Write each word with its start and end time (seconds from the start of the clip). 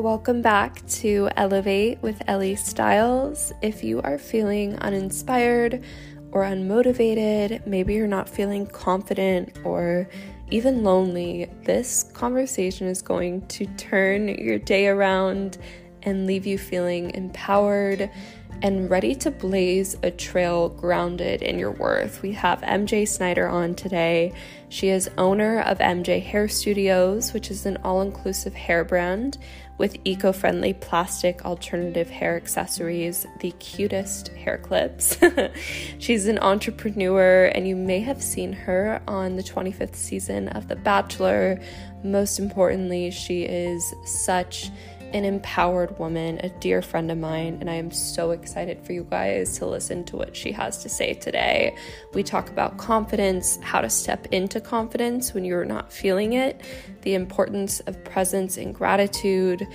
welcome 0.00 0.40
back 0.40 0.84
to 0.86 1.28
Elevate 1.36 2.00
with 2.00 2.22
Ellie 2.26 2.56
Styles. 2.56 3.52
If 3.60 3.84
you 3.84 4.00
are 4.00 4.16
feeling 4.16 4.74
uninspired 4.76 5.84
or 6.32 6.42
unmotivated, 6.42 7.66
maybe 7.66 7.92
you're 7.92 8.06
not 8.06 8.26
feeling 8.26 8.66
confident 8.66 9.58
or 9.62 10.08
even 10.50 10.84
lonely, 10.84 11.50
this 11.64 12.04
conversation 12.14 12.86
is 12.86 13.02
going 13.02 13.46
to 13.48 13.66
turn 13.76 14.28
your 14.28 14.58
day 14.58 14.86
around 14.86 15.58
and 16.02 16.26
leave 16.26 16.46
you 16.46 16.56
feeling 16.56 17.10
empowered 17.10 18.10
and 18.62 18.90
ready 18.90 19.14
to 19.14 19.30
blaze 19.30 19.96
a 20.02 20.10
trail 20.10 20.70
grounded 20.70 21.42
in 21.42 21.58
your 21.58 21.72
worth. 21.72 22.22
We 22.22 22.32
have 22.32 22.60
MJ 22.62 23.06
Snyder 23.06 23.48
on 23.48 23.74
today. 23.74 24.32
She 24.68 24.88
is 24.88 25.10
owner 25.18 25.60
of 25.60 25.78
MJ 25.78 26.22
Hair 26.22 26.48
Studios, 26.48 27.32
which 27.32 27.50
is 27.50 27.66
an 27.66 27.78
all 27.84 28.02
inclusive 28.02 28.54
hair 28.54 28.84
brand 28.84 29.38
with 29.80 29.96
eco 30.04 30.30
friendly 30.30 30.74
plastic 30.74 31.42
alternative 31.46 32.10
hair 32.10 32.36
accessories, 32.36 33.26
the 33.38 33.50
cutest 33.52 34.28
hair 34.28 34.58
clips. 34.58 35.16
She's 35.98 36.26
an 36.26 36.38
entrepreneur, 36.40 37.46
and 37.46 37.66
you 37.66 37.74
may 37.74 38.00
have 38.00 38.22
seen 38.22 38.52
her 38.52 39.00
on 39.08 39.36
the 39.36 39.42
25th 39.42 39.96
season 39.96 40.48
of 40.48 40.68
The 40.68 40.76
Bachelor. 40.76 41.58
Most 42.04 42.38
importantly, 42.38 43.10
she 43.10 43.44
is 43.44 43.94
such 44.04 44.70
an 45.12 45.24
empowered 45.24 45.98
woman, 45.98 46.40
a 46.42 46.48
dear 46.48 46.82
friend 46.82 47.10
of 47.10 47.18
mine, 47.18 47.58
and 47.60 47.68
I 47.68 47.74
am 47.74 47.90
so 47.90 48.30
excited 48.30 48.84
for 48.84 48.92
you 48.92 49.06
guys 49.08 49.58
to 49.58 49.66
listen 49.66 50.04
to 50.04 50.16
what 50.16 50.36
she 50.36 50.52
has 50.52 50.82
to 50.82 50.88
say 50.88 51.14
today. 51.14 51.76
We 52.14 52.22
talk 52.22 52.48
about 52.48 52.78
confidence, 52.78 53.58
how 53.62 53.80
to 53.80 53.90
step 53.90 54.26
into 54.32 54.60
confidence 54.60 55.34
when 55.34 55.44
you're 55.44 55.64
not 55.64 55.92
feeling 55.92 56.34
it, 56.34 56.60
the 57.02 57.14
importance 57.14 57.80
of 57.80 58.02
presence 58.04 58.56
and 58.56 58.74
gratitude, 58.74 59.66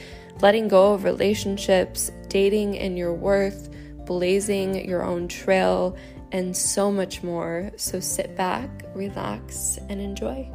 letting 0.42 0.68
go 0.68 0.94
of 0.94 1.04
relationships, 1.04 2.12
dating 2.28 2.78
and 2.78 2.98
your 2.98 3.14
worth, 3.14 3.70
blazing 4.06 4.88
your 4.88 5.04
own 5.04 5.28
trail, 5.28 5.98
and 6.32 6.56
so 6.56 6.92
much 6.92 7.24
more. 7.24 7.72
So 7.78 8.00
sit 8.00 8.36
back, 8.36 8.70
relax, 8.94 9.80
and 9.90 10.02
enjoy. 10.02 10.52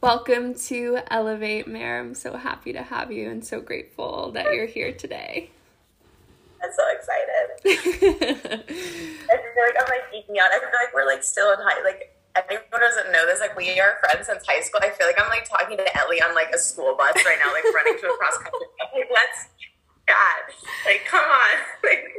Welcome 0.00 0.54
to 0.70 1.00
Elevate 1.10 1.66
Mare. 1.66 1.98
I'm 1.98 2.14
so 2.14 2.36
happy 2.36 2.72
to 2.72 2.82
have 2.82 3.10
you 3.10 3.30
and 3.30 3.44
so 3.44 3.60
grateful 3.60 4.30
that 4.30 4.54
you're 4.54 4.64
here 4.64 4.92
today. 4.92 5.50
I'm 6.62 6.70
so 6.70 6.84
excited. 6.94 8.62
I 8.62 8.62
feel 8.62 9.64
like 9.66 9.74
I'm 9.74 9.88
like 9.90 10.06
geeking 10.14 10.38
out. 10.40 10.52
I 10.52 10.60
feel 10.60 10.70
like 10.70 10.94
we're 10.94 11.04
like 11.04 11.24
still 11.24 11.52
in 11.52 11.58
high 11.58 11.82
like 11.82 12.14
anyone 12.36 12.80
doesn't 12.80 13.10
know 13.10 13.26
this, 13.26 13.40
like 13.40 13.56
we 13.56 13.80
are 13.80 13.98
friends 13.98 14.28
since 14.28 14.46
high 14.46 14.60
school. 14.60 14.78
I 14.84 14.90
feel 14.90 15.08
like 15.08 15.20
I'm 15.20 15.28
like 15.30 15.48
talking 15.48 15.76
to 15.76 15.98
Ellie 15.98 16.22
on 16.22 16.32
like 16.32 16.50
a 16.54 16.58
school 16.58 16.94
bus 16.96 17.16
right 17.26 17.38
now, 17.44 17.52
like 17.52 17.64
running 17.74 17.98
to 17.98 18.06
a 18.06 18.16
cross 18.18 18.38
country. 18.38 18.68
Like, 18.94 19.10
let's 19.12 19.48
God. 20.06 20.54
Like, 20.86 21.04
come 21.06 21.24
on. 21.24 21.58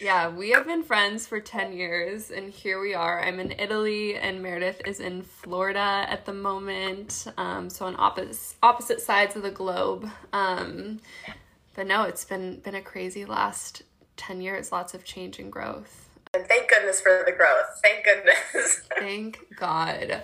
yeah, 0.00 0.28
we 0.28 0.50
have 0.50 0.66
been 0.66 0.82
friends 0.82 1.26
for 1.26 1.40
10 1.40 1.72
years, 1.72 2.30
and 2.30 2.50
here 2.50 2.80
we 2.80 2.94
are. 2.94 3.22
I'm 3.22 3.40
in 3.40 3.52
Italy, 3.52 4.16
and 4.16 4.42
Meredith 4.42 4.80
is 4.86 5.00
in 5.00 5.22
Florida 5.22 6.06
at 6.08 6.26
the 6.26 6.32
moment. 6.32 7.26
Um, 7.36 7.70
so 7.70 7.86
on 7.86 7.96
opposite 7.98 8.56
opposite 8.62 9.00
sides 9.00 9.36
of 9.36 9.42
the 9.42 9.50
globe. 9.50 10.08
Um, 10.32 11.00
but 11.74 11.86
no, 11.86 12.02
it's 12.02 12.24
been 12.24 12.60
been 12.60 12.74
a 12.74 12.82
crazy 12.82 13.24
last 13.24 13.82
10 14.16 14.40
years. 14.40 14.72
Lots 14.72 14.94
of 14.94 15.04
change 15.04 15.38
and 15.38 15.50
growth. 15.50 16.08
And 16.34 16.46
thank 16.46 16.68
goodness 16.68 17.00
for 17.00 17.22
the 17.24 17.32
growth. 17.32 17.80
Thank 17.82 18.04
goodness. 18.04 18.82
thank 18.98 19.38
God. 19.56 20.22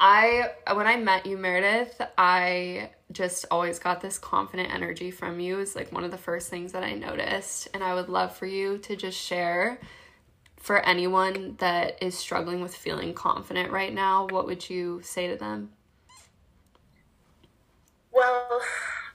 I 0.00 0.50
when 0.72 0.86
I 0.86 0.96
met 0.96 1.26
you, 1.26 1.36
Meredith, 1.36 2.00
I 2.18 2.90
just 3.12 3.46
always 3.50 3.78
got 3.78 4.00
this 4.00 4.18
confident 4.18 4.72
energy 4.74 5.10
from 5.10 5.40
you. 5.40 5.60
Is 5.60 5.76
like 5.76 5.92
one 5.92 6.04
of 6.04 6.10
the 6.10 6.18
first 6.18 6.50
things 6.50 6.72
that 6.72 6.82
I 6.82 6.94
noticed, 6.94 7.68
and 7.74 7.82
I 7.82 7.94
would 7.94 8.08
love 8.08 8.34
for 8.36 8.46
you 8.46 8.78
to 8.78 8.96
just 8.96 9.18
share 9.18 9.78
for 10.56 10.80
anyone 10.80 11.56
that 11.58 12.02
is 12.02 12.16
struggling 12.16 12.60
with 12.60 12.74
feeling 12.74 13.14
confident 13.14 13.70
right 13.70 13.92
now. 13.92 14.26
What 14.26 14.46
would 14.46 14.68
you 14.68 15.00
say 15.02 15.28
to 15.28 15.36
them? 15.36 15.70
Well, 18.10 18.60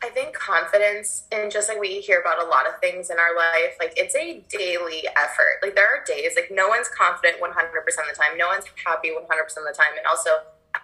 I 0.04 0.10
think 0.10 0.34
confidence, 0.34 1.24
and 1.32 1.52
just 1.52 1.68
like 1.68 1.80
we 1.80 2.00
hear 2.02 2.22
about 2.22 2.42
a 2.42 2.48
lot 2.48 2.68
of 2.68 2.80
things 2.80 3.10
in 3.10 3.18
our 3.18 3.36
life, 3.36 3.76
like 3.80 3.94
it's 3.98 4.16
a 4.16 4.44
daily 4.50 5.04
effort. 5.18 5.60
Like 5.62 5.76
there 5.76 5.86
are 5.86 6.04
days, 6.06 6.34
like 6.36 6.50
no 6.52 6.68
one's 6.68 6.88
confident 6.88 7.42
100% 7.42 7.48
of 7.48 7.54
the 7.54 8.16
time, 8.16 8.38
no 8.38 8.48
one's 8.48 8.66
happy 8.86 9.10
100% 9.10 9.18
of 9.18 9.66
the 9.68 9.74
time, 9.76 9.98
and 9.98 10.06
also 10.06 10.30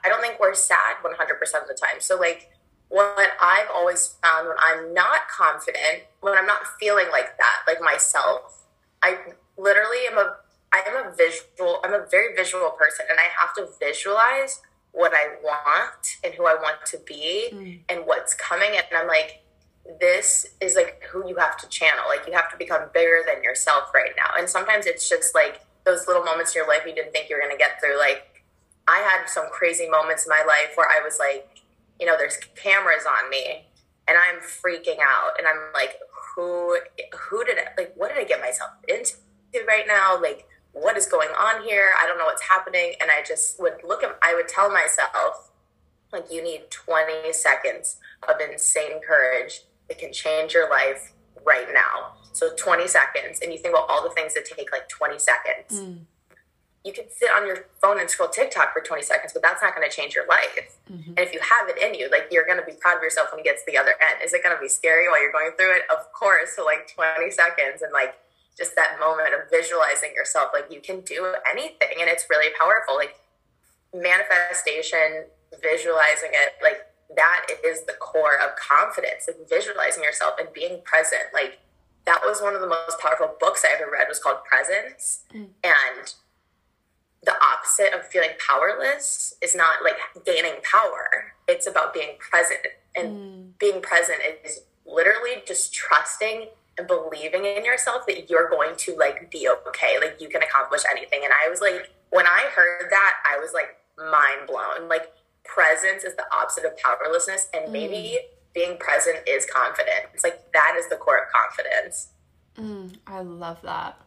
I 0.04 0.10
don't 0.10 0.22
think 0.22 0.40
we're 0.40 0.54
sad 0.54 0.98
100% 1.04 1.62
of 1.62 1.68
the 1.68 1.74
time. 1.74 2.00
So, 2.00 2.18
like, 2.18 2.50
what 2.90 3.32
I've 3.42 3.68
always 3.74 4.16
found 4.24 4.48
when 4.48 4.58
I'm 4.62 4.94
not 4.94 5.28
confident, 5.28 6.04
when 6.22 6.38
I'm 6.38 6.46
not 6.46 6.62
feeling 6.80 7.08
like 7.12 7.38
that, 7.38 7.62
like 7.68 7.82
myself, 7.82 8.66
I 9.04 9.18
literally 9.58 10.08
am 10.12 10.18
a, 10.18 10.36
I 10.72 10.82
am 10.88 11.08
a 11.08 11.16
visual, 11.16 11.80
I'm 11.84 11.94
a 11.94 12.06
very 12.10 12.36
visual 12.36 12.70
person 12.72 13.06
and 13.10 13.20
I 13.20 13.28
have 13.40 13.54
to 13.56 13.68
visualize 13.80 14.62
what 14.92 15.14
I 15.14 15.36
want 15.44 16.18
and 16.24 16.34
who 16.34 16.46
I 16.46 16.56
want 16.56 16.86
to 16.88 16.98
be 17.06 17.50
mm. 17.52 17.80
and 17.90 18.06
what's 18.06 18.34
coming. 18.34 18.70
And 18.70 18.86
I'm 18.96 19.08
like, 19.08 19.42
this 20.00 20.48
is 20.62 20.76
like 20.76 21.04
who 21.12 21.28
you 21.28 21.36
have 21.36 21.58
to 21.58 21.70
channel. 21.70 22.06
Like, 22.08 22.26
you 22.28 22.34
have 22.34 22.50
to 22.52 22.58
become 22.58 22.82
bigger 22.94 23.20
than 23.26 23.44
yourself 23.44 23.94
right 23.94 24.12
now. 24.18 24.30
And 24.38 24.50
sometimes 24.50 24.86
it's 24.86 25.08
just 25.08 25.36
like 25.36 25.62
those 25.86 26.08
little 26.08 26.24
moments 26.24 26.56
in 26.56 26.60
your 26.60 26.68
life 26.68 26.82
you 26.88 26.96
didn't 26.96 27.12
think 27.12 27.30
you 27.30 27.36
were 27.36 27.42
going 27.42 27.56
to 27.56 27.58
get 27.58 27.80
through. 27.80 28.00
Like, 28.00 28.35
I 28.88 29.00
had 29.00 29.28
some 29.28 29.50
crazy 29.52 29.90
moments 29.90 30.26
in 30.26 30.30
my 30.30 30.44
life 30.48 30.76
where 30.76 30.88
I 30.90 31.04
was 31.04 31.18
like, 31.20 31.64
you 32.00 32.06
know, 32.06 32.16
there's 32.18 32.38
cameras 32.56 33.04
on 33.08 33.30
me 33.30 33.66
and 34.08 34.18
I'm 34.18 34.42
freaking 34.42 35.00
out 35.02 35.32
and 35.38 35.48
I'm 35.48 35.74
like, 35.74 35.96
who 36.36 36.78
who 37.18 37.44
did 37.46 37.58
it 37.58 37.68
like 37.78 37.94
what 37.96 38.10
did 38.10 38.18
I 38.18 38.26
get 38.26 38.42
myself 38.42 38.72
into 38.88 39.16
right 39.68 39.86
now? 39.88 40.22
Like 40.22 40.48
what 40.74 40.98
is 40.98 41.06
going 41.08 41.30
on 41.30 41.64
here? 41.64 41.94
I 42.00 42.06
don't 42.06 42.18
know 42.18 42.26
what's 42.26 42.44
happening. 42.44 42.94
And 43.02 43.10
I 43.10 43.24
just 43.26 43.60
would 43.60 43.76
look 43.84 44.04
at 44.04 44.18
I 44.22 44.36
would 44.36 44.48
tell 44.48 44.72
myself, 44.72 45.52
like, 46.12 46.32
you 46.32 46.44
need 46.44 46.70
20 46.70 47.32
seconds 47.34 47.98
of 48.28 48.36
insane 48.42 49.02
courage 49.02 49.62
that 49.88 49.98
can 49.98 50.12
change 50.12 50.54
your 50.54 50.70
life 50.70 51.14
right 51.46 51.68
now. 51.74 52.14
So 52.34 52.50
20 52.58 52.88
seconds. 52.88 53.40
And 53.42 53.54
you 53.54 53.58
think 53.58 53.74
about 53.74 53.90
all 53.90 54.04
the 54.04 54.10
things 54.10 54.34
that 54.34 54.46
take 54.46 54.72
like 54.72 54.90
20 54.90 55.18
seconds. 55.18 55.82
Mm 55.82 56.00
you 56.86 56.94
can 56.94 57.06
sit 57.10 57.30
on 57.36 57.48
your 57.48 57.66
phone 57.82 58.00
and 58.00 58.08
scroll 58.08 58.30
TikTok 58.30 58.72
for 58.72 58.80
20 58.80 59.02
seconds, 59.02 59.34
but 59.34 59.42
that's 59.42 59.62
not 59.62 59.76
going 59.76 59.90
to 59.90 59.94
change 59.94 60.14
your 60.14 60.28
life. 60.28 60.78
Mm-hmm. 60.86 61.18
And 61.18 61.20
if 61.20 61.34
you 61.34 61.40
have 61.42 61.68
it 61.68 61.82
in 61.82 61.98
you, 61.98 62.08
like 62.12 62.30
you're 62.30 62.46
going 62.46 62.60
to 62.60 62.66
be 62.66 62.78
proud 62.78 62.98
of 62.98 63.04
yourself 63.04 63.30
when 63.32 63.40
you 63.40 63.44
get 63.44 63.58
to 63.58 63.66
the 63.66 63.76
other 63.76 63.98
end. 63.98 64.22
Is 64.24 64.34
it 64.34 64.44
going 64.44 64.56
to 64.56 64.62
be 64.62 64.70
scary 64.70 65.10
while 65.10 65.20
you're 65.20 65.34
going 65.34 65.52
through 65.58 65.82
it? 65.82 65.82
Of 65.90 66.14
course. 66.14 66.56
So 66.56 66.64
like 66.64 66.94
20 66.94 67.32
seconds 67.32 67.82
and 67.82 67.92
like 67.92 68.14
just 68.56 68.76
that 68.78 69.00
moment 69.00 69.34
of 69.34 69.50
visualizing 69.50 70.14
yourself, 70.14 70.52
like 70.54 70.70
you 70.70 70.80
can 70.80 71.02
do 71.02 71.34
anything 71.50 71.98
and 72.00 72.08
it's 72.08 72.30
really 72.30 72.54
powerful. 72.54 72.96
Like 72.96 73.18
manifestation, 73.90 75.26
visualizing 75.58 76.38
it, 76.38 76.54
like 76.62 76.86
that 77.18 77.48
is 77.66 77.82
the 77.90 77.94
core 77.94 78.38
of 78.38 78.56
confidence, 78.62 79.28
and 79.28 79.38
visualizing 79.50 80.04
yourself 80.04 80.36
and 80.38 80.54
being 80.54 80.82
present. 80.86 81.34
Like 81.34 81.60
that 82.06 82.22
was 82.24 82.42
one 82.42 82.54
of 82.54 82.62
the 82.62 82.68
most 82.68 83.00
powerful 83.00 83.34
books 83.40 83.66
I 83.66 83.74
ever 83.74 83.90
read 83.90 84.06
was 84.08 84.20
called 84.20 84.46
Presence. 84.46 85.26
Mm. 85.34 85.50
And 85.64 86.14
the 87.26 87.34
opposite 87.44 87.94
of 87.94 88.06
feeling 88.06 88.32
powerless 88.48 89.34
is 89.42 89.56
not 89.56 89.84
like 89.84 89.98
gaining 90.26 90.62
power. 90.72 91.34
It's 91.48 91.68
about 91.68 91.94
being 91.94 92.18
present. 92.20 92.60
And 92.96 93.08
mm. 93.10 93.60
being 93.60 93.82
present 93.82 94.20
is 94.44 94.62
literally 94.86 95.44
just 95.46 95.74
trusting 95.74 96.48
and 96.78 96.88
believing 96.88 97.46
in 97.46 97.66
yourself 97.66 98.06
that 98.08 98.30
you're 98.30 98.50
going 98.50 98.76
to 98.78 98.96
like 98.98 99.32
be 99.32 99.50
okay. 99.68 99.98
Like 100.00 100.18
you 100.20 100.30
can 100.30 100.44
accomplish 100.44 100.84
anything. 100.90 101.22
And 101.24 101.34
I 101.34 101.50
was 101.50 101.62
like, 101.62 101.92
when 102.12 102.28
I 102.28 102.50
heard 102.56 102.90
that, 102.92 103.14
I 103.26 103.40
was 103.40 103.52
like 103.54 103.78
mind 103.98 104.48
blown. 104.48 104.88
Like 104.88 105.12
presence 105.44 106.04
is 106.04 106.16
the 106.16 106.26
opposite 106.32 106.66
of 106.66 106.78
powerlessness. 106.78 107.48
And 107.54 107.70
mm. 107.70 107.72
maybe 107.72 108.20
being 108.54 108.78
present 108.78 109.20
is 109.28 109.48
confidence. 109.52 110.08
It's 110.14 110.24
like 110.24 110.52
that 110.54 110.76
is 110.78 110.88
the 110.90 110.96
core 110.96 111.18
of 111.18 111.32
confidence. 111.34 112.10
Mm, 112.58 112.98
I 113.08 113.20
love 113.22 113.62
that 113.64 113.98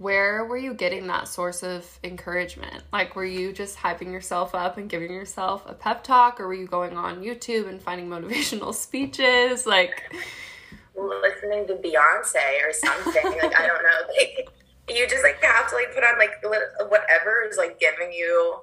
where 0.00 0.46
were 0.46 0.56
you 0.56 0.72
getting 0.72 1.06
that 1.08 1.28
source 1.28 1.62
of 1.62 1.86
encouragement? 2.02 2.82
Like, 2.90 3.14
were 3.14 3.24
you 3.24 3.52
just 3.52 3.76
hyping 3.76 4.10
yourself 4.10 4.54
up 4.54 4.78
and 4.78 4.88
giving 4.88 5.12
yourself 5.12 5.62
a 5.66 5.74
pep 5.74 6.02
talk, 6.02 6.40
or 6.40 6.48
were 6.48 6.54
you 6.54 6.66
going 6.66 6.96
on 6.96 7.20
YouTube 7.20 7.68
and 7.68 7.82
finding 7.82 8.08
motivational 8.14 8.72
speeches? 8.72 9.66
Like, 9.66 10.10
listening 10.96 11.66
to 11.66 11.74
Beyonce 11.74 12.66
or 12.66 12.72
something. 12.72 13.24
like, 13.42 13.54
I 13.54 13.66
don't 13.66 13.82
know. 13.82 14.00
Like, 14.18 14.48
you 14.88 15.06
just 15.06 15.22
like 15.22 15.40
have 15.44 15.70
to 15.70 15.76
like 15.76 15.94
put 15.94 16.02
on 16.02 16.18
like 16.18 16.42
whatever 16.90 17.46
is 17.48 17.56
like 17.56 17.78
giving 17.78 18.12
you 18.12 18.58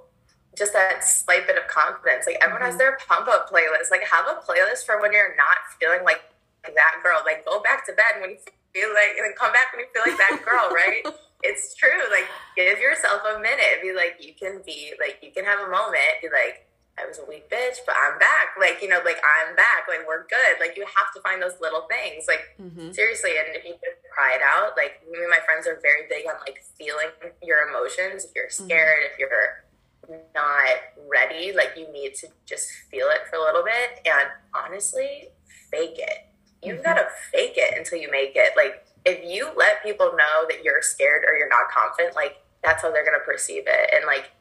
just 0.57 0.73
that 0.73 1.01
slight 1.01 1.47
bit 1.47 1.55
of 1.55 1.67
confidence. 1.67 2.25
Like, 2.25 2.35
everyone 2.41 2.63
mm-hmm. 2.63 2.71
has 2.71 2.77
their 2.77 2.97
pump 3.07 3.29
up 3.29 3.47
playlist. 3.49 3.91
Like, 3.91 4.01
have 4.03 4.25
a 4.25 4.41
playlist 4.41 4.85
for 4.85 4.99
when 4.99 5.13
you're 5.13 5.37
not 5.37 5.55
feeling 5.79 6.03
like 6.03 6.19
that 6.65 6.95
girl. 7.01 7.21
Like, 7.23 7.45
go 7.45 7.61
back 7.61 7.85
to 7.85 7.93
bed 7.93 8.19
when 8.19 8.31
you 8.31 8.37
feel 8.73 8.89
like, 8.89 9.15
and 9.15 9.23
then 9.23 9.33
come 9.37 9.53
back 9.53 9.71
when 9.71 9.85
you 9.85 9.87
feel 9.93 10.03
like 10.03 10.17
that 10.17 10.43
girl, 10.43 10.69
right? 10.73 11.05
it's 11.43 11.75
true. 11.75 12.01
Like, 12.09 12.27
give 12.55 12.79
yourself 12.79 13.21
a 13.35 13.39
minute. 13.39 13.81
Be 13.81 13.93
like, 13.93 14.17
you 14.19 14.33
can 14.33 14.61
be 14.65 14.93
like, 14.99 15.19
you 15.21 15.31
can 15.31 15.45
have 15.45 15.59
a 15.59 15.69
moment. 15.69 16.21
Be 16.21 16.29
like, 16.29 16.67
I 16.97 17.05
was 17.05 17.19
a 17.19 17.25
weak 17.29 17.49
bitch, 17.49 17.77
but 17.85 17.95
I'm 17.95 18.17
back. 18.17 18.57
Like, 18.59 18.81
you 18.81 18.89
know, 18.89 18.99
like 19.05 19.21
I'm 19.21 19.55
back. 19.55 19.85
Like 19.87 20.07
we're 20.07 20.25
good. 20.25 20.57
Like 20.59 20.75
you 20.75 20.83
have 20.83 21.13
to 21.13 21.21
find 21.21 21.41
those 21.41 21.53
little 21.61 21.85
things. 21.85 22.25
Like 22.27 22.57
mm-hmm. 22.59 22.91
seriously, 22.91 23.37
and 23.37 23.55
if 23.55 23.63
you 23.63 23.77
can 23.77 23.93
cry 24.11 24.33
it 24.33 24.41
out, 24.41 24.73
like 24.75 25.05
me 25.05 25.19
and 25.19 25.29
my 25.29 25.39
friends 25.45 25.67
are 25.67 25.79
very 25.81 26.09
big 26.09 26.25
on 26.25 26.41
like 26.41 26.63
feeling 26.77 27.13
your 27.43 27.69
emotions. 27.69 28.25
If 28.25 28.31
you're 28.35 28.49
mm-hmm. 28.49 28.65
scared, 28.65 29.05
mm-hmm. 29.05 29.13
if 29.13 29.19
you're 29.19 30.25
not 30.33 30.75
ready, 31.07 31.53
like 31.53 31.77
you 31.77 31.91
need 31.93 32.15
to 32.15 32.27
just 32.47 32.67
feel 32.89 33.07
it 33.13 33.29
for 33.29 33.37
a 33.37 33.43
little 33.43 33.63
bit. 33.63 34.01
And 34.09 34.29
honestly, 34.55 35.29
fake 35.69 36.01
it. 36.01 36.33
You've 36.63 36.81
mm-hmm. 36.81 36.85
got 36.85 36.95
to 36.95 37.07
fake 37.31 37.53
it 37.57 37.77
until 37.77 37.99
you 37.99 38.09
make 38.09 38.33
it. 38.33 38.53
Like 38.57 38.86
if 39.07 39.23
you 39.23 39.49
let 39.55 39.81
people 39.83 40.07
know 40.07 40.45
that 40.49 40.63
you're 40.63 40.81
scared 40.81 41.23
or 41.23 41.37
you're 41.37 41.49
not 41.49 41.69
confident, 41.71 42.15
like 42.15 42.37
that's 42.63 42.83
how 42.83 42.91
they're 42.91 43.05
gonna 43.05 43.23
perceive 43.25 43.63
it. 43.65 43.89
And 43.95 44.05
like 44.05 44.31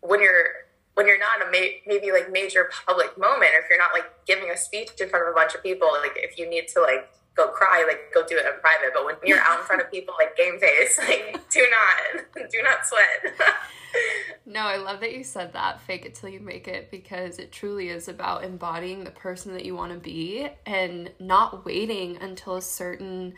when 0.00 0.20
you're 0.20 0.68
when 0.94 1.06
you're 1.06 1.18
not 1.18 1.40
a 1.40 1.50
ma- 1.52 1.78
maybe 1.86 2.10
like 2.10 2.30
major 2.32 2.68
public 2.86 3.16
moment, 3.16 3.52
or 3.54 3.60
if 3.60 3.66
you're 3.70 3.78
not 3.78 3.92
like 3.92 4.26
giving 4.26 4.50
a 4.50 4.56
speech 4.56 4.90
in 5.00 5.08
front 5.08 5.26
of 5.26 5.30
a 5.30 5.34
bunch 5.34 5.54
of 5.54 5.62
people, 5.62 5.88
like 6.02 6.12
if 6.16 6.36
you 6.36 6.50
need 6.50 6.66
to 6.74 6.80
like 6.80 7.08
go 7.36 7.48
cry, 7.48 7.84
like 7.86 8.12
go 8.12 8.26
do 8.26 8.36
it 8.36 8.44
in 8.44 8.60
private. 8.60 8.90
But 8.92 9.06
when 9.06 9.14
you're 9.24 9.38
out 9.38 9.60
in 9.60 9.64
front 9.64 9.80
of 9.80 9.90
people, 9.90 10.14
like 10.18 10.36
game 10.36 10.58
face, 10.58 10.98
like 11.08 11.48
do 11.50 11.64
not, 11.70 12.24
do 12.50 12.62
not 12.62 12.84
sweat. 12.84 13.34
no, 14.46 14.60
I 14.60 14.76
love 14.76 15.00
that 15.00 15.14
you 15.14 15.22
said 15.22 15.52
that. 15.52 15.80
Fake 15.82 16.04
it 16.04 16.16
till 16.16 16.28
you 16.30 16.40
make 16.40 16.66
it 16.66 16.90
because 16.90 17.38
it 17.38 17.52
truly 17.52 17.90
is 17.90 18.08
about 18.08 18.42
embodying 18.42 19.04
the 19.04 19.12
person 19.12 19.52
that 19.52 19.64
you 19.64 19.76
want 19.76 19.92
to 19.92 19.98
be 19.98 20.48
and 20.66 21.12
not 21.20 21.64
waiting 21.64 22.16
until 22.20 22.56
a 22.56 22.62
certain 22.62 23.34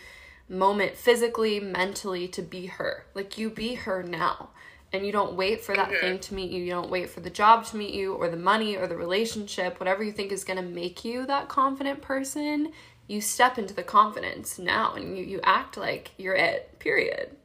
moment 0.50 0.97
physically, 0.97 1.61
mentally 1.61 2.29
to 2.29 2.43
be 2.43 2.67
her. 2.67 3.06
Like 3.14 3.38
you 3.38 3.49
be 3.49 3.75
her 3.75 4.02
now 4.02 4.50
and 4.93 5.06
you 5.06 5.12
don't 5.12 5.35
wait 5.35 5.62
for 5.62 5.75
that 5.76 5.88
mm-hmm. 5.88 6.00
thing 6.00 6.19
to 6.19 6.35
meet 6.35 6.50
you. 6.50 6.64
You 6.64 6.73
don't 6.73 6.91
wait 6.91 7.08
for 7.11 7.20
the 7.20 7.31
job 7.31 7.64
to 7.67 7.76
meet 7.76 7.94
you 7.94 8.14
or 8.14 8.29
the 8.29 8.37
money 8.37 8.76
or 8.76 8.87
the 8.87 8.97
relationship, 8.97 9.79
whatever 9.79 10.02
you 10.02 10.12
think 10.12 10.32
is 10.32 10.44
going 10.44 10.58
to 10.58 10.69
make 10.69 11.05
you 11.05 11.26
that 11.26 11.49
confident 11.49 12.02
person. 12.02 12.73
You 13.06 13.20
step 13.20 13.58
into 13.58 13.75
the 13.75 13.82
confidence 13.82 14.58
now 14.58 14.94
and 14.94 15.17
you, 15.17 15.25
you 15.25 15.41
act 15.44 15.76
like 15.76 16.11
you're 16.17 16.35
it, 16.35 16.79
period. 16.79 17.37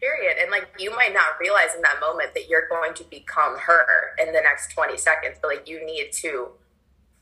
Period. 0.00 0.36
And 0.40 0.50
like 0.50 0.68
you 0.78 0.94
might 0.94 1.12
not 1.12 1.40
realize 1.40 1.74
in 1.74 1.82
that 1.82 1.98
moment 2.00 2.34
that 2.34 2.48
you're 2.48 2.68
going 2.68 2.94
to 2.94 3.04
become 3.04 3.58
her 3.58 3.86
in 4.20 4.26
the 4.32 4.40
next 4.40 4.72
20 4.72 4.96
seconds, 4.96 5.38
but 5.40 5.48
like 5.48 5.68
you 5.68 5.84
need 5.84 6.12
to 6.12 6.48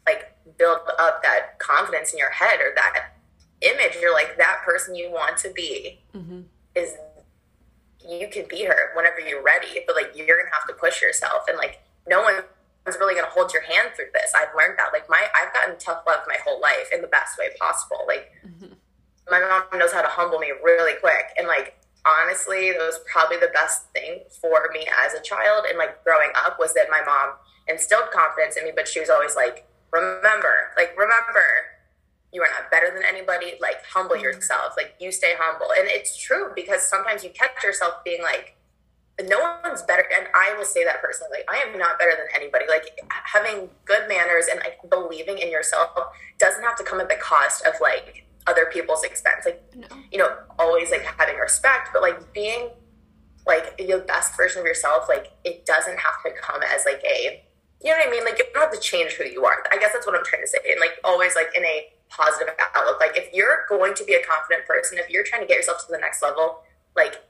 like 0.07 0.33
build 0.59 0.79
up 0.99 1.23
that 1.23 1.59
confidence 1.59 2.13
in 2.13 2.19
your 2.19 2.31
head 2.31 2.61
or 2.61 2.73
that 2.75 3.16
image. 3.61 3.97
You're 4.01 4.13
like 4.13 4.37
that 4.39 4.63
person 4.65 4.95
you 4.95 5.11
want 5.11 5.37
to 5.39 5.51
be 5.51 6.01
mm-hmm. 6.15 6.43
is 6.75 6.95
you 8.09 8.29
can 8.29 8.47
be 8.49 8.65
her 8.65 8.93
whenever 8.95 9.21
you're 9.21 9.43
ready, 9.43 9.81
but 9.87 9.97
like 9.97 10.13
you're 10.15 10.27
gonna 10.27 10.55
have 10.55 10.67
to 10.69 10.75
push 10.75 11.03
yourself 11.03 11.45
and 11.49 11.59
like 11.59 11.83
no 12.09 12.23
one's 12.23 12.99
really 12.99 13.15
gonna 13.15 13.31
hold 13.31 13.53
your 13.53 13.63
hand 13.63 13.91
through 13.97 14.13
this. 14.15 14.33
I've 14.35 14.55
learned 14.57 14.79
that. 14.79 14.93
Like 14.93 15.09
my 15.09 15.27
I've 15.35 15.53
gotten 15.53 15.79
tough 15.79 16.03
love 16.07 16.21
my 16.27 16.37
whole 16.45 16.61
life 16.61 16.91
in 16.93 17.01
the 17.03 17.09
best 17.09 17.39
way 17.39 17.49
possible. 17.61 18.05
Like 18.07 18.33
mm-hmm. 18.47 18.73
my 19.31 19.41
mom 19.41 19.79
knows 19.79 19.93
how 19.93 20.03
to 20.03 20.09
humble 20.09 20.39
me 20.39 20.53
really 20.63 20.99
quick 21.01 21.35
and 21.39 21.49
like 21.49 21.79
honestly 22.07 22.71
that 22.71 22.79
was 22.79 23.01
probably 23.11 23.37
the 23.39 23.51
best 23.53 23.91
thing 23.91 24.21
for 24.41 24.71
me 24.73 24.87
as 25.05 25.15
a 25.15 25.21
child 25.21 25.65
and 25.69 25.77
like 25.77 26.05
growing 26.05 26.31
up 26.37 26.57
was 26.59 26.73
that 26.75 26.87
my 26.89 27.03
mom 27.05 27.35
instilled 27.69 28.11
confidence 28.13 28.57
in 28.57 28.65
me, 28.65 28.73
but 28.75 28.89
she 28.89 29.01
was 29.01 29.11
always 29.11 29.35
like, 29.35 29.67
remember, 29.93 30.71
like 30.77 30.91
remember 30.97 31.76
you 32.33 32.43
are 32.43 32.49
not 32.61 32.71
better 32.71 32.93
than 32.93 33.05
anybody. 33.05 33.55
Like, 33.61 33.85
humble 33.93 34.17
mm-hmm. 34.17 34.25
yourself. 34.25 34.75
Like, 34.77 34.95
you 35.01 35.13
stay 35.13 35.35
humble. 35.39 35.69
And 35.79 35.89
it's 35.89 36.17
true 36.17 36.53
because 36.55 36.83
sometimes 36.83 37.25
you 37.25 37.31
catch 37.31 37.63
yourself 37.63 38.05
being 38.05 38.23
like, 38.23 38.57
no 39.25 39.59
one's 39.65 39.83
better. 39.83 40.05
And 40.19 40.29
I 40.35 40.55
will 40.59 40.65
say 40.65 40.85
that 40.85 41.01
personally. 41.01 41.39
Like, 41.39 41.49
I 41.49 41.67
am 41.67 41.79
not 41.79 41.99
better 41.99 42.11
than 42.11 42.27
anybody. 42.35 42.67
Like, 42.69 42.99
having 43.11 43.71
good 43.85 44.09
manners 44.09 44.47
and 44.51 44.61
like 44.61 44.79
believing 44.91 45.39
in 45.39 45.51
yourself 45.51 45.91
doesn't 46.39 46.63
have 46.63 46.77
to 46.77 46.85
come 46.85 47.01
at 47.01 47.09
the 47.09 47.17
cost 47.17 47.65
of 47.65 47.75
like 47.81 48.27
other 48.47 48.67
people's 48.71 49.05
expense. 49.05 49.47
Like, 49.47 49.63
no. 49.75 49.87
you 50.13 50.19
know, 50.19 50.37
always 50.59 50.91
like 50.91 51.03
having 51.03 51.37
respect, 51.37 51.91
but 51.93 52.03
like 52.03 52.35
being 52.35 52.69
like 53.47 53.79
the 53.79 54.05
best 54.07 54.37
version 54.37 54.61
of 54.61 54.67
yourself, 54.67 55.07
like, 55.09 55.33
it 55.45 55.65
doesn't 55.65 55.99
have 55.99 56.23
to 56.25 56.33
come 56.39 56.61
as 56.63 56.85
like 56.85 57.03
a, 57.05 57.43
you 57.83 57.91
know 57.91 57.97
what 57.97 58.09
I 58.09 58.11
mean? 58.11 58.25
Like, 58.25 58.39
you 58.39 58.45
don't 58.53 58.63
have 58.65 58.73
to 58.73 58.81
change 58.81 59.13
who 59.13 59.25
you 59.25 59.45
are. 59.47 59.65
I 59.71 59.79
guess 59.79 59.93
that's 59.95 60.07
what 60.07 60.15
I'm 60.15 60.25
trying 60.25 60.43
to 60.43 60.49
say. 60.49 60.59
And 60.71 60.81
like, 60.81 60.99
always 61.05 61.35
like 61.35 61.49
in 61.57 61.65
a, 61.65 61.87
positive 62.09 62.55
outlook. 62.75 63.01
Like 63.01 63.17
if 63.17 63.33
you're 63.33 63.67
going 63.69 63.95
to 63.95 64.05
be 64.05 64.15
a 64.15 64.23
confident 64.25 64.67
person, 64.67 64.99
if 64.99 65.11
you're 65.11 65.25
trying 65.25 65.43
to 65.43 65.47
get 65.47 65.57
yourself 65.57 65.87
to 65.87 65.93
the 65.93 65.99
next 65.99 66.23
level, 66.23 66.63
like 66.95 67.25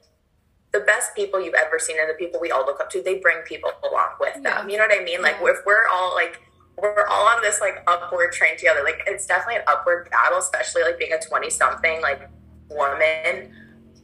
the 0.73 0.81
best 0.81 1.15
people 1.15 1.43
you've 1.43 1.55
ever 1.55 1.79
seen 1.79 1.97
and 2.01 2.09
the 2.09 2.15
people 2.15 2.41
we 2.41 2.51
all 2.51 2.65
look 2.67 2.81
up 2.81 2.91
to, 2.91 3.03
they 3.03 3.19
bring 3.19 3.39
people 3.43 3.71
along 3.89 4.11
with 4.21 4.43
them. 4.43 4.69
You 4.69 4.79
know 4.79 4.87
what 4.87 4.99
I 4.99 5.05
mean? 5.05 5.23
Like 5.23 5.37
yeah. 5.41 5.51
if 5.51 5.59
we're 5.67 5.87
all 5.89 6.15
like 6.15 6.41
we're 6.77 7.07
all 7.07 7.27
on 7.29 7.43
this 7.43 7.61
like 7.61 7.83
upward 7.87 8.33
train 8.33 8.57
together. 8.57 8.83
Like 8.85 9.03
it's 9.07 9.27
definitely 9.27 9.57
an 9.57 9.63
upward 9.67 10.11
battle, 10.11 10.39
especially 10.39 10.83
like 10.83 10.99
being 10.99 11.13
a 11.13 11.21
20 11.21 11.49
something 11.51 12.03
like 12.03 12.29
woman. 12.71 13.53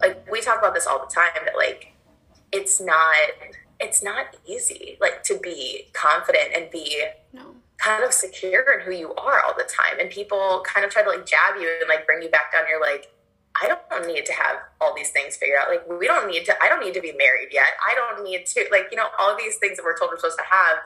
Like 0.01 0.31
we 0.31 0.41
talk 0.41 0.59
about 0.59 0.75
this 0.75 0.87
all 0.87 0.99
the 0.99 1.13
time 1.13 1.45
that 1.45 1.57
like 1.57 1.93
it's 2.51 2.81
not 2.81 3.17
it's 3.81 4.03
not 4.03 4.37
easy 4.47 4.97
like 5.01 5.23
to 5.25 5.39
be 5.39 5.89
confident 5.93 6.51
and 6.55 6.71
be 6.71 7.05
no 7.33 7.57
kind 7.83 8.05
of 8.05 8.13
secure 8.13 8.79
in 8.79 8.87
who 8.87 8.93
you 8.93 9.15
are 9.15 9.43
all 9.43 9.55
the 9.57 9.65
time. 9.65 9.99
And 10.01 10.09
people 10.11 10.63
kind 10.67 10.87
of 10.87 10.93
try 10.93 11.03
to 11.03 11.09
like 11.09 11.27
jab 11.27 11.57
you 11.61 11.69
and 11.81 11.89
like 11.89 12.07
bring 12.07 12.23
you 12.23 12.31
back 12.31 12.53
down. 12.53 12.65
You're 12.69 12.81
like, 12.81 13.13
I 13.61 13.69
don't 13.69 14.07
need 14.07 14.25
to 14.27 14.33
have 14.33 14.57
all 14.81 14.95
these 14.95 15.11
things 15.11 15.37
figured 15.37 15.59
out. 15.61 15.69
Like, 15.69 15.87
we 15.87 16.07
don't 16.07 16.27
need 16.27 16.47
to, 16.47 16.55
I 16.63 16.71
don't 16.71 16.83
need 16.83 16.95
to 16.95 17.03
be 17.03 17.13
married 17.13 17.49
yet. 17.53 17.69
I 17.87 17.95
don't 17.95 18.25
need 18.25 18.47
to, 18.47 18.65
like, 18.71 18.87
you 18.91 18.97
know, 18.97 19.09
all 19.19 19.37
these 19.37 19.57
things 19.57 19.77
that 19.77 19.85
we're 19.85 19.99
told 19.99 20.11
we're 20.11 20.17
supposed 20.17 20.39
to 20.39 20.45
have. 20.51 20.79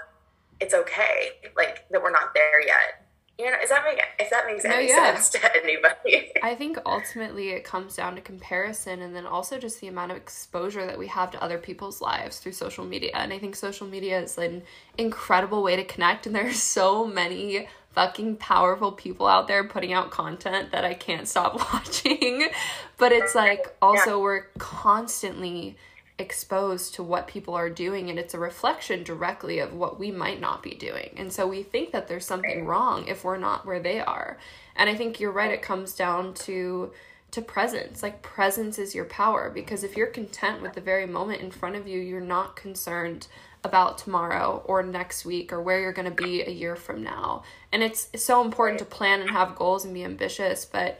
It's 0.58 0.74
okay, 0.74 1.30
like, 1.56 1.88
that 1.90 2.02
we're 2.02 2.10
not 2.10 2.34
there 2.34 2.60
yet 2.66 3.05
you 3.38 3.50
know, 3.50 3.56
is 3.62 3.68
that 3.68 3.84
make 3.84 4.00
if 4.18 4.30
that 4.30 4.46
makes 4.46 4.64
any 4.64 4.88
yeah. 4.88 5.14
sense 5.14 5.28
to 5.30 5.56
anybody? 5.56 6.32
I 6.42 6.54
think 6.54 6.78
ultimately 6.86 7.50
it 7.50 7.64
comes 7.64 7.94
down 7.96 8.14
to 8.14 8.22
comparison 8.22 9.02
and 9.02 9.14
then 9.14 9.26
also 9.26 9.58
just 9.58 9.80
the 9.80 9.88
amount 9.88 10.12
of 10.12 10.16
exposure 10.16 10.86
that 10.86 10.98
we 10.98 11.06
have 11.08 11.30
to 11.32 11.42
other 11.42 11.58
people's 11.58 12.00
lives 12.00 12.38
through 12.38 12.52
social 12.52 12.86
media. 12.86 13.10
And 13.14 13.32
I 13.32 13.38
think 13.38 13.54
social 13.54 13.86
media 13.86 14.20
is 14.20 14.38
an 14.38 14.62
incredible 14.96 15.62
way 15.62 15.76
to 15.76 15.84
connect 15.84 16.26
and 16.26 16.34
there 16.34 16.46
are 16.46 16.52
so 16.52 17.04
many 17.06 17.68
fucking 17.92 18.36
powerful 18.36 18.92
people 18.92 19.26
out 19.26 19.48
there 19.48 19.64
putting 19.64 19.92
out 19.92 20.10
content 20.10 20.72
that 20.72 20.84
I 20.84 20.94
can't 20.94 21.28
stop 21.28 21.56
watching. 21.72 22.48
But 22.96 23.12
it's 23.12 23.34
like 23.34 23.76
also 23.82 24.16
yeah. 24.16 24.22
we're 24.22 24.42
constantly 24.58 25.76
exposed 26.18 26.94
to 26.94 27.02
what 27.02 27.28
people 27.28 27.54
are 27.54 27.68
doing 27.68 28.08
and 28.08 28.18
it's 28.18 28.32
a 28.32 28.38
reflection 28.38 29.02
directly 29.02 29.58
of 29.58 29.74
what 29.74 29.98
we 29.98 30.10
might 30.10 30.40
not 30.40 30.62
be 30.62 30.74
doing. 30.74 31.14
And 31.16 31.32
so 31.32 31.46
we 31.46 31.62
think 31.62 31.92
that 31.92 32.08
there's 32.08 32.24
something 32.24 32.64
wrong 32.64 33.06
if 33.06 33.22
we're 33.22 33.36
not 33.36 33.66
where 33.66 33.80
they 33.80 34.00
are. 34.00 34.38
And 34.76 34.88
I 34.88 34.94
think 34.94 35.20
you're 35.20 35.32
right 35.32 35.50
it 35.50 35.62
comes 35.62 35.94
down 35.94 36.34
to 36.34 36.92
to 37.32 37.42
presence. 37.42 38.02
Like 38.02 38.22
presence 38.22 38.78
is 38.78 38.94
your 38.94 39.04
power 39.04 39.50
because 39.50 39.84
if 39.84 39.96
you're 39.96 40.06
content 40.06 40.62
with 40.62 40.72
the 40.72 40.80
very 40.80 41.06
moment 41.06 41.42
in 41.42 41.50
front 41.50 41.76
of 41.76 41.86
you, 41.86 42.00
you're 42.00 42.20
not 42.20 42.56
concerned 42.56 43.26
about 43.62 43.98
tomorrow 43.98 44.62
or 44.64 44.82
next 44.82 45.26
week 45.26 45.52
or 45.52 45.60
where 45.60 45.80
you're 45.80 45.92
going 45.92 46.08
to 46.08 46.22
be 46.22 46.42
a 46.42 46.50
year 46.50 46.76
from 46.76 47.02
now. 47.02 47.42
And 47.72 47.82
it's, 47.82 48.08
so 48.14 48.42
important 48.42 48.78
to 48.78 48.84
plan 48.84 49.20
and 49.20 49.30
have 49.30 49.56
goals 49.56 49.84
and 49.84 49.92
be 49.92 50.04
ambitious, 50.04 50.64
but 50.64 50.98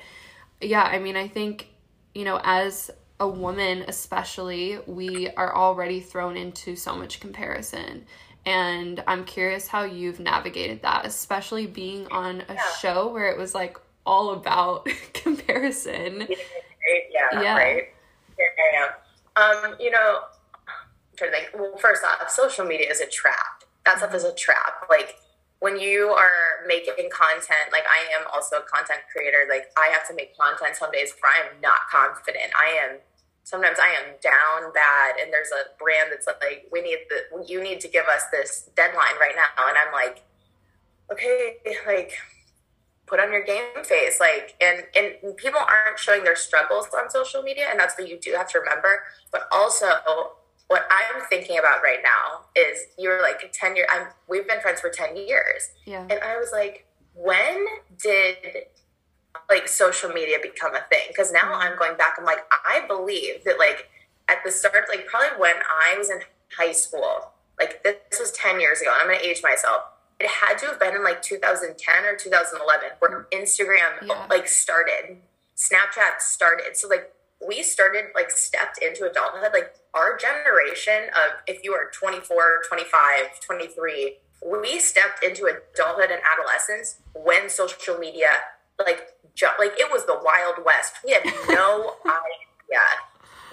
yeah, 0.60 0.82
I 0.82 0.98
mean, 0.98 1.16
I 1.16 1.28
think 1.28 1.68
you 2.16 2.24
know, 2.24 2.40
as 2.42 2.90
a 3.18 3.28
woman 3.28 3.84
especially 3.88 4.78
we 4.86 5.30
are 5.30 5.54
already 5.54 6.00
thrown 6.00 6.36
into 6.36 6.76
so 6.76 6.94
much 6.94 7.20
comparison. 7.20 8.06
And 8.44 9.02
i'm 9.08 9.24
curious 9.24 9.66
how 9.66 9.82
you've 9.82 10.20
navigated 10.20 10.82
that 10.82 11.04
especially 11.04 11.66
being 11.66 12.06
on 12.08 12.42
a 12.48 12.54
yeah. 12.54 12.62
show 12.80 13.08
where 13.08 13.28
it 13.30 13.36
was 13.36 13.54
like 13.54 13.76
all 14.04 14.30
about 14.30 14.88
comparison. 15.14 16.28
Yeah, 17.10 17.42
yeah. 17.42 17.56
right. 17.56 17.84
Yeah, 18.38 19.42
um 19.42 19.74
you 19.80 19.90
know 19.90 20.20
I'm 20.68 21.16
trying 21.16 21.32
to 21.32 21.36
think. 21.36 21.50
Well 21.54 21.76
first 21.78 22.04
off 22.04 22.30
social 22.30 22.64
media 22.64 22.90
is 22.90 23.00
a 23.00 23.06
trap. 23.06 23.64
That 23.84 23.98
stuff 23.98 24.14
is 24.14 24.24
a 24.24 24.34
trap. 24.34 24.86
Like 24.88 25.16
when 25.60 25.80
you 25.80 26.08
are 26.10 26.66
making 26.66 27.08
content, 27.10 27.72
like 27.72 27.84
I 27.88 28.12
am 28.18 28.26
also 28.32 28.56
a 28.56 28.62
content 28.62 29.00
creator, 29.10 29.46
like 29.48 29.72
I 29.78 29.88
have 29.88 30.06
to 30.08 30.14
make 30.14 30.36
content 30.36 30.76
some 30.76 30.90
days 30.90 31.12
where 31.20 31.32
I 31.32 31.48
am 31.48 31.60
not 31.60 31.88
confident. 31.90 32.52
I 32.54 32.76
am 32.84 32.98
sometimes 33.44 33.78
I 33.80 33.94
am 33.94 34.14
down 34.20 34.72
bad 34.74 35.16
and 35.20 35.32
there's 35.32 35.50
a 35.52 35.72
brand 35.78 36.10
that's 36.10 36.26
like, 36.26 36.68
we 36.72 36.82
need 36.82 36.98
the 37.08 37.46
you 37.46 37.62
need 37.62 37.80
to 37.80 37.88
give 37.88 38.04
us 38.06 38.24
this 38.30 38.68
deadline 38.76 39.16
right 39.20 39.34
now. 39.34 39.68
And 39.68 39.78
I'm 39.78 39.92
like, 39.92 40.22
okay, 41.10 41.56
like 41.86 42.12
put 43.06 43.20
on 43.20 43.32
your 43.32 43.44
game 43.44 43.84
face. 43.84 44.20
Like 44.20 44.54
and 44.60 44.84
and 44.94 45.36
people 45.36 45.60
aren't 45.60 45.98
showing 45.98 46.24
their 46.24 46.36
struggles 46.36 46.88
on 46.94 47.08
social 47.08 47.42
media, 47.42 47.66
and 47.70 47.78
that's 47.80 47.96
what 47.98 48.08
you 48.08 48.18
do 48.18 48.32
have 48.32 48.48
to 48.50 48.58
remember. 48.58 49.04
But 49.32 49.48
also 49.50 49.86
what 50.68 50.86
I'm 50.90 51.22
thinking 51.28 51.58
about 51.58 51.82
right 51.82 52.00
now 52.02 52.46
is 52.56 52.80
you're 52.98 53.22
like 53.22 53.52
10 53.52 53.76
years, 53.76 53.88
I'm, 53.92 54.08
we've 54.28 54.46
been 54.46 54.60
friends 54.60 54.80
for 54.80 54.90
10 54.90 55.16
years. 55.16 55.70
Yeah. 55.84 56.02
And 56.02 56.20
I 56.20 56.36
was 56.36 56.50
like, 56.52 56.86
when 57.14 57.66
did 58.02 58.36
like 59.48 59.68
social 59.68 60.10
media 60.10 60.38
become 60.42 60.74
a 60.74 60.80
thing? 60.90 61.06
Because 61.08 61.32
now 61.32 61.42
mm-hmm. 61.42 61.62
I'm 61.62 61.78
going 61.78 61.96
back, 61.96 62.14
I'm 62.18 62.24
like, 62.24 62.40
I 62.50 62.84
believe 62.86 63.44
that 63.44 63.58
like 63.58 63.88
at 64.28 64.38
the 64.44 64.50
start, 64.50 64.74
like 64.88 65.06
probably 65.06 65.38
when 65.38 65.54
I 65.84 65.96
was 65.96 66.10
in 66.10 66.20
high 66.58 66.72
school, 66.72 67.30
like 67.60 67.82
this 67.84 68.20
was 68.20 68.32
10 68.32 68.60
years 68.60 68.80
ago, 68.80 68.90
and 68.92 69.02
I'm 69.02 69.16
gonna 69.16 69.26
age 69.26 69.42
myself. 69.42 69.82
It 70.18 70.28
had 70.28 70.58
to 70.58 70.66
have 70.66 70.80
been 70.80 70.94
in 70.94 71.04
like 71.04 71.22
2010 71.22 72.04
or 72.04 72.16
2011 72.16 72.88
where 72.98 73.26
Instagram 73.32 74.06
Yeah. 74.06 74.26
like 74.28 74.48
started, 74.48 75.18
Snapchat 75.56 76.20
started. 76.20 76.76
So 76.76 76.88
like 76.88 77.12
we 77.46 77.62
started 77.62 78.06
like 78.14 78.30
stepped 78.30 78.78
into 78.82 79.08
adulthood. 79.08 79.50
Like 79.52 79.74
our 79.94 80.16
generation 80.16 81.10
of 81.10 81.40
if 81.46 81.62
you 81.64 81.72
are 81.72 81.90
24, 81.92 82.62
25, 82.68 83.40
23, 83.40 84.16
we 84.44 84.78
stepped 84.78 85.24
into 85.24 85.44
adulthood 85.46 86.10
and 86.10 86.20
adolescence 86.30 87.00
when 87.14 87.48
social 87.48 87.98
media 87.98 88.28
like 88.78 89.14
ju- 89.34 89.46
like 89.58 89.72
it 89.78 89.90
was 89.90 90.04
the 90.06 90.18
wild 90.22 90.64
west. 90.64 90.94
We 91.04 91.12
had 91.12 91.24
no 91.48 91.94
idea 92.04 92.80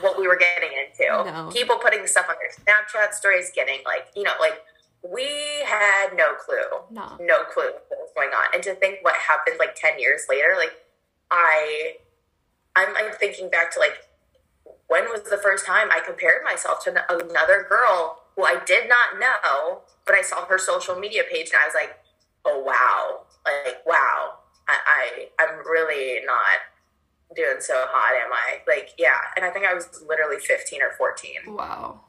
what 0.02 0.20
we 0.20 0.28
were 0.28 0.38
getting 0.38 0.70
into. 0.78 1.32
No. 1.32 1.50
People 1.54 1.78
putting 1.78 2.06
stuff 2.08 2.26
on 2.30 2.36
their 2.40 2.52
Snapchat 2.52 3.14
stories, 3.14 3.52
getting 3.56 3.80
like 3.86 4.08
you 4.16 4.24
know 4.24 4.34
like 4.40 4.62
we 5.04 5.28
had 5.66 6.16
no 6.16 6.34
clue 6.36 6.80
No. 6.92 7.18
no 7.20 7.44
clue 7.54 7.72
what 7.90 8.00
was 8.00 8.12
going 8.16 8.30
on. 8.30 8.46
And 8.54 8.64
to 8.64 8.74
think 8.76 9.00
what 9.02 9.16
happened 9.16 9.58
like 9.60 9.76
10 9.76 10.00
years 10.00 10.22
later, 10.30 10.56
like 10.58 10.72
I, 11.32 11.96
I'm, 12.76 12.96
I'm 12.96 13.14
thinking 13.14 13.50
back 13.50 13.72
to 13.74 13.80
like, 13.80 13.98
when 14.88 15.06
was 15.10 15.24
the 15.24 15.38
first 15.38 15.66
time 15.66 15.90
I 15.92 16.00
compared 16.00 16.44
myself 16.44 16.84
to 16.86 16.90
another 17.10 17.66
girl 17.68 18.24
who 18.36 18.44
I 18.44 18.60
did 18.66 18.90
not 18.90 19.20
know, 19.20 19.82
but 20.06 20.16
I 20.16 20.22
saw 20.22 20.46
her 20.46 20.58
social 20.58 20.96
media 20.96 21.24
page 21.32 21.50
and 21.54 21.62
I 21.62 21.66
was 21.66 21.74
like, 21.76 21.98
oh 22.46 22.60
wow, 22.60 23.22
like 23.46 23.78
wow, 23.86 24.40
I, 24.68 24.78
I 24.88 25.44
I'm 25.44 25.60
really 25.60 26.24
not 26.26 26.60
doing 27.36 27.58
so 27.60 27.74
hot, 27.88 28.14
am 28.26 28.32
I? 28.34 28.62
Like 28.68 28.92
yeah, 28.98 29.18
and 29.36 29.46
I 29.46 29.50
think 29.50 29.66
I 29.66 29.74
was 29.74 30.04
literally 30.08 30.40
15 30.40 30.82
or 30.82 30.92
14. 30.98 31.56
Wow. 31.56 32.02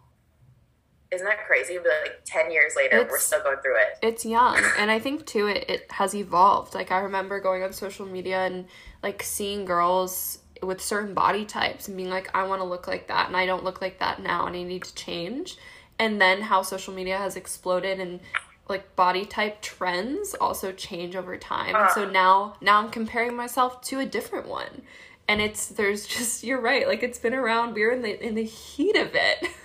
Isn't 1.11 1.27
that 1.27 1.47
crazy? 1.47 1.79
But 1.79 1.93
like 2.03 2.21
10 2.25 2.51
years 2.51 2.75
later, 2.77 3.07
we're 3.09 3.19
still 3.19 3.43
going 3.43 3.59
through 3.63 3.77
it. 3.77 3.99
it's 4.03 4.25
young 4.27 4.61
and 4.79 4.91
i 4.91 4.99
think 4.99 5.25
too 5.27 5.47
it, 5.47 5.65
it 5.71 5.93
has 5.93 6.15
evolved 6.15 6.75
like 6.75 6.91
i 6.91 6.99
remember 6.99 7.39
going 7.41 7.63
on 7.63 7.73
social 7.73 8.05
media 8.05 8.45
and 8.47 8.67
like 9.03 9.23
seeing 9.23 9.65
girls 9.65 10.39
with 10.65 10.81
certain 10.81 11.15
body 11.15 11.45
types 11.45 11.89
and 11.89 11.97
being 11.97 12.11
like 12.11 12.35
i 12.35 12.43
want 12.47 12.61
to 12.61 12.67
look 12.67 12.87
like 12.87 13.09
that 13.09 13.29
and 13.29 13.37
i 13.37 13.47
don't 13.47 13.65
look 13.65 13.81
like 13.81 13.99
that 13.99 14.23
now 14.23 14.47
and 14.47 14.57
i 14.57 14.63
need 14.63 14.85
to 14.85 14.95
change. 14.95 15.57
And 15.99 16.21
then 16.21 16.43
how 16.43 16.63
social 16.63 16.93
media 16.93 17.19
has 17.19 17.37
exploded 17.37 18.01
and 18.01 18.21
like 18.69 18.97
body 18.97 19.25
type 19.25 19.61
trends 19.61 20.35
also 20.35 20.73
change 20.73 21.15
over 21.15 21.37
time. 21.37 21.75
And 21.75 21.91
so 21.93 22.07
ah. 22.07 22.11
now 22.11 22.57
now 22.61 22.81
i'm 22.81 22.91
comparing 22.91 23.37
myself 23.37 23.81
to 23.83 24.01
a 24.01 24.07
different 24.07 24.49
one. 24.49 24.83
And 25.29 25.41
it's 25.41 25.69
there's 25.69 26.07
just 26.17 26.43
you're 26.45 26.61
right 26.61 26.87
like 26.89 27.03
it's 27.03 27.19
been 27.19 27.35
around 27.35 27.75
we're 27.75 27.93
in 27.93 28.03
the 28.03 28.27
in 28.27 28.35
the 28.35 28.45
heat 28.45 28.97
of 28.97 29.15
it. 29.15 29.49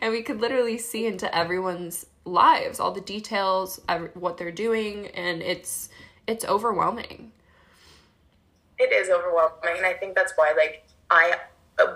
And 0.00 0.12
we 0.12 0.22
could 0.22 0.40
literally 0.40 0.78
see 0.78 1.06
into 1.06 1.34
everyone's 1.36 2.06
lives 2.24 2.78
all 2.78 2.92
the 2.92 3.00
details 3.00 3.80
ev- 3.88 4.12
what 4.14 4.38
they're 4.38 4.52
doing 4.52 5.08
and 5.08 5.42
it's 5.42 5.88
it's 6.28 6.44
overwhelming 6.44 7.32
It 8.78 8.92
is 8.92 9.08
overwhelming, 9.08 9.78
and 9.78 9.86
I 9.86 9.94
think 9.94 10.14
that's 10.14 10.32
why, 10.36 10.52
like, 10.56 10.84
I, 11.10 11.36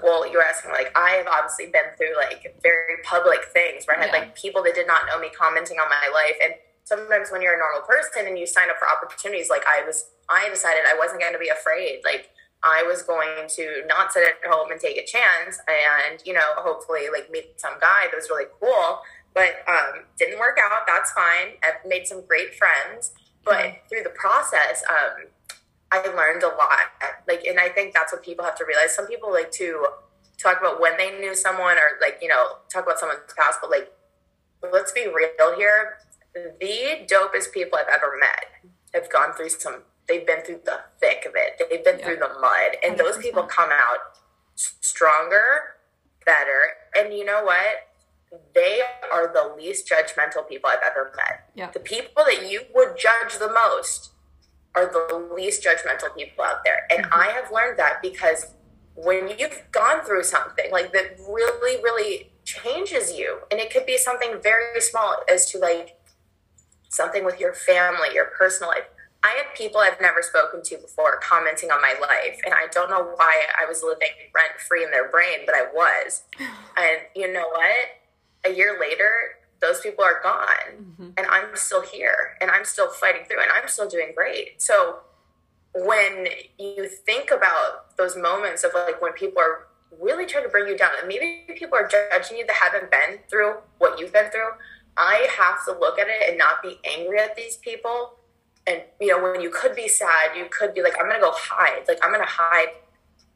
well, 0.03 0.31
you're 0.31 0.43
asking, 0.43 0.73
like, 0.73 0.93
I 0.97 1.11
have 1.13 1.27
obviously 1.27 1.67
been 1.67 1.93
through, 1.97 2.17
like, 2.17 2.59
very 2.63 2.97
public 3.05 3.45
things 3.53 3.87
where 3.87 3.99
I 3.99 4.01
had, 4.03 4.13
Yeah. 4.13 4.21
like, 4.21 4.35
people 4.35 4.63
that 4.65 4.75
did 4.75 4.87
not 4.87 5.07
know 5.07 5.19
me 5.19 5.31
commenting 5.31 5.79
on 5.79 5.89
my 5.89 6.09
life. 6.13 6.37
And 6.43 6.55
sometimes 6.85 7.31
when 7.31 7.43
you're 7.43 7.55
a 7.55 7.59
normal 7.59 7.83
person 7.83 8.27
and 8.27 8.39
you 8.39 8.47
sign 8.47 8.71
up 8.71 8.79
for 8.79 8.89
opportunities, 8.89 9.51
like, 9.51 9.65
I 9.67 9.83
was, 9.85 10.11
I 10.29 10.49
decided 10.49 10.85
I 10.87 10.97
wasn't 10.97 11.21
going 11.21 11.33
to 11.33 11.39
be 11.39 11.49
afraid. 11.49 12.01
Like, 12.05 12.31
I 12.63 12.83
was 12.83 13.03
going 13.03 13.49
to 13.49 13.83
not 13.87 14.13
sit 14.13 14.23
at 14.23 14.51
home 14.51 14.71
and 14.71 14.81
take 14.81 14.97
a 14.97 15.05
chance 15.05 15.61
and, 15.67 16.23
you 16.25 16.35
know, 16.35 16.53
hopefully, 16.57 17.09
like, 17.13 17.31
meet 17.31 17.61
some 17.61 17.75
guy 17.81 18.07
that 18.11 18.15
was 18.17 18.29
really 18.29 18.51
cool. 18.61 19.01
But 19.33 19.63
um, 19.69 20.05
didn't 20.19 20.39
work 20.41 20.59
out. 20.63 20.87
That's 20.87 21.13
fine. 21.13 21.55
I've 21.63 21.87
made 21.87 22.07
some 22.07 22.27
great 22.27 22.55
friends. 22.55 23.13
But 23.45 23.79
through 23.89 24.03
the 24.03 24.11
process, 24.11 24.83
um, 24.89 25.29
I 25.93 26.07
learned 26.07 26.43
a 26.43 26.49
lot. 26.49 26.87
Like, 27.27 27.45
and 27.45 27.59
I 27.59 27.69
think 27.69 27.95
that's 27.95 28.13
what 28.13 28.23
people 28.23 28.45
have 28.45 28.57
to 28.57 28.65
realize. 28.65 28.95
Some 28.95 29.07
people 29.07 29.33
like 29.33 29.51
to 29.53 29.87
talk 30.39 30.59
about 30.61 30.81
when 30.81 30.97
they 30.97 31.19
knew 31.19 31.35
someone 31.35 31.77
or 31.77 31.99
like, 32.01 32.19
you 32.23 32.29
know, 32.29 32.57
talk 32.73 32.85
about 32.85 32.99
someone's 32.99 33.21
past, 33.37 33.59
but 33.61 33.71
like, 33.71 33.93
let's 34.73 34.93
be 34.93 35.07
real 35.07 35.57
here. 35.57 35.99
The 36.35 37.07
dopest 37.11 37.53
people 37.53 37.79
I've 37.79 37.93
ever 37.93 38.17
met 38.19 38.73
have 38.95 39.11
gone 39.11 39.33
through 39.35 39.49
some, 39.51 39.83
they've 40.09 40.27
been 40.27 40.43
through 40.45 40.61
the 40.65 40.81
thick 41.01 41.25
of 41.27 41.33
it. 41.35 41.61
They've 41.71 41.85
been 41.85 41.99
Yeah. 41.99 42.05
through 42.07 42.17
the 42.17 42.29
mud. 42.41 42.77
And 42.85 42.97
those 42.99 43.17
100%. 43.17 43.23
people 43.23 43.43
come 43.45 43.71
out 43.73 43.99
stronger, 44.55 45.77
better. 46.25 46.77
And 46.97 47.13
you 47.13 47.25
know 47.25 47.43
what? 47.45 47.89
They 48.55 48.81
are 49.11 49.33
the 49.33 49.55
least 49.57 49.89
judgmental 49.89 50.49
people 50.49 50.71
I've 50.71 50.83
ever 50.85 51.13
met. 51.17 51.51
Yeah. 51.55 51.71
The 51.73 51.81
people 51.81 52.25
that 52.25 52.49
you 52.49 52.67
would 52.75 52.97
judge 52.97 53.39
the 53.39 53.51
most 53.53 54.13
are 54.75 54.87
the 54.87 55.35
least 55.35 55.65
judgmental 55.65 56.15
people 56.17 56.45
out 56.45 56.63
there. 56.65 56.87
And 56.91 57.05
Mm-hmm. 57.05 57.21
I 57.21 57.27
have 57.33 57.51
learned 57.53 57.79
that 57.79 58.03
because 58.03 58.47
when 58.95 59.33
you've 59.39 59.63
gone 59.73 60.05
through 60.05 60.25
something 60.25 60.71
like 60.71 60.93
that 60.93 61.19
really, 61.29 61.83
really 61.83 62.31
changes 62.45 63.13
you, 63.13 63.39
and 63.51 63.61
it 63.61 63.73
could 63.73 63.87
be 63.87 63.97
something 63.97 64.41
very 64.43 64.81
small 64.81 65.17
as 65.33 65.51
to 65.53 65.59
like 65.59 65.97
something 66.89 67.25
with 67.25 67.41
your 67.41 67.55
family, 67.55 68.09
your 68.13 68.27
personal 68.27 68.71
life. 68.71 68.85
I 69.23 69.29
had 69.37 69.55
people 69.55 69.81
I've 69.81 70.01
never 70.01 70.23
spoken 70.23 70.63
to 70.63 70.79
before 70.79 71.19
commenting 71.23 71.71
on 71.71 71.81
my 71.83 71.95
life, 72.01 72.41
and 72.45 72.55
I 72.55 72.67
don't 72.73 72.91
know 72.91 73.13
why 73.17 73.45
I 73.61 73.67
was 73.69 73.83
living 73.83 74.09
rent 74.35 74.61
free 74.67 74.83
in 74.83 74.91
their 74.91 75.09
brain, 75.11 75.41
but 75.47 75.55
I 75.55 75.65
was. 75.73 76.23
And 76.77 77.01
you 77.15 77.31
know 77.31 77.47
what? 77.51 78.51
A 78.51 78.55
year 78.57 78.79
later, 78.81 79.11
those 79.61 79.81
people 79.81 80.05
are 80.05 80.21
gone, 80.23 80.77
mm-hmm. 80.77 81.09
and 81.17 81.27
I'm 81.31 81.55
still 81.55 81.83
here, 81.83 82.37
and 82.41 82.51
I'm 82.51 82.65
still 82.65 82.89
fighting 82.89 83.23
through, 83.27 83.43
and 83.43 83.51
I'm 83.55 83.69
still 83.69 83.89
doing 83.89 84.13
great. 84.17 84.61
So 84.61 85.01
when 85.75 86.29
you 86.59 86.89
think 86.89 87.31
about 87.31 87.97
those 87.97 88.17
moments 88.17 88.65
of 88.65 88.73
like 88.75 89.01
when 89.01 89.13
people 89.13 89.41
are 89.41 89.67
really 90.01 90.27
trying 90.27 90.45
to 90.45 90.51
bring 90.51 90.67
you 90.67 90.77
down, 90.77 90.91
and 90.99 91.09
maybe 91.09 91.45
people 91.55 91.77
are 91.77 91.89
judging 91.89 92.39
you 92.39 92.47
that 92.47 92.57
haven't 92.57 92.91
been 92.91 93.21
through 93.29 93.57
what 93.79 93.99
you've 93.99 94.13
been 94.13 94.31
through, 94.31 94.51
I 94.97 95.29
have 95.39 95.65
to 95.67 95.79
look 95.79 95.99
at 95.99 96.09
it 96.09 96.29
and 96.29 96.39
not 96.39 96.63
be 96.63 96.79
angry 96.85 97.19
at 97.19 97.37
these 97.37 97.57
people. 97.57 98.15
And 98.67 98.83
you 99.01 99.09
know, 99.09 99.23
when 99.23 99.41
you 99.41 99.51
could 99.51 99.75
be 99.75 99.89
sad, 99.89 100.37
you 100.37 100.47
could 100.51 100.75
be 100.75 100.83
like, 100.83 100.95
I'm 100.99 101.09
gonna 101.09 101.21
go 101.21 101.33
hide. 101.35 101.85
Like 101.87 101.99
I'm 102.03 102.13
gonna 102.13 102.25
hide 102.27 102.69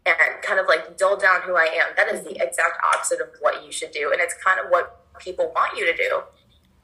and 0.07 0.17
kind 0.43 0.61
of 0.61 0.67
like 0.67 0.97
dull 0.99 1.17
down 1.17 1.43
who 1.43 1.57
I 1.57 1.65
am. 1.65 1.95
That 1.97 2.09
is 2.09 2.23
the 2.23 2.31
mm-hmm. 2.31 2.43
exact 2.43 2.79
opposite 2.95 3.21
of 3.21 3.29
what 3.41 3.65
you 3.65 3.73
should 3.73 3.91
do. 3.91 4.11
And 4.13 4.21
it's 4.21 4.35
kind 4.35 4.61
of 4.61 4.67
what 4.71 5.04
people 5.19 5.53
want 5.55 5.77
you 5.77 5.91
to 5.91 5.97
do. 5.97 6.23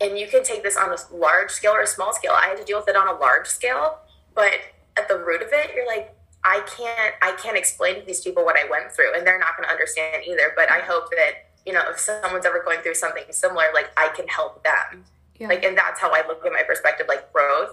And 0.00 0.18
you 0.18 0.26
can 0.28 0.42
take 0.42 0.62
this 0.62 0.76
on 0.76 0.90
a 0.90 0.96
large 1.14 1.50
scale 1.50 1.72
or 1.72 1.82
a 1.82 1.86
small 1.86 2.12
scale. 2.12 2.32
I 2.32 2.46
had 2.46 2.56
to 2.56 2.64
deal 2.64 2.78
with 2.78 2.88
it 2.88 2.96
on 2.96 3.08
a 3.08 3.18
large 3.18 3.46
scale, 3.46 3.98
but 4.34 4.54
at 4.96 5.08
the 5.08 5.16
root 5.16 5.42
of 5.42 5.48
it, 5.52 5.72
you're 5.74 5.86
like, 5.86 6.14
I 6.42 6.60
can't, 6.60 7.14
I 7.20 7.32
can't 7.32 7.56
explain 7.56 7.96
to 7.96 8.06
these 8.06 8.22
people 8.22 8.44
what 8.44 8.56
I 8.56 8.68
went 8.70 8.92
through, 8.92 9.14
and 9.14 9.26
they're 9.26 9.38
not 9.38 9.58
going 9.58 9.66
to 9.66 9.70
understand 9.70 10.24
either. 10.26 10.52
But 10.56 10.70
I 10.70 10.78
hope 10.78 11.10
that 11.10 11.50
you 11.66 11.72
know, 11.72 11.82
if 11.90 11.98
someone's 11.98 12.46
ever 12.46 12.62
going 12.64 12.80
through 12.80 12.94
something 12.94 13.24
similar, 13.30 13.66
like 13.74 13.90
I 13.96 14.08
can 14.16 14.26
help 14.28 14.64
them. 14.64 15.04
yeah 15.38 15.48
Like, 15.48 15.64
and 15.64 15.76
that's 15.76 16.00
how 16.00 16.10
I 16.10 16.26
look 16.26 16.44
at 16.44 16.52
my 16.52 16.62
perspective, 16.62 17.06
like 17.08 17.32
growth. 17.32 17.70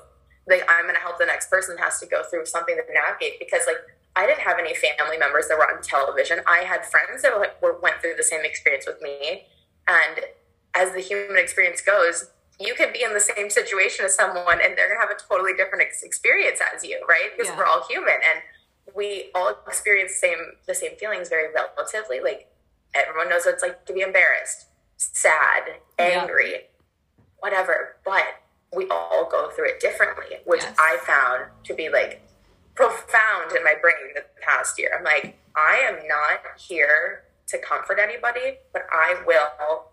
Like, 0.47 0.63
I'm 0.69 0.83
going 0.83 0.95
to 0.95 1.01
help 1.01 1.17
the 1.19 1.25
next 1.25 1.49
person 1.49 1.77
has 1.77 1.99
to 1.99 2.05
go 2.05 2.23
through 2.23 2.45
something 2.45 2.75
to 2.75 2.93
navigate 2.93 3.37
because, 3.37 3.63
like, 3.67 3.77
I 4.15 4.25
didn't 4.25 4.41
have 4.41 4.57
any 4.59 4.73
family 4.73 5.17
members 5.17 5.47
that 5.49 5.57
were 5.57 5.69
on 5.69 5.81
television. 5.81 6.39
I 6.47 6.59
had 6.59 6.85
friends 6.85 7.21
that 7.21 7.33
were, 7.61 7.79
went 7.81 8.01
through 8.01 8.15
the 8.15 8.23
same 8.23 8.45
experience 8.45 8.87
with 8.87 9.01
me. 9.01 9.43
And 9.87 10.21
as 10.77 10.91
the 10.93 10.99
human 11.01 11.37
experience 11.37 11.81
goes, 11.81 12.29
you 12.59 12.73
could 12.75 12.93
be 12.93 13.03
in 13.03 13.13
the 13.13 13.19
same 13.19 13.49
situation 13.49 14.05
as 14.05 14.15
someone 14.15 14.59
and 14.63 14.77
they're 14.77 14.87
going 14.89 14.99
to 15.01 15.07
have 15.07 15.11
a 15.11 15.19
totally 15.29 15.53
different 15.53 15.83
ex- 15.83 16.03
experience 16.03 16.59
as 16.73 16.83
you, 16.83 16.99
right? 17.07 17.29
Because 17.35 17.51
Yeah. 17.51 17.57
we're 17.57 17.65
all 17.65 17.83
human 17.87 18.13
and 18.29 18.41
we 18.95 19.31
all 19.35 19.55
experience 19.67 20.13
the 20.13 20.19
same 20.27 20.41
the 20.65 20.73
same 20.75 20.95
feelings 20.97 21.29
very 21.29 21.49
relatively. 21.53 22.19
Like 22.19 22.47
everyone 22.93 23.29
knows 23.29 23.45
what 23.45 23.55
it's 23.55 23.63
like 23.63 23.85
to 23.85 23.93
be 23.93 24.01
embarrassed, 24.01 24.67
sad, 24.97 25.63
Yeah. 25.99 26.05
angry, 26.21 26.69
whatever. 27.39 27.97
But 28.05 28.25
we 28.73 28.87
all 28.89 29.25
go 29.29 29.49
through 29.51 29.69
it 29.69 29.79
differently, 29.79 30.39
which 30.45 30.63
Yes. 30.63 30.75
I 30.79 30.97
found 30.97 31.45
to 31.65 31.73
be 31.73 31.89
like 31.89 32.21
profound 32.75 33.55
in 33.55 33.63
my 33.63 33.75
brain 33.75 34.13
the 34.15 34.23
past 34.41 34.77
year. 34.79 34.91
I'm 34.97 35.03
like, 35.03 35.35
I 35.55 35.77
am 35.77 36.07
not 36.07 36.41
here 36.57 37.23
to 37.47 37.57
comfort 37.59 37.99
anybody, 38.01 38.57
but 38.73 38.83
I 38.91 39.21
will. 39.25 39.85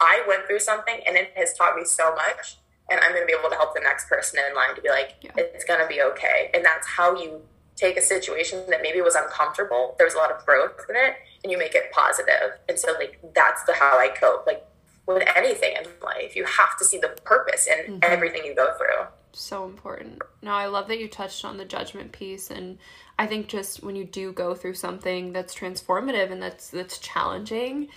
I 0.00 0.24
went 0.26 0.46
through 0.46 0.60
something 0.60 1.00
and 1.06 1.16
it 1.16 1.32
has 1.36 1.54
taught 1.54 1.76
me 1.76 1.84
so 1.84 2.14
much. 2.14 2.58
And 2.90 3.00
I'm 3.00 3.12
going 3.12 3.22
to 3.22 3.26
be 3.26 3.38
able 3.38 3.48
to 3.50 3.56
help 3.56 3.74
the 3.74 3.80
next 3.80 4.08
person 4.08 4.40
in 4.48 4.54
line 4.54 4.74
to 4.74 4.82
be 4.82 4.88
like, 4.88 5.14
Yeah. 5.22 5.30
it's 5.36 5.64
going 5.64 5.80
to 5.80 5.86
be 5.86 6.02
okay. 6.02 6.50
And 6.52 6.64
that's 6.64 6.86
how 6.86 7.16
you 7.16 7.42
take 7.76 7.96
a 7.96 8.02
situation 8.02 8.64
that 8.68 8.82
maybe 8.82 9.00
was 9.00 9.14
uncomfortable. 9.14 9.94
There 9.98 10.06
was 10.06 10.14
a 10.14 10.18
lot 10.18 10.30
of 10.30 10.44
growth 10.44 10.72
in 10.88 10.96
it, 10.96 11.16
and 11.42 11.50
you 11.50 11.58
make 11.58 11.74
it 11.74 11.90
positive. 11.92 12.58
And 12.68 12.78
so, 12.78 12.92
like, 12.92 13.18
that's 13.34 13.62
the 13.64 13.72
how 13.72 13.98
I 13.98 14.08
cope. 14.08 14.46
Like, 14.46 14.66
with 15.06 15.22
anything 15.36 15.74
in 15.76 15.84
life, 16.02 16.36
you 16.36 16.44
have 16.44 16.78
to 16.78 16.84
see 16.84 16.98
the 16.98 17.16
purpose 17.24 17.66
in 17.66 17.94
mm-hmm. 17.94 17.98
everything 18.02 18.44
you 18.44 18.54
go 18.54 18.74
through. 18.76 19.06
so 19.32 19.64
important. 19.64 20.20
No, 20.42 20.52
I 20.52 20.66
love 20.66 20.88
that 20.88 20.98
you 20.98 21.08
touched 21.08 21.44
on 21.44 21.56
the 21.56 21.64
judgment 21.64 22.12
piece 22.12 22.50
and 22.50 22.78
I 23.18 23.26
think 23.26 23.48
just 23.48 23.82
when 23.82 23.96
you 23.96 24.04
do 24.04 24.32
go 24.32 24.54
through 24.54 24.74
something 24.74 25.32
that's 25.32 25.54
transformative 25.54 26.32
and 26.32 26.42
that's 26.42 26.70
that's 26.70 26.98
challenging, 26.98 27.88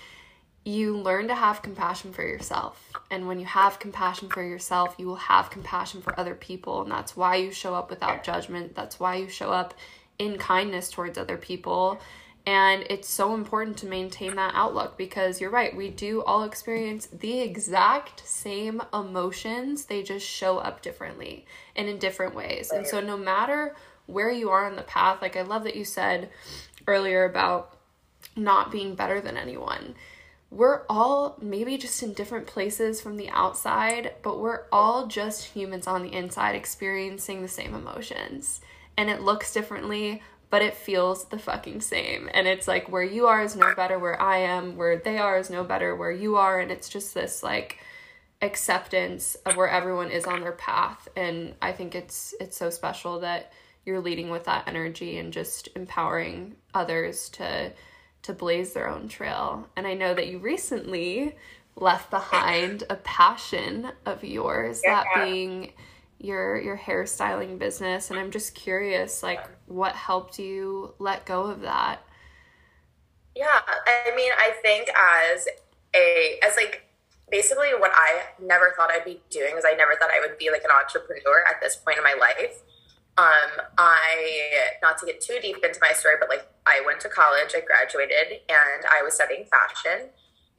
you 0.65 0.97
learn 0.97 1.27
to 1.27 1.35
have 1.35 1.61
compassion 1.61 2.11
for 2.11 2.23
yourself. 2.23 2.91
And 3.11 3.27
when 3.27 3.39
you 3.39 3.45
have 3.45 3.79
compassion 3.79 4.29
for 4.29 4.43
yourself, 4.43 4.95
you 4.97 5.05
will 5.05 5.15
have 5.15 5.51
compassion 5.51 6.01
for 6.01 6.19
other 6.19 6.35
people. 6.35 6.81
And 6.81 6.91
that's 6.91 7.15
why 7.15 7.35
you 7.35 7.51
show 7.51 7.75
up 7.75 7.89
without 7.89 8.23
judgment. 8.23 8.75
That's 8.75 8.99
why 8.99 9.15
you 9.15 9.29
show 9.29 9.51
up 9.51 9.75
in 10.17 10.37
kindness 10.37 10.89
towards 10.89 11.17
other 11.17 11.37
people. 11.37 11.99
And 12.47 12.85
it's 12.89 13.09
so 13.09 13.33
important 13.33 13.77
to 13.77 13.87
maintain 13.87 14.35
that 14.35 14.53
outlook 14.53 14.97
because 14.97 15.41
you're 15.41 15.49
right, 15.49 15.75
we 15.75 15.89
do 15.89 16.23
all 16.23 16.43
experience 16.43 17.07
the 17.07 17.39
exact 17.41 18.25
same 18.27 18.83
emotions, 18.93 19.85
they 19.85 20.03
just 20.03 20.27
show 20.27 20.59
up 20.59 20.83
differently 20.83 21.45
and 21.75 21.87
in 21.87 21.97
different 21.97 22.35
ways. 22.35 22.69
And 22.71 22.85
so, 22.85 23.01
no 23.01 23.17
matter 23.17 23.75
where 24.07 24.31
you 24.31 24.49
are 24.49 24.65
on 24.65 24.75
the 24.75 24.83
path, 24.83 25.21
like 25.21 25.35
I 25.35 25.41
love 25.41 25.63
that 25.63 25.75
you 25.75 25.85
said 25.85 26.29
earlier 26.87 27.25
about 27.25 27.77
not 28.35 28.71
being 28.71 28.95
better 28.95 29.21
than 29.21 29.37
anyone 29.37 29.95
we're 30.55 30.83
all 30.89 31.37
maybe 31.41 31.77
just 31.77 32.01
in 32.01 32.13
different 32.13 32.47
places 32.47 33.01
from 33.01 33.17
the 33.17 33.29
outside, 33.29 34.13
but 34.21 34.39
we're 34.39 34.63
all 34.71 35.07
just 35.07 35.43
humans 35.43 35.85
on 35.85 36.03
the 36.03 36.13
inside 36.13 36.55
experiencing 36.55 37.41
the 37.41 37.47
same 37.47 37.73
emotions. 37.73 38.61
And 38.95 39.09
it 39.09 39.21
looks 39.21 39.53
differently, 39.53 40.21
but 40.49 40.61
it 40.61 40.75
feels 40.75 41.25
the 41.25 41.37
fucking 41.37 41.81
same. 41.81 42.29
And 42.33 42.47
it's 42.47 42.69
like 42.69 42.89
where 42.89 43.03
you 43.03 43.27
are 43.27 43.43
is 43.43 43.57
no 43.57 43.75
better 43.75 43.99
where 43.99 44.21
I 44.21 44.37
am, 44.37 44.77
where 44.77 44.97
they 44.97 45.17
are 45.17 45.37
is 45.37 45.49
no 45.49 45.65
better 45.65 45.93
where 45.93 46.11
you 46.11 46.37
are. 46.37 46.61
And 46.61 46.71
it's 46.71 46.87
just 46.87 47.13
this 47.13 47.43
like 47.43 47.79
acceptance 48.41 49.35
of 49.45 49.57
where 49.57 49.67
everyone 49.67 50.09
is 50.09 50.25
on 50.25 50.39
their 50.39 50.53
path. 50.53 51.09
And 51.17 51.55
I 51.61 51.73
think 51.73 51.95
it's 51.95 52.33
it's 52.39 52.55
so 52.55 52.69
special 52.69 53.19
that 53.19 53.51
you're 53.85 54.01
leading 54.01 54.29
with 54.29 54.45
that 54.45 54.67
energy 54.67 55.17
and 55.17 55.31
just 55.31 55.69
empowering 55.75 56.55
others 56.73 57.29
to 57.29 57.71
to 58.23 58.33
blaze 58.33 58.73
their 58.73 58.89
own 58.89 59.07
trail. 59.07 59.67
And 59.75 59.85
I 59.85 59.93
know 59.93 60.15
that 60.15 60.27
you 60.27 60.39
recently 60.39 61.35
left 61.75 62.09
behind 62.09 62.83
a 62.89 62.95
passion 62.95 63.91
of 64.05 64.23
yours, 64.23 64.81
yeah. 64.83 65.03
that 65.03 65.25
being 65.25 65.73
your 66.17 66.59
your 66.59 66.77
hairstyling 66.77 67.59
business 67.59 68.09
and 68.09 68.17
I'm 68.17 68.31
just 68.31 68.55
curious 68.55 69.21
like 69.21 69.45
what 69.67 69.93
helped 69.93 70.39
you 70.39 70.93
let 70.97 71.25
go 71.25 71.43
of 71.43 71.61
that? 71.61 72.01
Yeah, 73.35 73.45
I 73.45 74.15
mean, 74.15 74.31
I 74.37 74.53
think 74.61 74.89
as 74.89 75.47
a 75.93 76.39
as 76.41 76.55
like 76.55 76.83
basically 77.29 77.69
what 77.77 77.91
I 77.93 78.21
never 78.41 78.73
thought 78.77 78.91
I'd 78.91 79.05
be 79.05 79.21
doing 79.29 79.55
is 79.57 79.65
I 79.67 79.75
never 79.75 79.95
thought 79.99 80.09
I 80.09 80.25
would 80.25 80.37
be 80.37 80.49
like 80.51 80.63
an 80.63 80.71
entrepreneur 80.71 81.43
at 81.47 81.61
this 81.61 81.75
point 81.75 81.97
in 81.97 82.03
my 82.03 82.15
life. 82.19 82.61
Um, 83.17 83.63
I 83.77 84.75
not 84.81 84.97
to 84.99 85.05
get 85.05 85.21
too 85.21 85.39
deep 85.41 85.63
into 85.63 85.79
my 85.81 85.93
story, 85.93 86.15
but 86.19 86.27
like 86.27 86.47
I 86.65 86.83
went 86.85 86.99
to 87.01 87.09
college, 87.09 87.55
I 87.55 87.61
graduated, 87.61 88.43
and 88.49 88.83
I 88.91 89.03
was 89.03 89.15
studying 89.15 89.45
fashion, 89.45 90.09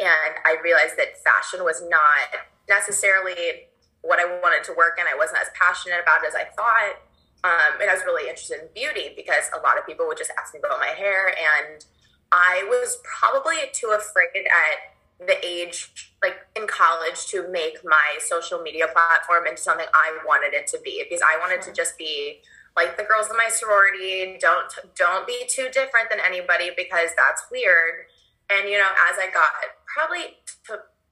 and 0.01 0.33
I 0.45 0.57
realized 0.65 0.97
that 0.97 1.21
fashion 1.21 1.65
was 1.65 1.83
not 1.85 2.33
necessarily 2.69 3.69
what 4.01 4.19
I 4.19 4.25
wanted 4.41 4.65
to 4.65 4.73
work 4.73 4.97
in. 4.99 5.05
I 5.05 5.17
wasn't 5.17 5.41
as 5.41 5.49
passionate 5.53 6.01
about 6.01 6.25
it 6.25 6.29
as 6.29 6.35
I 6.35 6.45
thought, 6.57 6.97
um, 7.45 7.81
and 7.81 7.91
I 7.91 7.95
was 7.95 8.05
really 8.05 8.29
interested 8.31 8.61
in 8.63 8.69
beauty 8.73 9.13
because 9.15 9.53
a 9.53 9.61
lot 9.61 9.77
of 9.77 9.85
people 9.85 10.07
would 10.09 10.17
just 10.17 10.33
ask 10.41 10.55
me 10.55 10.61
about 10.61 10.81
my 10.81 10.97
hair, 10.97 11.29
and 11.29 11.85
I 12.33 12.65
was 12.69 12.99
probably 13.05 13.69
too 13.75 13.93
afraid 13.93 14.49
at 14.49 14.96
the 15.19 15.37
age 15.45 16.13
like 16.23 16.37
in 16.55 16.67
college 16.67 17.27
to 17.29 17.49
make 17.51 17.79
my 17.85 18.19
social 18.21 18.61
media 18.61 18.87
platform 18.93 19.47
into 19.47 19.63
something 19.63 19.87
I 19.95 20.19
wanted 20.27 20.55
it 20.55 20.67
to 20.69 20.79
be 20.85 21.03
because 21.03 21.23
I 21.23 21.39
wanted 21.39 21.63
to 21.63 21.73
just 21.73 21.97
be 21.97 22.41
like 22.77 22.99
the 22.99 23.05
girls 23.05 23.31
in 23.31 23.37
my 23.37 23.49
sorority. 23.49 24.37
Don't 24.39 24.69
don't 24.95 25.27
be 25.27 25.45
too 25.49 25.69
different 25.73 26.11
than 26.11 26.21
anybody 26.21 26.71
because 26.77 27.11
that's 27.17 27.45
weird. 27.51 28.07
And 28.51 28.69
you 28.69 28.77
know 28.77 28.91
as 29.11 29.17
I 29.19 29.31
got 29.33 29.53
probably 29.87 30.37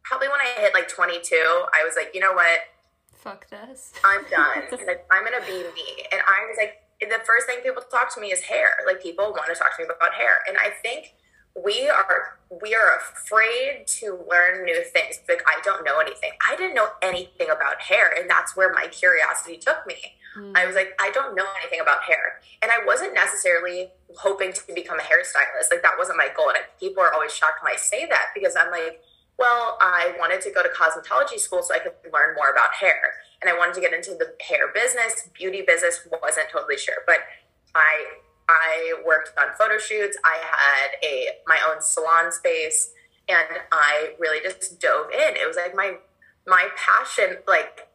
probably 0.02 0.28
when 0.28 0.40
I 0.40 0.61
hit 0.61 0.75
like 0.75 0.88
22 0.88 1.34
I 1.73 1.82
was 1.84 1.94
like 1.96 2.11
you 2.12 2.20
know 2.20 2.34
what? 2.34 2.61
Fuck 3.16 3.49
this. 3.49 3.92
I'm 4.04 4.25
done. 4.30 4.64
Like, 4.86 5.06
I'm 5.10 5.25
gonna 5.25 5.45
be 5.47 5.64
me. 5.73 6.04
And 6.12 6.21
I 6.28 6.45
was 6.47 6.58
like 6.58 6.84
the 7.00 7.25
first 7.25 7.47
thing 7.47 7.60
people 7.62 7.82
talk 7.90 8.14
to 8.14 8.21
me 8.21 8.32
is 8.32 8.43
hair. 8.43 8.71
Like 8.86 9.02
people 9.02 9.32
want 9.32 9.47
to 9.49 9.54
talk 9.54 9.76
to 9.76 9.82
me 9.82 9.88
about 9.88 10.12
hair. 10.12 10.45
And 10.47 10.58
I 10.58 10.71
think 10.82 11.14
we 11.62 11.88
are 11.88 12.38
we 12.62 12.75
are 12.75 12.97
afraid 12.97 13.86
to 13.86 14.19
learn 14.30 14.64
new 14.64 14.82
things 14.82 15.21
like 15.28 15.43
i 15.47 15.60
don't 15.62 15.84
know 15.84 15.99
anything. 15.99 16.32
I 16.49 16.56
didn't 16.56 16.75
know 16.75 16.88
anything 17.00 17.49
about 17.50 17.80
hair 17.80 18.12
and 18.17 18.28
that's 18.28 18.56
where 18.56 18.73
my 18.73 18.86
curiosity 18.88 19.56
took 19.56 19.86
me. 19.86 19.97
Mm. 20.36 20.52
i 20.56 20.67
was 20.67 20.75
like 20.75 20.99
i 21.00 21.12
don't 21.12 21.36
know 21.36 21.47
anything 21.62 21.80
about 21.80 22.02
hair. 22.02 22.40
And 22.60 22.73
i 22.73 22.84
wasn't 22.84 23.14
necessarily 23.14 23.90
hoping 24.17 24.52
to 24.52 24.75
become 24.75 24.99
a 24.99 25.02
hairstylist. 25.02 25.71
Like 25.71 25.82
that 25.82 25.95
wasn't 25.97 26.19
my 26.19 26.28
goal. 26.36 26.49
And 26.49 26.58
people 26.80 27.02
are 27.02 27.12
always 27.12 27.32
shocked 27.32 27.62
when 27.62 27.73
i 27.73 27.76
say 27.76 28.06
that 28.06 28.26
because 28.34 28.56
i'm 28.56 28.71
like 28.73 29.00
well 29.38 29.78
i 29.80 30.14
wanted 30.19 30.40
to 30.43 30.50
go 30.50 30.62
to 30.62 30.69
cosmetology 30.71 31.38
school 31.38 31.62
so 31.62 31.75
i 31.75 31.78
could 31.78 31.95
learn 32.12 32.34
more 32.34 32.50
about 32.50 32.75
hair. 32.75 33.14
And 33.43 33.49
i 33.49 33.56
wanted 33.56 33.75
to 33.75 33.80
get 33.80 33.93
into 33.93 34.10
the 34.19 34.34
hair 34.43 34.73
business. 34.75 35.28
Beauty 35.34 35.62
business 35.62 36.06
wasn't 36.21 36.49
totally 36.50 36.78
sure. 36.78 37.06
But 37.06 37.19
i 37.76 38.24
I 38.49 38.95
worked 39.07 39.33
on 39.39 39.54
photo 39.59 39.78
shoots. 39.78 40.17
I 40.25 40.39
had 40.43 40.89
a 41.02 41.28
my 41.47 41.59
own 41.69 41.80
salon 41.80 42.33
space, 42.33 42.93
and 43.28 43.49
I 43.73 44.15
really 44.19 44.41
just 44.43 44.80
dove 44.80 45.11
in. 45.11 45.37
It 45.37 45.47
was 45.47 45.57
like 45.57 45.75
my 45.75 45.97
my 46.47 46.69
passion, 46.76 47.39
like 47.47 47.89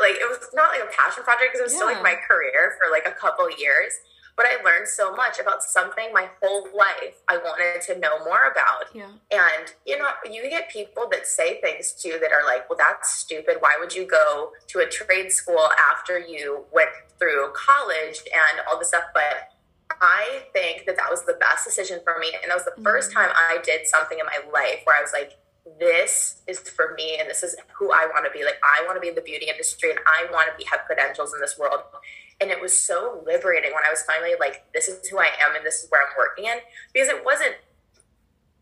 like 0.00 0.16
it 0.16 0.28
was 0.28 0.48
not 0.54 0.70
like 0.70 0.82
a 0.82 0.92
passion 0.96 1.24
project 1.24 1.52
because 1.52 1.60
it 1.60 1.64
was 1.64 1.72
yeah. 1.72 1.78
still 1.78 1.88
like 1.88 2.02
my 2.02 2.14
career 2.14 2.76
for 2.80 2.90
like 2.90 3.06
a 3.06 3.12
couple 3.12 3.48
years. 3.58 3.92
But 4.36 4.44
I 4.44 4.62
learned 4.62 4.86
so 4.86 5.16
much 5.16 5.40
about 5.40 5.62
something 5.62 6.12
my 6.12 6.28
whole 6.42 6.68
life 6.76 7.16
I 7.26 7.38
wanted 7.38 7.80
to 7.86 7.98
know 7.98 8.22
more 8.22 8.52
about. 8.52 8.94
Yeah. 8.94 9.08
And 9.30 9.72
you 9.86 9.98
know, 9.98 10.08
you 10.30 10.42
get 10.50 10.70
people 10.70 11.08
that 11.10 11.26
say 11.26 11.58
things 11.62 11.92
too 11.92 12.18
that 12.20 12.32
are 12.32 12.44
like, 12.44 12.68
"Well, 12.68 12.76
that's 12.78 13.14
stupid. 13.14 13.56
Why 13.60 13.76
would 13.80 13.94
you 13.94 14.06
go 14.06 14.52
to 14.68 14.80
a 14.80 14.86
trade 14.86 15.32
school 15.32 15.70
after 15.90 16.18
you 16.18 16.66
went 16.70 16.90
through 17.18 17.50
college 17.54 18.22
and 18.26 18.60
all 18.68 18.78
this 18.78 18.88
stuff?" 18.88 19.04
But 19.14 19.55
I 20.00 20.44
think 20.52 20.86
that 20.86 20.96
that 20.96 21.10
was 21.10 21.24
the 21.24 21.34
best 21.34 21.64
decision 21.64 22.00
for 22.04 22.18
me. 22.18 22.32
And 22.42 22.50
that 22.50 22.54
was 22.54 22.64
the 22.64 22.82
first 22.82 23.10
mm-hmm. 23.10 23.20
time 23.20 23.30
I 23.34 23.58
did 23.62 23.86
something 23.86 24.18
in 24.18 24.26
my 24.26 24.38
life 24.52 24.80
where 24.84 24.96
I 24.96 25.02
was 25.02 25.12
like, 25.12 25.38
this 25.80 26.42
is 26.46 26.60
for 26.60 26.94
me 26.96 27.18
and 27.18 27.28
this 27.28 27.42
is 27.42 27.56
who 27.76 27.90
I 27.90 28.06
want 28.06 28.24
to 28.24 28.30
be. 28.30 28.44
Like, 28.44 28.60
I 28.62 28.84
want 28.86 28.96
to 28.96 29.00
be 29.00 29.08
in 29.08 29.14
the 29.14 29.20
beauty 29.20 29.46
industry 29.48 29.90
and 29.90 29.98
I 30.06 30.30
want 30.32 30.48
to 30.50 30.56
be, 30.56 30.68
have 30.70 30.80
credentials 30.86 31.34
in 31.34 31.40
this 31.40 31.58
world. 31.58 31.80
And 32.40 32.50
it 32.50 32.60
was 32.60 32.76
so 32.76 33.22
liberating 33.26 33.72
when 33.72 33.82
I 33.86 33.90
was 33.90 34.02
finally 34.02 34.34
like, 34.38 34.64
this 34.72 34.88
is 34.88 35.06
who 35.08 35.18
I 35.18 35.30
am 35.42 35.56
and 35.56 35.64
this 35.64 35.82
is 35.82 35.90
where 35.90 36.02
I'm 36.02 36.14
working 36.16 36.44
in 36.44 36.58
because 36.92 37.08
it 37.08 37.24
wasn't, 37.24 37.56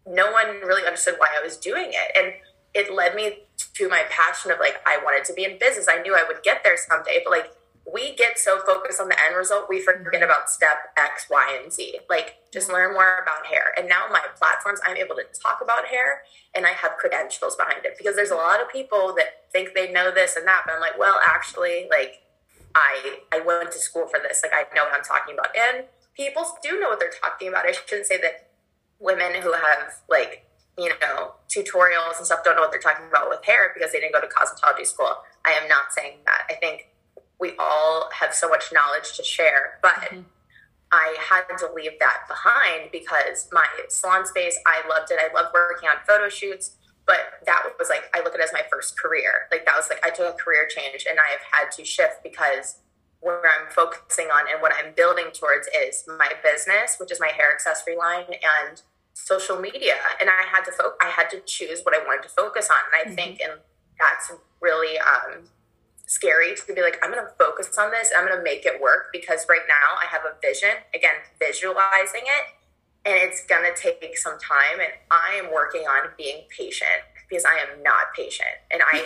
no 0.07 0.33
one 0.33 0.61
really 0.63 0.87
understood 0.87 1.17
why 1.19 1.29
I 1.39 1.43
was 1.43 1.57
doing 1.57 1.91
it. 1.91 2.17
And 2.17 2.35
it 2.73 2.93
led 2.93 3.15
me 3.15 3.41
to 3.75 3.89
my 3.89 4.05
passion 4.11 4.51
of 4.51 4.59
like, 4.59 4.77
I 4.87 4.99
wanted 5.05 5.25
to 5.27 5.35
be 5.35 5.45
in 5.45 5.59
business. 5.59 5.87
I 5.89 6.01
knew 6.03 6.15
I 6.15 6.25
would 6.27 6.43
get 6.43 6.63
there 6.65 6.77
someday, 6.77 7.21
but 7.25 7.31
like, 7.31 7.53
we 7.93 8.15
get 8.15 8.39
so 8.39 8.61
focused 8.61 9.01
on 9.01 9.09
the 9.09 9.17
end 9.23 9.37
result, 9.37 9.67
we 9.69 9.81
forget 9.81 10.13
mm-hmm. 10.13 10.23
about 10.23 10.49
step 10.49 10.93
X, 10.97 11.27
Y, 11.31 11.61
and 11.63 11.73
Z. 11.73 11.99
Like, 12.09 12.37
just 12.53 12.69
mm-hmm. 12.69 12.77
learn 12.77 12.93
more 12.95 13.19
about 13.23 13.47
hair. 13.47 13.75
And 13.77 13.89
now 13.89 14.07
my 14.11 14.23
platforms, 14.39 14.81
I'm 14.87 14.97
able 14.97 15.17
to 15.17 15.25
talk 15.41 15.61
about 15.63 15.87
hair 15.87 16.23
and 16.55 16.67
I 16.67 16.71
have 16.71 16.93
credentials 16.99 17.57
behind 17.57 17.85
it 17.85 17.95
because 17.99 18.17
there's 18.17 18.31
a 18.31 18.37
lot 18.37 18.63
of 18.63 18.71
people 18.71 19.15
that 19.17 19.51
think 19.53 19.75
they 19.75 19.93
know 19.93 20.11
this 20.11 20.37
and 20.37 20.47
that, 20.47 20.63
but 20.67 20.75
I'm 20.75 20.81
like, 20.81 20.99
well, 20.99 21.21
actually, 21.27 21.87
like, 21.91 22.23
I 22.75 23.19
I 23.33 23.41
went 23.41 23.71
to 23.73 23.79
school 23.79 24.07
for 24.09 24.19
this. 24.19 24.43
Like, 24.43 24.53
I 24.53 24.63
know 24.75 24.85
what 24.85 24.95
I'm 24.95 25.05
talking 25.05 25.35
about. 25.35 25.55
And 25.57 25.85
people 26.17 26.45
do 26.63 26.81
know 26.81 26.89
what 26.89 26.99
they're 26.99 27.15
talking 27.23 27.49
about. 27.49 27.67
I 27.67 27.73
shouldn't 27.73 28.07
say 28.07 28.19
that 28.21 28.51
women 28.99 29.35
who 29.43 29.53
have 29.53 30.01
like 30.09 30.47
you 30.79 30.89
know 31.01 31.35
tutorials 31.49 32.17
and 32.17 32.27
stuff 32.27 32.43
don't 32.45 32.57
know 32.57 32.63
what 32.63 32.73
they're 32.73 32.81
talking 32.81 33.07
about 33.07 33.29
with 33.29 33.45
hair 33.45 33.71
because 33.75 33.93
they 33.93 34.01
didn't 34.01 34.13
go 34.13 34.21
to 34.21 34.27
cosmetology 34.27 34.87
school. 34.87 35.15
I 35.45 35.53
am 35.53 35.69
not 35.69 35.93
saying 35.93 36.19
that. 36.27 36.43
I 36.51 36.55
think 36.55 36.89
we 37.45 37.53
all 37.59 38.09
have 38.21 38.33
so 38.33 38.49
much 38.49 38.73
knowledge 38.73 39.17
to 39.19 39.23
share, 39.23 39.79
but 39.83 39.97
mm-hmm. 39.97 40.23
I 40.91 41.15
had 41.21 41.45
to 41.59 41.69
leave 41.75 41.99
that 42.01 42.23
behind 42.27 42.91
because 42.91 43.49
my 43.53 43.67
salon 43.89 44.25
space, 44.25 44.59
I 44.67 44.81
loved 44.89 45.11
it. 45.11 45.19
I 45.21 45.33
loved 45.35 45.53
working 45.53 45.89
on 45.91 45.97
photo 46.07 46.31
shoots, 46.31 46.77
but 47.07 47.45
that 47.45 47.65
was 47.79 47.91
like, 47.91 48.05
I 48.15 48.21
look 48.21 48.33
at 48.33 48.41
it 48.41 48.45
as 48.45 48.53
my 48.55 48.63
first 48.71 48.99
career. 48.99 49.47
Like, 49.53 49.67
that 49.67 49.77
was 49.77 49.91
like, 49.91 50.01
I 50.07 50.09
took 50.09 50.33
a 50.35 50.39
career 50.43 50.67
change 50.75 51.05
and 51.09 51.19
I 51.19 51.29
have 51.33 51.45
had 51.53 51.71
to 51.77 51.85
shift 51.85 52.23
because 52.23 52.79
where 53.21 53.43
I'm 53.45 53.71
focusing 53.71 54.29
on 54.29 54.45
and 54.51 54.63
what 54.63 54.73
I'm 54.73 54.95
building 54.95 55.27
towards 55.35 55.69
is 55.69 56.05
my 56.07 56.31
business, 56.43 56.97
which 56.99 57.13
is 57.13 57.21
my 57.21 57.29
hair 57.29 57.53
accessory 57.53 57.97
line, 57.97 58.25
and 58.33 58.81
social 59.13 59.61
media. 59.61 59.97
And 60.19 60.31
I 60.31 60.49
had 60.51 60.65
to 60.65 60.73
fo- 60.73 60.97
I 61.01 61.11
had 61.11 61.29
to 61.31 61.41
choose 61.41 61.83
what 61.83 61.95
I 61.95 62.05
wanted 62.07 62.23
to 62.23 62.29
focus 62.31 62.71
on. 62.71 62.77
And 62.89 62.95
I 62.95 63.05
mm-hmm. 63.05 63.15
think, 63.17 63.41
and 63.41 63.61
that's 64.01 64.33
really 64.61 64.99
um, 64.99 65.45
scary 66.15 66.55
to 66.55 66.75
be 66.75 66.81
like, 66.81 66.99
I'm 67.03 67.11
going 67.11 67.25
to 67.25 67.33
focus 67.39 67.77
on 67.79 67.91
this. 67.91 68.11
I'm 68.17 68.27
going 68.27 68.39
to 68.39 68.43
make 68.43 68.65
it 68.65 68.81
work 68.81 69.11
because 69.13 69.47
right 69.49 69.67
now 69.69 69.99
I 70.01 70.07
have 70.07 70.23
a 70.23 70.39
vision, 70.41 70.71
again, 70.95 71.15
visualizing 71.39 72.23
it, 72.23 72.45
and 73.05 73.17
it's 73.17 73.45
going 73.47 73.65
to 73.65 73.75
take 73.81 74.17
some 74.17 74.39
time. 74.39 74.81
And 74.81 74.93
I 75.11 75.41
am 75.43 75.53
working 75.53 75.83
on 75.83 76.11
being 76.17 76.45
patient 76.49 77.03
because 77.29 77.45
I 77.45 77.59
am 77.67 77.83
not 77.83 78.15
patient. 78.17 78.63
And 78.71 78.83
I, 78.83 79.05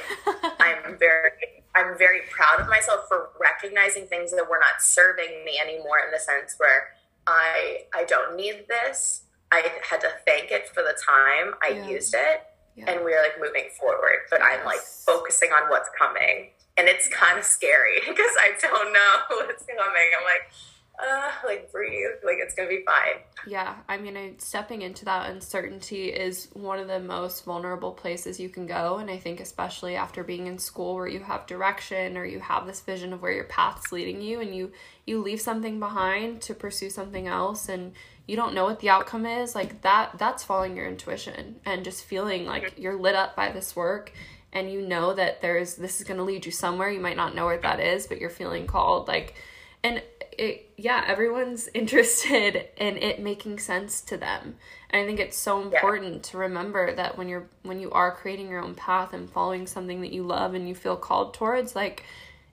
I'm 0.84 0.98
very, 0.98 1.64
I'm 1.74 1.96
very 1.96 2.20
proud 2.30 2.60
of 2.60 2.68
myself 2.68 3.06
for 3.08 3.30
recognizing 3.40 4.06
things 4.06 4.30
that 4.32 4.48
were 4.48 4.60
not 4.60 4.82
serving 4.82 5.44
me 5.44 5.58
anymore 5.58 5.98
in 6.04 6.12
the 6.12 6.20
sense 6.20 6.54
where 6.58 6.90
I, 7.26 7.84
I 7.94 8.04
don't 8.04 8.36
need 8.36 8.66
this. 8.68 9.22
I 9.50 9.64
had 9.88 10.00
to 10.02 10.10
thank 10.26 10.50
it 10.50 10.68
for 10.68 10.82
the 10.82 10.94
time 10.94 11.54
I 11.62 11.70
yeah. 11.70 11.88
used 11.88 12.14
it 12.14 12.42
yeah. 12.78 12.90
and 12.90 13.04
we're 13.04 13.20
like 13.22 13.40
moving 13.40 13.68
forward. 13.78 14.26
But 14.30 14.40
yes. 14.40 14.58
I'm 14.60 14.66
like 14.66 14.80
focusing 14.80 15.50
on 15.50 15.68
what's 15.70 15.88
coming. 15.98 16.50
And 16.78 16.88
it's 16.88 17.08
kind 17.08 17.38
of 17.38 17.44
scary 17.44 18.00
because 18.08 18.32
I 18.38 18.52
don't 18.60 18.92
know 18.92 19.36
what's 19.46 19.64
coming. 19.66 20.10
I'm 20.18 20.24
like, 20.24 20.52
uh, 20.98 21.30
like 21.44 21.70
breathe, 21.70 22.10
like 22.24 22.38
it's 22.40 22.54
gonna 22.54 22.68
be 22.68 22.84
fine. 22.84 23.22
Yeah, 23.46 23.76
I 23.88 23.96
mean, 23.98 24.38
stepping 24.38 24.82
into 24.82 25.04
that 25.04 25.30
uncertainty 25.30 26.06
is 26.06 26.48
one 26.54 26.80
of 26.80 26.88
the 26.88 26.98
most 26.98 27.44
vulnerable 27.44 27.92
places 27.92 28.40
you 28.40 28.48
can 28.48 28.66
go, 28.66 28.98
and 28.98 29.08
I 29.08 29.16
think 29.16 29.38
especially 29.40 29.94
after 29.94 30.24
being 30.24 30.48
in 30.48 30.58
school 30.58 30.96
where 30.96 31.06
you 31.06 31.20
have 31.20 31.46
direction 31.46 32.16
or 32.16 32.24
you 32.24 32.40
have 32.40 32.66
this 32.66 32.80
vision 32.80 33.12
of 33.12 33.22
where 33.22 33.32
your 33.32 33.44
path's 33.44 33.92
leading 33.92 34.20
you, 34.20 34.40
and 34.40 34.54
you 34.54 34.72
you 35.06 35.22
leave 35.22 35.40
something 35.40 35.78
behind 35.78 36.40
to 36.42 36.54
pursue 36.54 36.90
something 36.90 37.28
else, 37.28 37.68
and 37.68 37.92
you 38.26 38.34
don't 38.34 38.54
know 38.54 38.64
what 38.64 38.80
the 38.80 38.90
outcome 38.90 39.24
is, 39.24 39.54
like 39.54 39.82
that 39.82 40.18
that's 40.18 40.42
following 40.42 40.76
your 40.76 40.88
intuition 40.88 41.60
and 41.64 41.84
just 41.84 42.04
feeling 42.04 42.44
like 42.44 42.64
mm-hmm. 42.64 42.82
you're 42.82 43.00
lit 43.00 43.14
up 43.14 43.36
by 43.36 43.52
this 43.52 43.76
work 43.76 44.12
and 44.52 44.70
you 44.70 44.80
know 44.80 45.12
that 45.14 45.40
there's 45.40 45.76
this 45.76 46.00
is 46.00 46.06
going 46.06 46.18
to 46.18 46.24
lead 46.24 46.46
you 46.46 46.52
somewhere. 46.52 46.90
You 46.90 47.00
might 47.00 47.16
not 47.16 47.34
know 47.34 47.46
where 47.46 47.58
that 47.58 47.80
is 47.80 48.06
but 48.06 48.18
you're 48.18 48.30
feeling 48.30 48.66
called 48.66 49.08
like 49.08 49.34
and 49.82 50.02
it 50.32 50.70
yeah 50.76 51.04
everyone's 51.06 51.68
interested 51.74 52.68
in 52.76 52.96
it 52.96 53.20
making 53.20 53.58
sense 53.58 54.00
to 54.02 54.16
them. 54.16 54.56
And 54.90 55.02
i 55.02 55.06
think 55.06 55.20
it's 55.20 55.36
so 55.36 55.60
important 55.60 56.14
yeah. 56.14 56.22
to 56.22 56.38
remember 56.38 56.94
that 56.94 57.18
when 57.18 57.28
you're 57.28 57.48
when 57.62 57.80
you 57.80 57.90
are 57.90 58.14
creating 58.14 58.48
your 58.48 58.62
own 58.62 58.74
path 58.74 59.12
and 59.12 59.28
following 59.28 59.66
something 59.66 60.00
that 60.00 60.12
you 60.12 60.22
love 60.22 60.54
and 60.54 60.68
you 60.68 60.74
feel 60.74 60.96
called 60.96 61.34
towards 61.34 61.76
like 61.76 62.04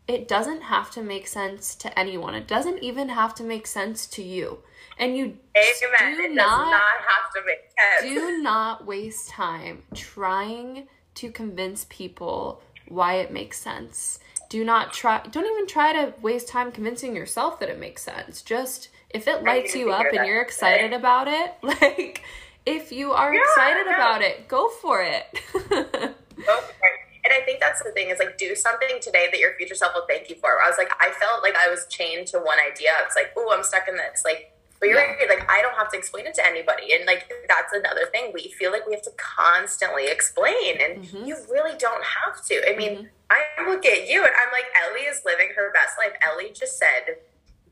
it 0.08 0.28
doesn't 0.28 0.62
have 0.62 0.92
to 0.92 1.02
make 1.02 1.28
sense 1.28 1.74
to 1.76 2.00
anyone. 2.00 2.36
It 2.36 2.48
doesn't 2.48 2.84
even 2.84 3.10
have 3.10 3.34
to 3.36 3.44
make 3.44 3.66
sense 3.66 4.06
to 4.08 4.22
you. 4.22 4.60
And 5.00 5.18
you 5.18 5.38
Amen. 5.58 6.16
do 6.16 6.36
not, 6.36 6.70
not 6.70 6.82
have 7.08 7.34
to 7.34 7.42
make 7.46 7.60
sense. 7.78 8.14
do 8.14 8.42
not 8.42 8.86
waste 8.86 9.30
time 9.30 9.84
trying 9.94 10.88
to 11.16 11.32
convince 11.32 11.86
people 11.90 12.62
why 12.88 13.16
it 13.16 13.32
makes 13.32 13.58
sense 13.58 14.20
do 14.50 14.64
not 14.64 14.94
try 14.94 15.22
don't 15.32 15.46
even 15.46 15.68
try 15.68 15.92
to 15.92 16.14
waste 16.22 16.48
time 16.48 16.72
convincing 16.72 17.16
yourself 17.16 17.60
that 17.60 17.70
it 17.70 17.80
makes 17.80 18.04
sense 18.04 18.42
just 18.42 18.90
if 19.10 19.28
it 19.28 19.44
lights 19.44 19.76
you 19.76 19.92
up 19.92 20.06
and 20.14 20.28
you're 20.28 20.42
excited 20.42 20.94
about 20.94 21.28
it 21.28 21.54
like 21.64 22.24
if 22.66 22.92
you 22.92 23.12
are 23.12 23.34
yeah, 23.34 23.42
excited 23.42 23.86
yeah. 23.88 23.96
about 23.96 24.22
it 24.22 24.48
go 24.48 24.70
for 24.70 25.02
it 25.02 25.42
go 25.52 25.66
for 25.74 26.88
it 26.88 27.06
and 27.26 27.34
I 27.34 27.44
think 27.44 27.60
that's 27.60 27.82
the 27.82 27.92
thing 27.92 28.10
is 28.10 28.20
like 28.20 28.38
do 28.38 28.54
something 28.56 29.00
today 29.02 29.28
that 29.32 29.40
your 29.40 29.56
future 29.56 29.74
self 29.74 29.94
will 29.96 30.06
thank 30.08 30.30
you 30.30 30.36
for. 30.36 30.62
I 30.64 30.70
was 30.70 30.78
like, 30.78 30.92
I 31.02 31.12
felt 31.20 31.42
like 31.42 31.56
I 31.56 31.70
was 31.70 31.88
chained 31.90 32.28
to 32.28 32.38
one 32.38 32.58
idea. 32.72 32.92
It's 33.04 33.16
like, 33.16 33.34
oh, 33.36 33.52
I'm 33.52 33.64
stuck 33.64 33.88
in 33.90 33.96
this. 33.96 34.22
Like, 34.24 34.54
but 34.86 34.92
you're 34.92 35.00
yeah. 35.00 35.16
right, 35.16 35.30
like 35.30 35.50
I 35.50 35.62
don't 35.62 35.76
have 35.76 35.90
to 35.92 35.98
explain 35.98 36.28
it 36.28 36.36
to 36.36 36.46
anybody. 36.46 36.94
And 36.94 37.06
like 37.06 37.32
that's 37.48 37.74
another 37.74 38.06
thing. 38.12 38.32
We 38.34 38.54
feel 38.58 38.72
like 38.72 38.86
we 38.86 38.94
have 38.94 39.02
to 39.04 39.12
constantly 39.18 40.08
explain 40.08 40.78
and 40.80 41.04
mm-hmm. 41.04 41.26
you 41.26 41.36
really 41.52 41.76
don't 41.78 42.04
have 42.04 42.46
to. 42.46 42.72
I 42.72 42.78
mean, 42.78 42.92
mm-hmm. 42.92 43.06
I 43.32 43.68
look 43.68 43.86
at 43.86 44.08
you 44.08 44.22
and 44.24 44.32
I'm 44.32 44.52
like, 44.54 44.66
Ellie 44.86 45.08
is 45.08 45.24
living 45.26 45.50
her 45.56 45.74
best 45.74 45.98
life. 45.98 46.14
Ellie 46.22 46.52
just 46.54 46.78
said, 46.78 47.18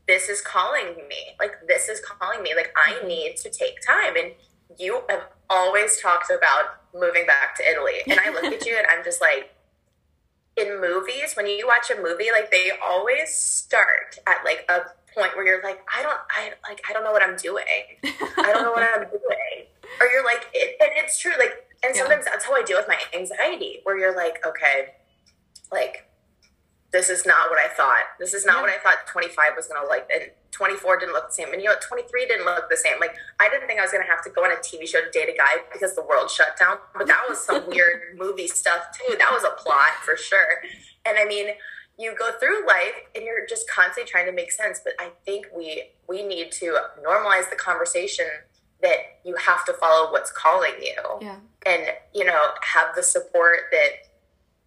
This 0.08 0.28
is 0.28 0.40
calling 0.40 0.96
me. 1.08 1.36
Like, 1.38 1.52
this 1.68 1.88
is 1.88 2.00
calling 2.00 2.42
me. 2.42 2.54
Like, 2.56 2.74
I 2.76 2.94
mm-hmm. 2.94 3.06
need 3.06 3.36
to 3.36 3.50
take 3.50 3.80
time. 3.86 4.16
And 4.16 4.32
you 4.76 5.02
have 5.08 5.28
always 5.48 6.00
talked 6.00 6.30
about 6.30 6.80
moving 6.92 7.26
back 7.26 7.54
to 7.56 7.62
Italy. 7.62 8.02
And 8.08 8.18
I 8.18 8.30
look 8.30 8.52
at 8.52 8.66
you 8.66 8.76
and 8.76 8.86
I'm 8.90 9.04
just 9.04 9.20
like, 9.20 9.50
in 10.56 10.80
movies, 10.80 11.34
when 11.34 11.46
you 11.46 11.66
watch 11.66 11.90
a 11.90 12.00
movie, 12.00 12.30
like 12.32 12.50
they 12.50 12.70
always 12.84 13.34
start 13.34 14.18
at 14.26 14.44
like 14.44 14.64
a 14.68 14.82
point 15.14 15.36
where 15.36 15.46
you're 15.46 15.62
like, 15.62 15.80
I 15.94 16.02
don't, 16.02 16.18
I 16.30 16.52
like, 16.68 16.82
I 16.88 16.92
don't 16.92 17.04
know 17.04 17.12
what 17.12 17.22
I'm 17.22 17.36
doing. 17.36 17.64
I 18.04 18.50
don't 18.52 18.62
know 18.62 18.72
what 18.72 18.82
I'm 18.94 19.08
doing. 19.08 19.66
Or 20.00 20.06
you're 20.06 20.24
like, 20.24 20.48
it, 20.52 20.76
and 20.80 20.90
it's 20.96 21.18
true. 21.18 21.32
Like, 21.38 21.52
and 21.84 21.94
sometimes 21.94 22.24
yeah. 22.26 22.32
that's 22.32 22.44
how 22.44 22.54
I 22.54 22.62
deal 22.62 22.78
with 22.78 22.88
my 22.88 22.98
anxiety, 23.16 23.80
where 23.84 23.98
you're 23.98 24.16
like, 24.16 24.44
okay, 24.46 24.94
like 25.70 26.08
this 26.94 27.10
is 27.10 27.26
not 27.26 27.50
what 27.50 27.58
I 27.58 27.68
thought. 27.74 28.06
This 28.20 28.32
is 28.34 28.46
not 28.46 28.56
yeah. 28.56 28.60
what 28.62 28.70
I 28.70 28.78
thought 28.78 29.06
25 29.08 29.52
was 29.56 29.66
gonna 29.66 29.86
like. 29.86 30.08
And 30.14 30.30
24 30.52 31.00
didn't 31.00 31.12
look 31.12 31.26
the 31.26 31.34
same. 31.34 31.52
And 31.52 31.60
you 31.60 31.68
know, 31.68 31.74
23 31.82 32.26
didn't 32.26 32.46
look 32.46 32.70
the 32.70 32.76
same. 32.76 33.00
Like 33.00 33.16
I 33.40 33.48
didn't 33.50 33.66
think 33.66 33.80
I 33.80 33.82
was 33.82 33.90
gonna 33.90 34.06
have 34.06 34.22
to 34.22 34.30
go 34.30 34.44
on 34.44 34.52
a 34.52 34.62
TV 34.62 34.86
show 34.86 35.02
to 35.02 35.10
date 35.10 35.28
a 35.28 35.36
guy 35.36 35.66
because 35.72 35.96
the 35.96 36.02
world 36.02 36.30
shut 36.30 36.56
down. 36.58 36.78
But 36.96 37.08
that 37.08 37.26
was 37.28 37.44
some 37.44 37.66
weird 37.68 38.16
movie 38.16 38.46
stuff 38.46 38.94
too. 38.94 39.16
That 39.18 39.32
was 39.32 39.42
a 39.42 39.50
plot 39.60 39.98
for 40.04 40.16
sure. 40.16 40.62
And 41.04 41.18
I 41.18 41.24
mean, 41.26 41.48
you 41.98 42.14
go 42.18 42.30
through 42.38 42.66
life 42.66 42.94
and 43.14 43.24
you're 43.24 43.46
just 43.46 43.68
constantly 43.68 44.10
trying 44.10 44.26
to 44.26 44.32
make 44.32 44.52
sense. 44.52 44.80
But 44.82 44.94
I 44.98 45.10
think 45.24 45.46
we 45.54 45.90
we 46.08 46.22
need 46.22 46.52
to 46.52 46.76
normalize 47.04 47.48
the 47.50 47.56
conversation 47.56 48.26
that 48.82 49.18
you 49.24 49.34
have 49.36 49.64
to 49.64 49.72
follow 49.74 50.12
what's 50.12 50.30
calling 50.30 50.74
you. 50.80 50.96
Yeah. 51.20 51.36
And, 51.66 51.86
you 52.12 52.24
know, 52.24 52.48
have 52.60 52.94
the 52.94 53.02
support 53.02 53.60
that 53.72 53.90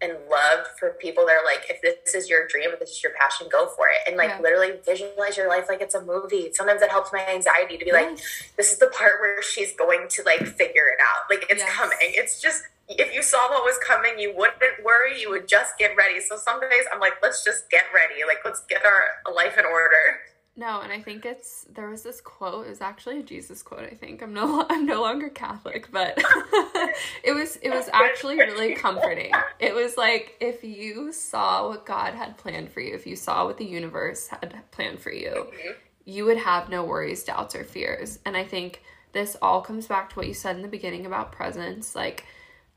and 0.00 0.12
love 0.30 0.66
for 0.78 0.90
people 1.00 1.26
that 1.26 1.32
are 1.32 1.44
like, 1.44 1.68
if 1.68 1.82
this 1.82 2.14
is 2.14 2.30
your 2.30 2.46
dream, 2.46 2.70
if 2.72 2.78
this 2.78 2.90
is 2.90 3.02
your 3.02 3.12
passion, 3.18 3.48
go 3.50 3.66
for 3.76 3.88
it. 3.88 4.06
And 4.06 4.16
like 4.16 4.30
yeah. 4.30 4.40
literally 4.40 4.74
visualize 4.84 5.36
your 5.36 5.48
life 5.48 5.66
like 5.68 5.80
it's 5.80 5.94
a 5.94 6.04
movie. 6.04 6.50
Sometimes 6.52 6.82
it 6.82 6.90
helps 6.90 7.12
my 7.12 7.26
anxiety 7.26 7.76
to 7.78 7.84
be 7.84 7.90
yes. 7.92 8.10
like, 8.10 8.56
this 8.56 8.72
is 8.72 8.78
the 8.78 8.86
part 8.86 9.14
where 9.20 9.42
she's 9.42 9.74
going 9.74 10.06
to 10.10 10.22
like 10.22 10.46
figure 10.46 10.86
it 10.86 11.00
out. 11.02 11.26
Like 11.28 11.46
it's 11.50 11.62
yes. 11.62 11.74
coming. 11.74 11.98
It's 12.00 12.40
just 12.40 12.64
if 12.88 13.12
you 13.14 13.22
saw 13.22 13.50
what 13.50 13.64
was 13.64 13.78
coming, 13.86 14.18
you 14.18 14.32
wouldn't 14.36 14.84
worry. 14.84 15.20
You 15.20 15.30
would 15.30 15.48
just 15.48 15.76
get 15.78 15.96
ready. 15.96 16.20
So 16.20 16.36
some 16.36 16.60
days 16.60 16.86
I'm 16.92 17.00
like, 17.00 17.14
let's 17.22 17.44
just 17.44 17.68
get 17.68 17.84
ready. 17.92 18.22
Like 18.26 18.38
let's 18.44 18.60
get 18.68 18.84
our 18.84 19.32
life 19.34 19.58
in 19.58 19.64
order. 19.64 20.20
No, 20.58 20.80
and 20.80 20.92
I 20.92 21.00
think 21.00 21.24
it's 21.24 21.66
there 21.72 21.88
was 21.88 22.02
this 22.02 22.20
quote. 22.20 22.66
It 22.66 22.70
was 22.70 22.80
actually 22.80 23.20
a 23.20 23.22
Jesus 23.22 23.62
quote. 23.62 23.84
I 23.84 23.94
think 23.94 24.20
I'm 24.24 24.34
no 24.34 24.66
I'm 24.70 24.86
no 24.86 25.00
longer 25.00 25.28
Catholic, 25.28 25.88
but 25.92 26.14
it 27.22 27.32
was 27.32 27.56
it 27.62 27.70
was 27.70 27.88
actually 27.92 28.36
really 28.38 28.74
comforting. 28.74 29.30
It 29.60 29.72
was 29.72 29.96
like 29.96 30.36
if 30.40 30.64
you 30.64 31.12
saw 31.12 31.68
what 31.68 31.86
God 31.86 32.14
had 32.14 32.36
planned 32.36 32.72
for 32.72 32.80
you, 32.80 32.92
if 32.92 33.06
you 33.06 33.14
saw 33.14 33.46
what 33.46 33.56
the 33.56 33.64
universe 33.64 34.26
had 34.26 34.52
planned 34.72 34.98
for 34.98 35.12
you, 35.12 35.30
mm-hmm. 35.30 35.72
you 36.04 36.24
would 36.24 36.38
have 36.38 36.68
no 36.68 36.82
worries, 36.82 37.22
doubts, 37.22 37.54
or 37.54 37.62
fears. 37.62 38.18
And 38.26 38.36
I 38.36 38.42
think 38.42 38.82
this 39.12 39.36
all 39.40 39.60
comes 39.60 39.86
back 39.86 40.10
to 40.10 40.16
what 40.16 40.26
you 40.26 40.34
said 40.34 40.56
in 40.56 40.62
the 40.62 40.68
beginning 40.68 41.06
about 41.06 41.30
presence. 41.30 41.94
Like 41.94 42.24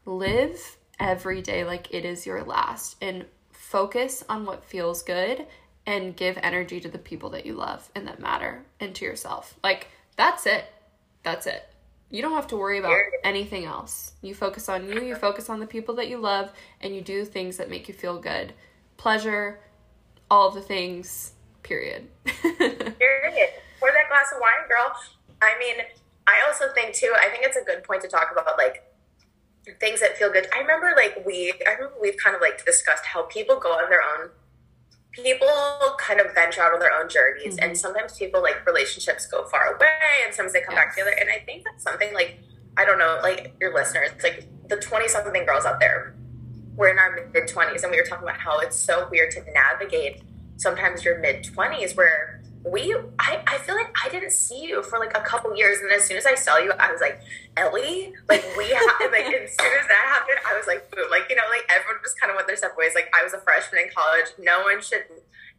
live 0.05 0.77
every 0.99 1.41
day 1.41 1.63
like 1.63 1.91
it 1.91 2.05
is 2.05 2.27
your 2.27 2.43
last, 2.43 2.97
and 3.01 3.25
focus 3.49 4.23
on 4.29 4.45
what 4.45 4.65
feels 4.65 5.01
good 5.01 5.47
and 5.85 6.15
give 6.15 6.37
energy 6.41 6.79
to 6.79 6.89
the 6.89 6.97
people 6.97 7.29
that 7.31 7.45
you 7.45 7.53
love 7.53 7.89
and 7.95 8.07
that 8.07 8.19
matter 8.19 8.63
and 8.79 8.93
to 8.95 9.05
yourself. 9.05 9.55
Like, 9.63 9.87
that's 10.15 10.45
it. 10.45 10.65
That's 11.23 11.47
it. 11.47 11.67
You 12.09 12.21
don't 12.21 12.33
have 12.33 12.47
to 12.47 12.57
worry 12.57 12.79
about 12.79 12.97
anything 13.23 13.65
else. 13.65 14.13
You 14.21 14.35
focus 14.35 14.67
on 14.67 14.87
you, 14.87 15.01
you 15.01 15.15
focus 15.15 15.49
on 15.49 15.59
the 15.59 15.65
people 15.65 15.95
that 15.95 16.09
you 16.09 16.17
love, 16.17 16.51
and 16.81 16.93
you 16.93 17.01
do 17.01 17.23
things 17.23 17.55
that 17.57 17.69
make 17.69 17.87
you 17.87 17.93
feel 17.93 18.19
good. 18.19 18.53
Pleasure, 18.97 19.61
all 20.29 20.49
of 20.49 20.53
the 20.53 20.61
things, 20.61 21.31
period. 21.63 22.09
period. 22.25 23.49
Pour 23.79 23.91
that 23.91 24.09
glass 24.09 24.31
of 24.33 24.41
wine, 24.41 24.67
girl. 24.67 24.91
I 25.41 25.57
mean, 25.57 25.85
I 26.27 26.43
also 26.47 26.65
think 26.73 26.93
too, 26.93 27.13
I 27.17 27.29
think 27.29 27.45
it's 27.45 27.57
a 27.57 27.63
good 27.63 27.83
point 27.83 28.01
to 28.01 28.09
talk 28.09 28.29
about 28.31 28.57
like 28.57 28.83
things 29.79 30.01
that 30.01 30.17
feel 30.17 30.31
good. 30.31 30.47
I 30.53 30.59
remember 30.59 30.93
like 30.95 31.23
we 31.25 31.53
I 31.65 31.73
remember 31.73 31.95
we've 32.01 32.17
kind 32.17 32.35
of 32.35 32.41
like 32.41 32.63
discussed 32.65 33.05
how 33.05 33.23
people 33.23 33.59
go 33.59 33.69
on 33.69 33.89
their 33.89 34.01
own 34.01 34.29
people 35.11 35.47
kind 35.97 36.19
of 36.19 36.33
venture 36.33 36.61
out 36.61 36.73
on 36.73 36.79
their 36.79 36.93
own 36.93 37.09
journeys 37.09 37.55
mm-hmm. 37.55 37.65
and 37.65 37.77
sometimes 37.77 38.17
people 38.17 38.41
like 38.41 38.65
relationships 38.65 39.25
go 39.25 39.45
far 39.45 39.75
away 39.75 39.87
and 40.25 40.33
sometimes 40.33 40.53
they 40.53 40.61
come 40.61 40.73
yes. 40.73 40.85
back 40.85 40.95
together 40.95 41.15
and 41.19 41.29
i 41.29 41.39
think 41.45 41.63
that's 41.63 41.83
something 41.83 42.13
like 42.13 42.39
i 42.77 42.85
don't 42.85 42.97
know 42.97 43.19
like 43.21 43.55
your 43.59 43.73
listeners 43.73 44.09
like 44.23 44.47
the 44.69 44.77
20 44.77 45.07
something 45.07 45.45
girls 45.45 45.65
out 45.65 45.79
there 45.79 46.15
we're 46.75 46.89
in 46.89 46.97
our 46.97 47.29
mid 47.33 47.43
20s 47.43 47.83
and 47.83 47.91
we 47.91 47.97
were 47.97 48.07
talking 48.07 48.23
about 48.23 48.39
how 48.39 48.59
it's 48.59 48.77
so 48.77 49.07
weird 49.11 49.31
to 49.31 49.43
navigate 49.53 50.23
sometimes 50.55 51.03
your 51.03 51.19
mid 51.19 51.43
20s 51.43 51.95
where 51.97 52.40
we 52.63 52.93
I, 53.17 53.41
I 53.47 53.57
feel 53.59 53.75
like 53.75 53.93
I 54.05 54.09
didn't 54.09 54.31
see 54.31 54.61
you 54.61 54.83
for 54.83 54.99
like 54.99 55.17
a 55.17 55.21
couple 55.21 55.55
years 55.55 55.79
and 55.79 55.91
as 55.91 56.05
soon 56.05 56.17
as 56.17 56.25
I 56.25 56.35
saw 56.35 56.57
you 56.57 56.71
I 56.77 56.91
was 56.91 57.01
like 57.01 57.19
Ellie? 57.57 58.13
Like 58.29 58.45
we 58.55 58.69
have 58.69 59.11
like 59.11 59.25
as 59.25 59.57
soon 59.57 59.73
as 59.79 59.87
that 59.89 60.05
happened 60.05 60.37
I 60.45 60.55
was 60.55 60.67
like 60.67 60.89
boom 60.91 61.09
like 61.09 61.25
you 61.29 61.35
know 61.35 61.47
like 61.49 61.65
everyone 61.69 62.01
just 62.03 62.19
kind 62.19 62.29
of 62.29 62.35
went 62.35 62.47
their 62.47 62.57
separate 62.57 62.77
ways. 62.77 62.93
Like 62.93 63.09
I 63.17 63.23
was 63.23 63.33
a 63.33 63.41
freshman 63.41 63.81
in 63.81 63.89
college. 63.89 64.29
No 64.37 64.61
one 64.61 64.81
should 64.81 65.05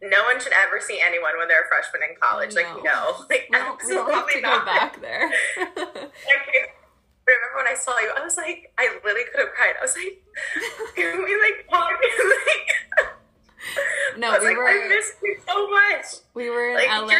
no 0.01 0.23
one 0.23 0.39
should 0.39 0.53
ever 0.53 0.79
see 0.79 0.99
anyone 1.03 1.37
when 1.37 1.47
they're 1.47 1.63
a 1.63 1.67
freshman 1.67 2.07
in 2.07 2.15
college. 2.15 2.55
No. 2.55 2.63
like 2.63 2.83
no. 2.83 2.99
like 3.29 3.47
we 3.51 3.57
don't, 3.57 3.73
absolutely 3.75 4.03
we 4.07 4.07
don't 4.07 4.13
have 4.15 4.31
to 4.31 4.41
not. 4.41 4.59
go 4.59 4.71
back 4.71 5.01
there. 5.01 5.27
Like 7.23 7.35
remember 7.35 7.55
when 7.55 7.67
I 7.67 7.75
saw 7.75 7.99
you 7.99 8.11
I 8.15 8.23
was 8.23 8.35
like 8.37 8.71
I 8.79 8.87
literally 9.03 9.27
could 9.31 9.43
have 9.43 9.51
cried. 9.51 9.75
I 9.75 9.83
was 9.83 9.95
like 9.95 10.23
can 10.95 11.23
we 11.23 11.35
like 11.35 11.67
talk 11.67 11.91
like 11.91 13.11
no, 14.17 14.31
we 14.39 14.47
like, 14.47 14.57
were. 14.57 14.67
I 14.67 14.87
missed 14.87 15.13
you 15.23 15.37
so 15.47 15.69
much. 15.69 16.05
We 16.33 16.49
were 16.49 16.69
in 16.69 16.75
like, 16.75 16.87
LA 16.89 17.13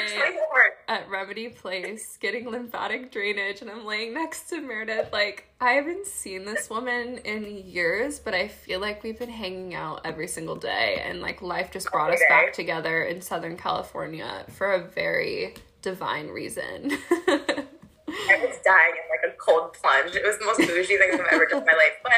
at 0.87 1.09
Remedy 1.09 1.49
Place 1.49 2.17
getting 2.19 2.49
lymphatic 2.49 3.11
drainage, 3.11 3.61
and 3.61 3.69
I'm 3.69 3.85
laying 3.85 4.13
next 4.13 4.49
to 4.49 4.61
Meredith. 4.61 5.11
Like 5.11 5.45
I 5.59 5.71
haven't 5.71 6.07
seen 6.07 6.45
this 6.45 6.69
woman 6.69 7.19
in 7.19 7.45
years, 7.65 8.19
but 8.19 8.33
I 8.33 8.47
feel 8.47 8.79
like 8.79 9.03
we've 9.03 9.17
been 9.17 9.29
hanging 9.29 9.73
out 9.73 10.01
every 10.05 10.27
single 10.27 10.55
day, 10.55 11.01
and 11.05 11.21
like 11.21 11.41
life 11.41 11.71
just 11.71 11.91
brought 11.91 12.11
us 12.11 12.21
back 12.29 12.53
together 12.53 13.03
in 13.03 13.21
Southern 13.21 13.57
California 13.57 14.45
for 14.49 14.73
a 14.73 14.87
very 14.87 15.55
divine 15.81 16.27
reason. 16.29 16.91
I 18.29 18.37
was 18.37 18.57
dying 18.63 18.93
in 18.93 19.09
like 19.09 19.33
a 19.33 19.37
cold 19.37 19.73
plunge. 19.73 20.15
It 20.15 20.23
was 20.25 20.37
the 20.37 20.45
most 20.45 20.57
bougie 20.67 20.97
thing 20.97 21.11
I've 21.13 21.33
ever 21.33 21.45
done 21.45 21.59
in 21.59 21.65
my 21.65 21.73
life. 21.73 21.97
But 22.03 22.13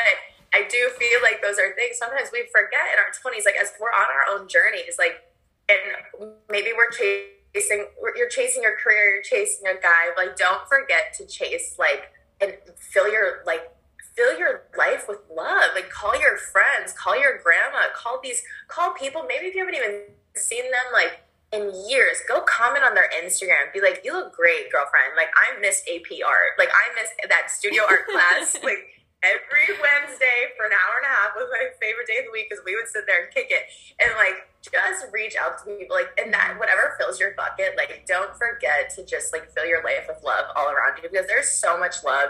I 0.55 0.63
do 0.69 0.89
feel 0.95 1.19
like 1.21 1.41
those 1.43 1.59
are 1.59 1.75
things 1.75 1.99
sometimes 1.99 2.29
we 2.31 2.47
forget 2.47 2.87
in 2.95 2.97
our 3.03 3.11
20s, 3.11 3.43
like 3.43 3.59
as 3.59 3.73
we're 3.75 3.91
on 3.91 4.07
our 4.07 4.39
own 4.39 4.47
journeys, 4.47 4.95
like, 4.97 5.19
and 5.67 6.31
maybe 6.49 6.71
we're 6.71 6.91
chasing, 6.91 7.87
you're 8.15 8.29
chasing 8.29 8.63
your 8.63 8.77
career, 8.77 9.15
you're 9.15 9.23
chasing 9.23 9.67
a 9.67 9.75
guy. 9.75 10.15
Like, 10.15 10.37
don't 10.37 10.65
forget 10.69 11.13
to 11.17 11.27
chase, 11.27 11.75
like, 11.77 12.11
and 12.39 12.55
fill 12.77 13.11
your, 13.11 13.43
like, 13.45 13.67
fill 14.15 14.37
your 14.39 14.63
life 14.77 15.09
with 15.09 15.19
love. 15.35 15.71
Like, 15.75 15.89
call 15.89 16.17
your 16.17 16.37
friends, 16.37 16.93
call 16.93 17.19
your 17.19 17.39
grandma, 17.43 17.91
call 17.93 18.21
these, 18.23 18.41
call 18.69 18.93
people. 18.93 19.25
Maybe 19.27 19.47
if 19.47 19.55
you 19.55 19.59
haven't 19.59 19.75
even 19.75 20.03
seen 20.35 20.63
them, 20.63 20.87
like, 20.93 21.19
in 21.51 21.71
years, 21.89 22.17
go 22.27 22.41
comment 22.41 22.83
on 22.85 22.95
their 22.95 23.09
Instagram. 23.23 23.73
Be 23.73 23.81
like, 23.81 24.01
you 24.05 24.13
look 24.13 24.33
great, 24.33 24.71
girlfriend. 24.71 25.17
Like, 25.17 25.29
I 25.35 25.59
miss 25.59 25.81
AP 25.83 26.23
art. 26.25 26.55
Like, 26.57 26.69
I 26.69 26.93
miss 26.95 27.09
that 27.27 27.51
studio 27.51 27.83
art 27.89 28.07
class. 28.11 28.55
Like, 28.63 28.95
every 29.25 29.73
Wednesday 29.81 30.53
for 30.53 30.69
an 30.69 30.73
hour 30.77 30.93
and 31.01 31.07
a 31.09 31.13
half 31.13 31.33
was 31.33 31.49
my 31.49 31.73
favorite 31.81 32.05
day 32.05 32.21
of 32.21 32.29
the 32.29 32.33
week 32.33 32.45
because 32.49 32.61
we 32.61 32.77
would 32.77 32.85
sit 32.85 33.09
there 33.09 33.25
and 33.25 33.33
kick 33.33 33.49
it 33.49 33.65
and 33.97 34.13
like 34.21 34.45
just 34.61 35.09
reach 35.09 35.33
out 35.37 35.57
to 35.57 35.65
people 35.65 35.97
like 35.97 36.09
and 36.21 36.33
that 36.33 36.53
whatever 36.57 36.93
fills 36.97 37.19
your 37.19 37.33
bucket 37.33 37.73
like 37.77 38.05
don't 38.05 38.33
forget 38.37 38.89
to 38.93 39.05
just 39.05 39.33
like 39.33 39.49
fill 39.53 39.65
your 39.65 39.83
life 39.83 40.05
with 40.07 40.21
love 40.23 40.45
all 40.55 40.69
around 40.69 40.97
you 40.97 41.05
because 41.09 41.25
there's 41.27 41.49
so 41.49 41.77
much 41.77 42.03
love 42.05 42.29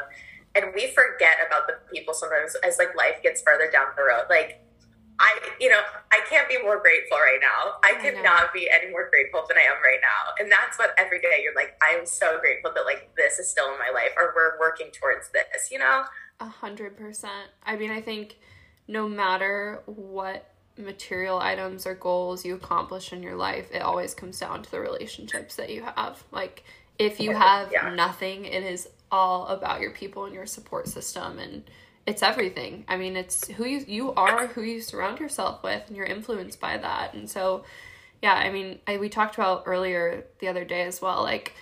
and 0.55 0.71
we 0.75 0.87
forget 0.91 1.39
about 1.43 1.67
the 1.67 1.75
people 1.91 2.13
sometimes 2.13 2.55
as 2.63 2.79
like 2.79 2.95
life 2.95 3.19
gets 3.23 3.41
further 3.43 3.69
down 3.71 3.87
the 3.95 4.03
road 4.03 4.27
like 4.29 4.61
I, 5.19 5.31
you 5.61 5.69
know, 5.69 5.79
I 6.11 6.19
can't 6.29 6.49
be 6.49 6.61
more 6.61 6.79
grateful 6.79 7.17
right 7.17 7.39
now. 7.39 7.79
I, 7.83 7.95
I 7.95 8.01
could 8.01 8.15
know. 8.15 8.23
not 8.23 8.53
be 8.53 8.67
any 8.67 8.91
more 8.91 9.09
grateful 9.09 9.45
than 9.47 9.57
I 9.57 9.63
am 9.71 9.79
right 9.79 10.03
now. 10.03 10.35
And 10.39 10.51
that's 10.51 10.77
what 10.77 10.91
every 10.97 11.21
day 11.21 11.39
you're 11.41 11.55
like, 11.55 11.77
I'm 11.81 12.05
so 12.05 12.37
grateful 12.39 12.71
that 12.75 12.83
like 12.83 13.15
this 13.15 13.39
is 13.39 13.49
still 13.49 13.71
in 13.71 13.79
my 13.79 13.95
life 13.95 14.11
or 14.17 14.33
we're 14.35 14.59
working 14.59 14.91
towards 14.91 15.29
this, 15.31 15.71
you 15.71 15.79
know? 15.79 16.03
A 16.39 16.47
hundred 16.47 16.97
percent. 16.97 17.49
I 17.65 17.75
mean, 17.75 17.91
I 17.91 18.01
think 18.01 18.37
no 18.87 19.07
matter 19.07 19.81
what 19.85 20.51
material 20.77 21.39
items 21.39 21.85
or 21.87 21.95
goals 21.95 22.45
you 22.45 22.55
accomplish 22.55 23.13
in 23.13 23.23
your 23.23 23.35
life, 23.35 23.69
it 23.71 23.81
always 23.81 24.13
comes 24.13 24.39
down 24.39 24.61
to 24.63 24.71
the 24.71 24.79
relationships 24.79 25.55
that 25.55 25.69
you 25.69 25.83
have. 25.83 26.21
Like, 26.31 26.63
if 26.99 27.19
you 27.19 27.33
have 27.33 27.71
yeah. 27.71 27.93
nothing, 27.93 28.45
it 28.45 28.63
is 28.63 28.89
all 29.11 29.47
about 29.47 29.79
your 29.79 29.91
people 29.91 30.25
and 30.25 30.33
your 30.33 30.45
support 30.45 30.87
system 30.87 31.39
and 31.39 31.63
it's 32.05 32.21
everything. 32.21 32.85
I 32.87 32.97
mean, 32.97 33.15
it's 33.15 33.47
who 33.47 33.65
you 33.65 33.83
you 33.87 34.13
are, 34.13 34.47
who 34.47 34.61
you 34.61 34.81
surround 34.81 35.19
yourself 35.19 35.63
with, 35.63 35.83
and 35.87 35.95
you're 35.95 36.05
influenced 36.05 36.59
by 36.59 36.77
that. 36.77 37.13
And 37.13 37.29
so, 37.29 37.63
yeah, 38.21 38.33
I 38.33 38.51
mean, 38.51 38.79
I, 38.85 38.97
we 38.97 39.09
talked 39.09 39.35
about 39.35 39.63
earlier 39.65 40.25
the 40.39 40.47
other 40.47 40.65
day 40.65 40.83
as 40.83 41.01
well. 41.01 41.23
Like, 41.23 41.53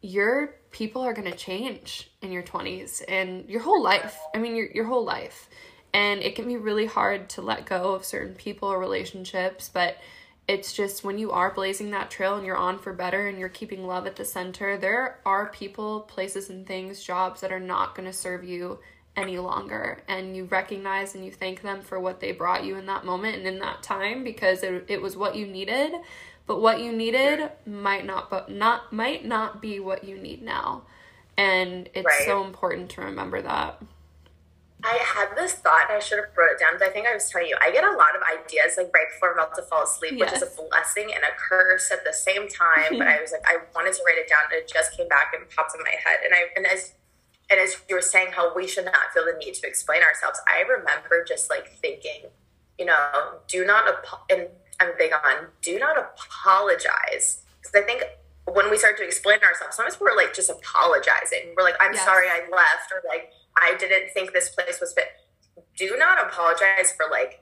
your 0.00 0.54
people 0.70 1.02
are 1.02 1.12
going 1.12 1.30
to 1.30 1.36
change 1.36 2.10
in 2.20 2.32
your 2.32 2.42
20s 2.42 3.02
and 3.08 3.48
your 3.48 3.60
whole 3.60 3.82
life. 3.82 4.18
I 4.34 4.38
mean, 4.38 4.54
your, 4.54 4.70
your 4.70 4.84
whole 4.84 5.04
life. 5.04 5.48
And 5.94 6.20
it 6.20 6.34
can 6.34 6.46
be 6.46 6.56
really 6.56 6.86
hard 6.86 7.30
to 7.30 7.42
let 7.42 7.66
go 7.66 7.94
of 7.94 8.04
certain 8.04 8.34
people 8.34 8.68
or 8.68 8.78
relationships, 8.78 9.70
but 9.72 9.96
it's 10.46 10.72
just 10.72 11.04
when 11.04 11.18
you 11.18 11.30
are 11.30 11.52
blazing 11.52 11.90
that 11.90 12.10
trail 12.10 12.36
and 12.36 12.46
you're 12.46 12.56
on 12.56 12.78
for 12.78 12.92
better 12.92 13.28
and 13.28 13.38
you're 13.38 13.48
keeping 13.48 13.86
love 13.86 14.06
at 14.06 14.16
the 14.16 14.24
center, 14.24 14.78
there 14.78 15.20
are 15.26 15.50
people, 15.50 16.00
places, 16.00 16.48
and 16.48 16.66
things, 16.66 17.02
jobs 17.02 17.42
that 17.42 17.52
are 17.52 17.60
not 17.60 17.94
going 17.94 18.06
to 18.06 18.12
serve 18.14 18.44
you 18.44 18.78
any 19.14 19.38
longer. 19.38 20.02
And 20.08 20.36
you 20.36 20.44
recognize 20.44 21.14
and 21.14 21.24
you 21.24 21.32
thank 21.32 21.62
them 21.62 21.82
for 21.82 22.00
what 22.00 22.20
they 22.20 22.32
brought 22.32 22.64
you 22.64 22.76
in 22.76 22.86
that 22.86 23.04
moment 23.04 23.36
and 23.36 23.46
in 23.46 23.58
that 23.58 23.82
time 23.82 24.24
because 24.24 24.62
it, 24.62 24.86
it 24.88 25.02
was 25.02 25.16
what 25.16 25.36
you 25.36 25.46
needed 25.46 25.92
but 26.48 26.60
what 26.60 26.80
you 26.80 26.90
needed 26.90 27.50
might 27.64 28.04
not 28.04 28.28
but 28.28 28.50
not 28.50 28.92
might 28.92 29.24
not 29.24 29.62
be 29.62 29.78
what 29.78 30.02
you 30.02 30.18
need 30.18 30.42
now 30.42 30.82
and 31.36 31.88
it's 31.94 32.04
right. 32.04 32.22
so 32.26 32.44
important 32.44 32.90
to 32.90 33.02
remember 33.02 33.40
that 33.40 33.80
I 34.84 34.96
had 35.02 35.34
this 35.36 35.54
thought, 35.54 35.90
and 35.90 35.96
I 35.96 35.98
should 35.98 36.18
have 36.18 36.30
wrote 36.36 36.52
it 36.52 36.60
down, 36.60 36.78
but 36.78 36.88
I 36.88 36.90
think 36.92 37.06
I 37.08 37.12
was 37.12 37.28
telling 37.28 37.48
you, 37.48 37.56
I 37.60 37.72
get 37.72 37.82
a 37.82 37.90
lot 37.90 38.14
of 38.14 38.22
ideas 38.22 38.76
like 38.76 38.94
right 38.94 39.10
before 39.12 39.32
I'm 39.32 39.38
about 39.38 39.56
to 39.56 39.62
fall 39.62 39.82
asleep, 39.82 40.14
yes. 40.16 40.30
which 40.30 40.42
is 40.42 40.56
a 40.56 40.62
blessing 40.62 41.10
and 41.12 41.24
a 41.24 41.34
curse 41.36 41.90
at 41.90 42.04
the 42.04 42.12
same 42.12 42.46
time. 42.46 42.96
but 42.96 43.08
I 43.08 43.20
was 43.22 43.32
like, 43.32 43.42
I 43.44 43.58
wanted 43.74 43.94
to 43.94 44.02
write 44.06 44.18
it 44.18 44.28
down, 44.28 44.46
and 44.52 44.62
it 44.62 44.70
just 44.72 44.96
came 44.96 45.08
back 45.08 45.34
and 45.36 45.50
popped 45.50 45.74
in 45.74 45.82
my 45.82 45.90
head. 45.90 46.20
And 46.24 46.32
I 46.32 46.42
and 46.54 46.66
as 46.66 46.92
and 47.50 47.58
as 47.58 47.76
you 47.88 47.96
were 47.96 48.02
saying, 48.02 48.32
how 48.32 48.54
we 48.54 48.68
should 48.68 48.84
not 48.84 49.10
feel 49.12 49.24
the 49.24 49.36
need 49.44 49.54
to 49.54 49.66
explain 49.66 50.02
ourselves, 50.02 50.40
I 50.46 50.60
remember 50.60 51.24
just 51.26 51.50
like 51.50 51.72
thinking, 51.82 52.30
you 52.78 52.84
know, 52.84 53.40
do 53.48 53.64
not 53.64 53.84
and 54.30 54.46
I'm 54.80 54.90
big 54.98 55.12
on 55.12 55.46
do 55.62 55.78
not 55.78 55.96
apologize. 55.98 57.42
Because 57.60 57.74
I 57.74 57.82
think 57.82 58.04
when 58.46 58.70
we 58.70 58.78
start 58.78 58.96
to 58.98 59.04
explain 59.04 59.38
ourselves, 59.42 59.76
sometimes 59.76 60.00
we're 60.00 60.16
like 60.16 60.34
just 60.34 60.50
apologizing. 60.50 61.54
We're 61.56 61.64
like, 61.64 61.76
I'm 61.80 61.94
yes. 61.94 62.04
sorry 62.04 62.28
I 62.28 62.40
left, 62.50 62.92
or 62.92 63.02
like, 63.08 63.32
I 63.56 63.76
didn't 63.78 64.12
think 64.14 64.32
this 64.32 64.50
place 64.50 64.80
was 64.80 64.92
fit. 64.92 65.08
Do 65.76 65.96
not 65.98 66.24
apologize 66.24 66.92
for 66.96 67.06
like 67.10 67.40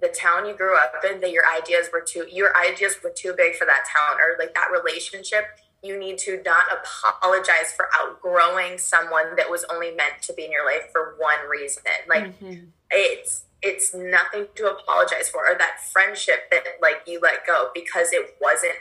the 0.00 0.08
town 0.08 0.46
you 0.46 0.54
grew 0.54 0.76
up 0.76 0.92
in 1.10 1.20
that 1.20 1.30
your 1.30 1.44
ideas 1.46 1.88
were 1.92 2.00
too 2.00 2.26
your 2.30 2.54
ideas 2.56 2.96
were 3.02 3.12
too 3.14 3.32
big 3.36 3.54
for 3.54 3.64
that 3.64 3.84
town 3.88 4.20
or 4.20 4.36
like 4.38 4.52
that 4.54 4.68
relationship 4.70 5.44
you 5.84 5.98
need 5.98 6.18
to 6.18 6.42
not 6.44 6.64
apologize 6.72 7.72
for 7.76 7.88
outgrowing 7.94 8.78
someone 8.78 9.36
that 9.36 9.50
was 9.50 9.64
only 9.70 9.90
meant 9.90 10.22
to 10.22 10.32
be 10.32 10.44
in 10.44 10.50
your 10.50 10.64
life 10.64 10.90
for 10.90 11.14
one 11.18 11.48
reason. 11.48 11.82
Like 12.08 12.40
mm-hmm. 12.40 12.64
it's 12.90 13.44
it's 13.62 13.94
nothing 13.94 14.46
to 14.54 14.70
apologize 14.70 15.28
for 15.28 15.46
or 15.46 15.56
that 15.58 15.80
friendship 15.92 16.50
that 16.50 16.64
like 16.80 17.02
you 17.06 17.20
let 17.22 17.46
go 17.46 17.70
because 17.74 18.12
it 18.12 18.36
wasn't 18.40 18.74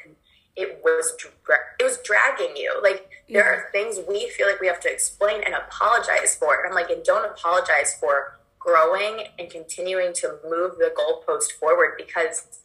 it 0.56 0.80
was 0.84 1.14
it 1.80 1.84
was 1.84 2.00
dragging 2.04 2.56
you. 2.56 2.80
Like 2.82 3.10
there 3.30 3.46
are 3.46 3.70
things 3.72 4.00
we 4.08 4.30
feel 4.30 4.48
like 4.48 4.62
we 4.62 4.68
have 4.68 4.80
to 4.82 4.92
explain 4.92 5.42
and 5.44 5.54
apologize 5.54 6.36
for. 6.36 6.56
And 6.56 6.70
i'm 6.70 6.76
like 6.76 6.90
and 6.90 7.04
don't 7.04 7.26
apologize 7.26 7.96
for 8.00 8.40
growing 8.60 9.28
and 9.38 9.50
continuing 9.50 10.14
to 10.14 10.38
move 10.46 10.78
the 10.78 10.94
goalpost 10.98 11.52
forward 11.60 11.96
because 11.98 12.60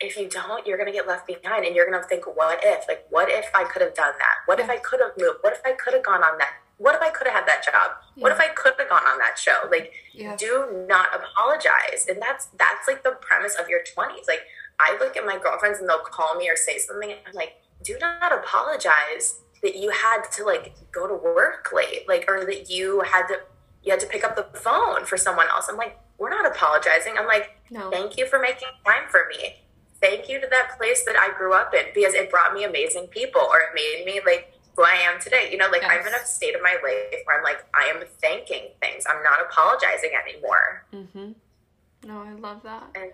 if 0.00 0.16
you 0.16 0.28
don't 0.28 0.66
you're 0.66 0.78
going 0.78 0.90
to 0.90 0.92
get 0.92 1.06
left 1.06 1.26
behind 1.26 1.64
and 1.64 1.76
you're 1.76 1.88
going 1.88 2.00
to 2.00 2.08
think 2.08 2.24
what 2.36 2.58
if 2.62 2.86
like 2.88 3.04
what 3.10 3.28
if 3.30 3.46
i 3.54 3.64
could 3.64 3.82
have 3.82 3.94
done 3.94 4.12
that 4.18 4.36
what 4.46 4.58
yeah. 4.58 4.64
if 4.64 4.70
i 4.70 4.76
could 4.78 5.00
have 5.00 5.12
moved 5.18 5.38
what 5.42 5.52
if 5.52 5.60
i 5.64 5.72
could 5.72 5.94
have 5.94 6.04
gone 6.04 6.22
on 6.22 6.38
that 6.38 6.54
what 6.80 6.94
if 6.94 7.02
I 7.02 7.10
could 7.10 7.26
have 7.26 7.36
had 7.36 7.46
that 7.46 7.62
job? 7.62 7.90
Yeah. 8.16 8.22
What 8.22 8.32
if 8.32 8.40
I 8.40 8.48
could 8.48 8.72
have 8.78 8.88
gone 8.88 9.02
on 9.02 9.18
that 9.18 9.38
show? 9.38 9.68
Like, 9.70 9.92
yeah. 10.14 10.34
do 10.34 10.86
not 10.88 11.08
apologize. 11.14 12.06
And 12.08 12.20
that's 12.20 12.46
that's 12.58 12.88
like 12.88 13.04
the 13.04 13.18
premise 13.20 13.54
of 13.60 13.68
your 13.68 13.80
twenties. 13.94 14.24
Like, 14.26 14.40
I 14.80 14.96
look 14.98 15.14
at 15.14 15.26
my 15.26 15.38
girlfriends 15.38 15.78
and 15.78 15.86
they'll 15.86 15.98
call 15.98 16.36
me 16.36 16.48
or 16.48 16.56
say 16.56 16.78
something, 16.78 17.10
and 17.10 17.20
I'm 17.28 17.34
like, 17.34 17.60
do 17.84 17.98
not 18.00 18.32
apologize 18.32 19.40
that 19.62 19.76
you 19.76 19.90
had 19.90 20.22
to 20.32 20.44
like 20.44 20.74
go 20.90 21.06
to 21.06 21.12
work 21.12 21.68
late, 21.74 22.08
like, 22.08 22.24
or 22.28 22.46
that 22.46 22.70
you 22.70 23.02
had 23.02 23.26
to 23.26 23.40
you 23.82 23.92
had 23.92 24.00
to 24.00 24.06
pick 24.06 24.24
up 24.24 24.34
the 24.34 24.58
phone 24.58 25.04
for 25.04 25.18
someone 25.18 25.48
else. 25.50 25.66
I'm 25.68 25.76
like, 25.76 25.98
we're 26.16 26.30
not 26.30 26.46
apologizing. 26.46 27.14
I'm 27.18 27.26
like, 27.26 27.58
no. 27.70 27.90
thank 27.90 28.16
you 28.16 28.26
for 28.26 28.38
making 28.38 28.68
time 28.86 29.04
for 29.10 29.26
me. 29.28 29.56
Thank 30.00 30.28
you 30.28 30.40
to 30.40 30.46
that 30.50 30.78
place 30.78 31.04
that 31.04 31.16
I 31.16 31.36
grew 31.36 31.52
up 31.52 31.74
in 31.74 31.84
because 31.94 32.14
it 32.14 32.30
brought 32.30 32.54
me 32.54 32.64
amazing 32.64 33.08
people 33.08 33.42
or 33.42 33.58
it 33.58 33.70
made 33.74 34.04
me 34.06 34.20
like 34.24 34.52
who 34.76 34.84
I 34.84 34.94
am 34.94 35.20
today. 35.20 35.48
You 35.50 35.58
know, 35.58 35.68
like 35.70 35.82
yes. 35.82 35.90
I'm 35.92 36.06
in 36.06 36.14
a 36.14 36.24
state 36.24 36.54
of 36.54 36.62
my 36.62 36.72
life 36.82 37.20
where 37.24 37.38
I'm 37.38 37.44
like, 37.44 37.64
I 37.74 37.92
am 37.94 38.02
thanking 38.20 38.68
things. 38.80 39.04
I'm 39.08 39.22
not 39.22 39.40
apologizing 39.42 40.10
anymore. 40.26 40.86
Mm-hmm. 40.92 41.32
No, 42.08 42.22
I 42.22 42.32
love 42.32 42.62
that. 42.62 42.84
And 42.94 43.10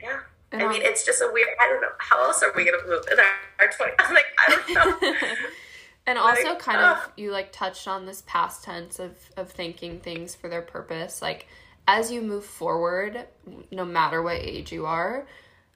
yeah. 0.00 0.20
And 0.52 0.62
I 0.62 0.68
mean, 0.68 0.82
it's 0.82 1.04
just 1.04 1.22
a 1.22 1.30
weird. 1.32 1.48
I 1.60 1.68
don't 1.68 1.80
know 1.80 1.88
how 1.98 2.24
else 2.24 2.42
are 2.42 2.52
we 2.56 2.64
gonna 2.64 2.78
move 2.86 3.04
in 3.10 3.18
our, 3.18 3.68
20s. 3.68 3.94
I'm 3.98 4.14
like, 4.14 4.24
I 4.38 4.50
don't 4.50 5.02
know. 5.02 5.12
and 6.06 6.18
also, 6.18 6.50
like, 6.50 6.58
kind 6.58 6.78
uh, 6.78 6.96
of, 7.04 7.12
you 7.16 7.30
like 7.30 7.52
touched 7.52 7.86
on 7.86 8.06
this 8.06 8.22
past 8.26 8.64
tense 8.64 8.98
of 8.98 9.16
of 9.36 9.52
thanking 9.52 10.00
things 10.00 10.34
for 10.34 10.48
their 10.48 10.62
purpose. 10.62 11.22
Like, 11.22 11.46
as 11.86 12.10
you 12.10 12.20
move 12.20 12.44
forward, 12.44 13.26
no 13.70 13.84
matter 13.84 14.22
what 14.22 14.36
age 14.36 14.72
you 14.72 14.86
are, 14.86 15.26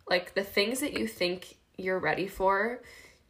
like 0.09 0.35
the 0.35 0.45
things 0.45 0.81
that 0.81 0.99
you 0.99 1.07
think 1.07 1.57
you're 1.77 1.99
ready 1.99 2.27
for, 2.27 2.83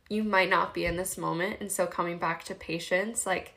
you 0.08 0.22
might 0.22 0.50
not 0.50 0.74
be 0.74 0.84
in 0.84 0.96
this 0.96 1.16
moment. 1.16 1.58
And 1.60 1.70
so 1.70 1.87
coming 1.87 2.18
back 2.18 2.44
to 2.44 2.54
patience, 2.54 3.26
like 3.26 3.54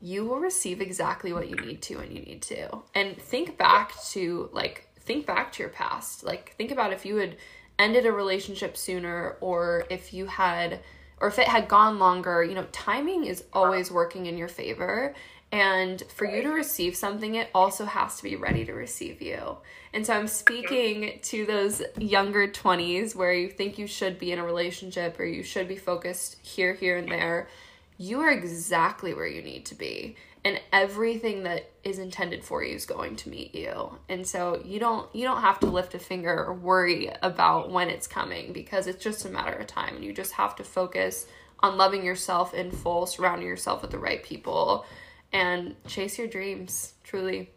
you 0.00 0.24
will 0.24 0.38
receive 0.38 0.80
exactly 0.80 1.32
what 1.32 1.48
you 1.48 1.56
need 1.56 1.82
to 1.82 1.96
when 1.96 2.12
you 2.12 2.22
need 2.22 2.42
to. 2.42 2.82
And 2.94 3.16
think 3.16 3.58
back 3.58 3.92
to 4.10 4.48
like 4.52 4.88
think 5.00 5.26
back 5.26 5.52
to 5.52 5.62
your 5.62 5.70
past. 5.70 6.24
Like 6.24 6.54
think 6.56 6.70
about 6.70 6.92
if 6.92 7.04
you 7.04 7.16
had 7.16 7.36
ended 7.78 8.06
a 8.06 8.12
relationship 8.12 8.76
sooner 8.76 9.36
or 9.40 9.84
if 9.90 10.12
you 10.12 10.26
had 10.26 10.80
or 11.20 11.28
if 11.28 11.38
it 11.38 11.48
had 11.48 11.66
gone 11.66 11.98
longer, 11.98 12.44
you 12.44 12.54
know, 12.54 12.66
timing 12.70 13.24
is 13.24 13.44
always 13.52 13.90
working 13.90 14.26
in 14.26 14.38
your 14.38 14.48
favor. 14.48 15.14
And 15.50 16.02
for 16.14 16.26
you 16.26 16.42
to 16.42 16.50
receive 16.50 16.94
something, 16.94 17.34
it 17.34 17.48
also 17.54 17.86
has 17.86 18.18
to 18.18 18.22
be 18.22 18.36
ready 18.36 18.64
to 18.66 18.72
receive 18.72 19.22
you. 19.22 19.56
And 19.94 20.04
so 20.04 20.12
I'm 20.12 20.28
speaking 20.28 21.18
to 21.22 21.46
those 21.46 21.82
younger 21.98 22.46
20s 22.46 23.14
where 23.14 23.32
you 23.32 23.48
think 23.48 23.78
you 23.78 23.86
should 23.86 24.18
be 24.18 24.32
in 24.32 24.38
a 24.38 24.44
relationship 24.44 25.18
or 25.18 25.24
you 25.24 25.42
should 25.42 25.66
be 25.66 25.76
focused 25.76 26.36
here, 26.42 26.74
here, 26.74 26.98
and 26.98 27.10
there. 27.10 27.48
You 27.96 28.20
are 28.20 28.30
exactly 28.30 29.14
where 29.14 29.26
you 29.26 29.40
need 29.40 29.64
to 29.66 29.74
be. 29.74 30.16
And 30.44 30.60
everything 30.72 31.44
that 31.44 31.70
is 31.82 31.98
intended 31.98 32.44
for 32.44 32.62
you 32.62 32.74
is 32.74 32.86
going 32.86 33.16
to 33.16 33.30
meet 33.30 33.54
you. 33.54 33.98
And 34.08 34.26
so 34.26 34.62
you 34.64 34.78
don't 34.78 35.12
you 35.14 35.24
don't 35.24 35.40
have 35.40 35.58
to 35.60 35.66
lift 35.66 35.94
a 35.94 35.98
finger 35.98 36.44
or 36.44 36.54
worry 36.54 37.10
about 37.22 37.70
when 37.70 37.90
it's 37.90 38.06
coming 38.06 38.52
because 38.52 38.86
it's 38.86 39.02
just 39.02 39.24
a 39.24 39.30
matter 39.30 39.54
of 39.54 39.66
time 39.66 39.96
and 39.96 40.04
you 40.04 40.12
just 40.12 40.32
have 40.32 40.54
to 40.56 40.64
focus 40.64 41.26
on 41.60 41.76
loving 41.76 42.04
yourself 42.04 42.54
in 42.54 42.70
full, 42.70 43.06
surrounding 43.06 43.48
yourself 43.48 43.82
with 43.82 43.90
the 43.90 43.98
right 43.98 44.22
people, 44.22 44.86
and 45.32 45.74
chase 45.86 46.18
your 46.18 46.26
dreams. 46.28 46.94
Truly. 47.04 47.50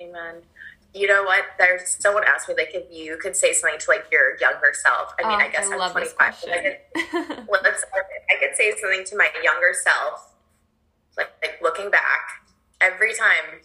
Amen. 0.00 0.36
You 0.94 1.06
know 1.08 1.24
what? 1.24 1.44
There's 1.58 1.96
someone 2.00 2.24
asked 2.26 2.48
me 2.48 2.54
like 2.56 2.70
if 2.74 2.84
you 2.90 3.18
could 3.18 3.36
say 3.36 3.52
something 3.52 3.78
to 3.80 3.90
like 3.90 4.06
your 4.10 4.36
younger 4.40 4.72
self. 4.72 5.14
I 5.22 5.28
mean, 5.28 5.38
Oh, 5.40 5.44
I 5.44 5.48
guess 5.48 5.68
I 5.68 5.72
I'm 5.72 5.78
love 5.78 5.92
25. 5.92 6.16
but 6.44 6.50
I 6.52 6.56
could, 6.62 7.48
let's, 7.62 7.84
I 7.94 8.36
could 8.40 8.56
say 8.56 8.72
something 8.80 9.04
to 9.04 9.16
my 9.16 9.28
younger 9.42 9.72
self, 9.74 10.32
like, 11.16 11.30
like 11.42 11.58
looking 11.62 11.90
back 11.90 12.42
every 12.80 13.14
time. 13.14 13.60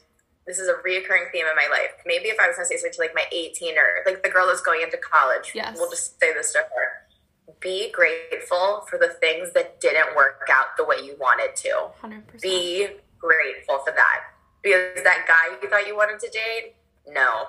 This 0.48 0.58
is 0.58 0.68
a 0.68 0.74
reoccurring 0.74 1.32
theme 1.32 1.46
in 1.46 1.56
my 1.56 1.68
life. 1.72 1.92
Maybe 2.06 2.26
if 2.30 2.40
I 2.40 2.48
was 2.48 2.58
gonna 2.58 2.66
say 2.66 2.76
something 2.76 2.94
to 2.94 3.00
like 3.02 3.14
my 3.16 3.26
18 3.32 3.78
or 3.78 3.84
like 4.12 4.24
the 4.24 4.30
girl 4.30 4.48
that's 4.48 4.62
going 4.62 4.82
into 4.82 4.98
college, 4.98 5.52
Yes. 5.54 5.78
we'll 5.80 5.90
just 5.90 6.20
say 6.20 6.34
this 6.34 6.52
to 6.54 6.58
her: 6.60 7.01
Be 7.60 7.92
grateful 7.92 8.86
for 8.90 8.98
the 8.98 9.10
things 9.20 9.52
that 9.54 9.80
didn't 9.80 10.16
work 10.16 10.48
out 10.52 10.78
the 10.78 10.86
way 10.86 10.98
you 11.04 11.16
wanted 11.20 11.56
to. 11.58 11.90
100%. 12.04 12.42
Be 12.42 12.88
grateful 13.20 13.80
for 13.80 13.92
that 13.92 14.22
because 14.64 15.04
that 15.04 15.26
guy 15.28 15.58
you 15.62 15.70
thought 15.70 15.88
you 15.88 15.96
wanted 15.96 16.20
to 16.20 16.30
date, 16.30 16.76
no, 17.08 17.48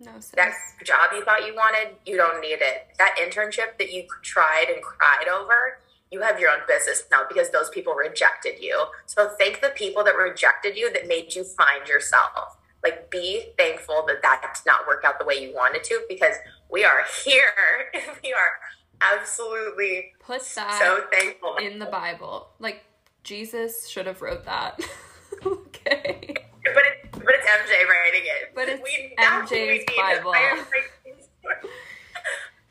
no, 0.00 0.12
that 0.34 0.52
job 0.84 1.10
you 1.14 1.24
thought 1.24 1.46
you 1.46 1.54
wanted, 1.54 1.96
you 2.04 2.16
don't 2.16 2.40
need 2.40 2.58
it. 2.60 2.88
That 2.98 3.16
internship 3.22 3.78
that 3.78 3.92
you 3.92 4.04
tried 4.22 4.66
and 4.72 4.82
cried 4.82 5.28
over, 5.28 5.78
you 6.10 6.20
have 6.22 6.38
your 6.40 6.50
own 6.50 6.60
business 6.68 7.04
now 7.10 7.22
because 7.28 7.50
those 7.50 7.70
people 7.70 7.94
rejected 7.94 8.60
you. 8.60 8.84
So 9.06 9.30
thank 9.38 9.60
the 9.60 9.70
people 9.70 10.04
that 10.04 10.16
rejected 10.16 10.76
you 10.76 10.92
that 10.92 11.08
made 11.08 11.34
you 11.34 11.44
find 11.44 11.86
yourself. 11.88 12.56
Like 12.82 13.10
be 13.10 13.52
thankful 13.56 14.04
that 14.06 14.20
that 14.22 14.42
did 14.42 14.66
not 14.66 14.86
work 14.86 15.04
out 15.04 15.18
the 15.18 15.24
way 15.24 15.34
you 15.42 15.54
wanted 15.54 15.84
to 15.84 16.02
because 16.08 16.36
we 16.70 16.84
are 16.84 17.04
here. 17.24 17.90
we 18.22 18.32
are 18.32 18.52
absolutely 19.00 20.12
Put 20.20 20.42
that 20.54 20.78
so 20.78 21.04
thankful. 21.12 21.56
in 21.56 21.78
the 21.78 21.86
Bible. 21.86 22.48
Like, 22.58 22.84
Jesus 23.22 23.88
should 23.88 24.06
have 24.06 24.20
wrote 24.22 24.44
that. 24.44 24.80
okay. 25.46 26.34
But 26.64 26.82
it, 26.82 27.10
but 27.12 27.24
it's 27.28 27.46
MJ 27.46 27.88
writing 27.88 28.22
it. 28.24 28.52
But 28.54 28.68
it's 28.68 28.80
what 28.80 29.48
MJ's. 29.48 29.84
Bible. 29.96 30.32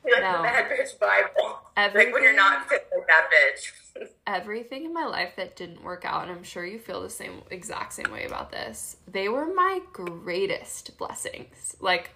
Like 0.05 0.21
No. 0.21 0.37
the 0.37 0.43
bad 0.43 0.69
bitch 0.69 0.99
Bible. 0.99 1.59
Everything, 1.77 2.07
Like 2.07 2.13
when 2.13 2.23
you're 2.23 2.35
not 2.35 2.67
fit 2.67 2.87
like 2.93 3.07
that 3.07 3.29
bitch. 3.31 4.07
everything 4.27 4.83
in 4.83 4.93
my 4.93 5.05
life 5.05 5.29
that 5.37 5.55
didn't 5.55 5.81
work 5.81 6.03
out, 6.03 6.23
and 6.23 6.31
I'm 6.31 6.43
sure 6.43 6.65
you 6.65 6.77
feel 6.77 7.01
the 7.01 7.09
same 7.09 7.41
exact 7.49 7.93
same 7.93 8.11
way 8.11 8.25
about 8.25 8.51
this. 8.51 8.97
They 9.07 9.29
were 9.29 9.45
my 9.53 9.79
greatest 9.93 10.97
blessings. 10.97 11.77
Like, 11.79 12.09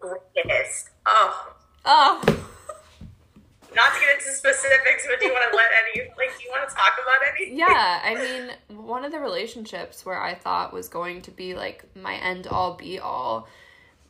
Greatest. 0.00 0.88
Oh, 1.04 1.52
oh, 1.84 2.22
not 3.76 3.92
to 3.94 4.00
get 4.00 4.14
into 4.14 4.32
specifics, 4.32 5.06
but 5.08 5.20
do 5.20 5.26
you 5.26 5.32
want 5.32 5.50
to 5.50 5.56
let 5.56 5.66
any 5.84 6.08
like 6.16 6.36
do 6.36 6.44
you 6.44 6.50
want 6.50 6.68
to 6.68 6.74
talk 6.74 6.94
about 7.00 7.28
anything? 7.36 7.58
yeah. 7.58 8.00
I 8.02 8.14
mean, 8.14 8.84
one 8.84 9.04
of 9.04 9.12
the 9.12 9.20
relationships 9.20 10.04
where 10.04 10.20
I 10.20 10.34
thought 10.34 10.72
was 10.72 10.88
going 10.88 11.22
to 11.22 11.30
be 11.30 11.54
like 11.54 11.84
my 11.94 12.14
end 12.14 12.46
all 12.46 12.74
be 12.74 12.98
all 12.98 13.46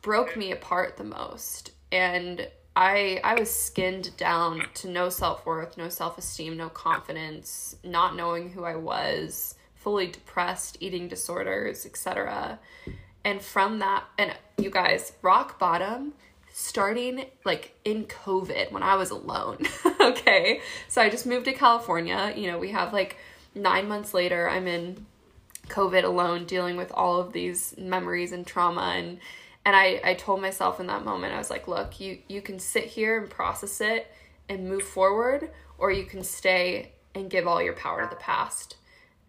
broke 0.01 0.35
me 0.37 0.51
apart 0.51 0.97
the 0.97 1.03
most, 1.03 1.71
and 1.91 2.47
I 2.75 3.19
I 3.23 3.35
was 3.35 3.53
skinned 3.53 4.15
down 4.17 4.63
to 4.75 4.89
no 4.89 5.09
self 5.09 5.45
worth, 5.45 5.77
no 5.77 5.89
self 5.89 6.17
esteem, 6.17 6.55
no 6.55 6.69
confidence, 6.69 7.75
not 7.83 8.15
knowing 8.15 8.49
who 8.51 8.63
I 8.63 8.77
was, 8.77 9.55
fully 9.75 10.07
depressed, 10.07 10.77
eating 10.79 11.07
disorders, 11.07 11.85
etc. 11.85 12.59
And 13.25 13.41
from 13.41 13.79
that, 13.79 14.05
and 14.17 14.33
you 14.57 14.69
guys, 14.69 15.11
rock 15.21 15.59
bottom 15.59 16.13
starting 16.59 17.23
like 17.45 17.71
in 17.85 18.03
COVID 18.05 18.71
when 18.71 18.81
I 18.81 18.95
was 18.95 19.11
alone. 19.11 19.59
okay. 20.01 20.59
So 20.87 21.03
I 21.03 21.07
just 21.07 21.27
moved 21.27 21.45
to 21.45 21.53
California. 21.53 22.33
You 22.35 22.51
know, 22.51 22.57
we 22.57 22.71
have 22.71 22.93
like 22.93 23.17
nine 23.53 23.87
months 23.87 24.11
later, 24.11 24.49
I'm 24.49 24.65
in 24.65 25.05
COVID 25.67 26.03
alone 26.03 26.45
dealing 26.45 26.75
with 26.75 26.91
all 26.91 27.21
of 27.21 27.31
these 27.31 27.75
memories 27.77 28.31
and 28.31 28.45
trauma 28.45 28.93
and 28.95 29.19
and 29.65 29.75
I, 29.75 29.99
I 30.03 30.13
told 30.13 30.41
myself 30.41 30.79
in 30.79 30.87
that 30.87 31.03
moment, 31.03 31.33
I 31.33 31.37
was 31.37 31.51
like, 31.51 31.67
look, 31.67 31.99
you 31.99 32.17
you 32.27 32.41
can 32.41 32.57
sit 32.57 32.85
here 32.85 33.21
and 33.21 33.29
process 33.29 33.79
it 33.79 34.11
and 34.49 34.67
move 34.67 34.83
forward, 34.83 35.51
or 35.77 35.91
you 35.91 36.05
can 36.05 36.23
stay 36.23 36.93
and 37.13 37.29
give 37.29 37.45
all 37.45 37.61
your 37.61 37.73
power 37.73 38.01
to 38.01 38.09
the 38.09 38.15
past. 38.15 38.77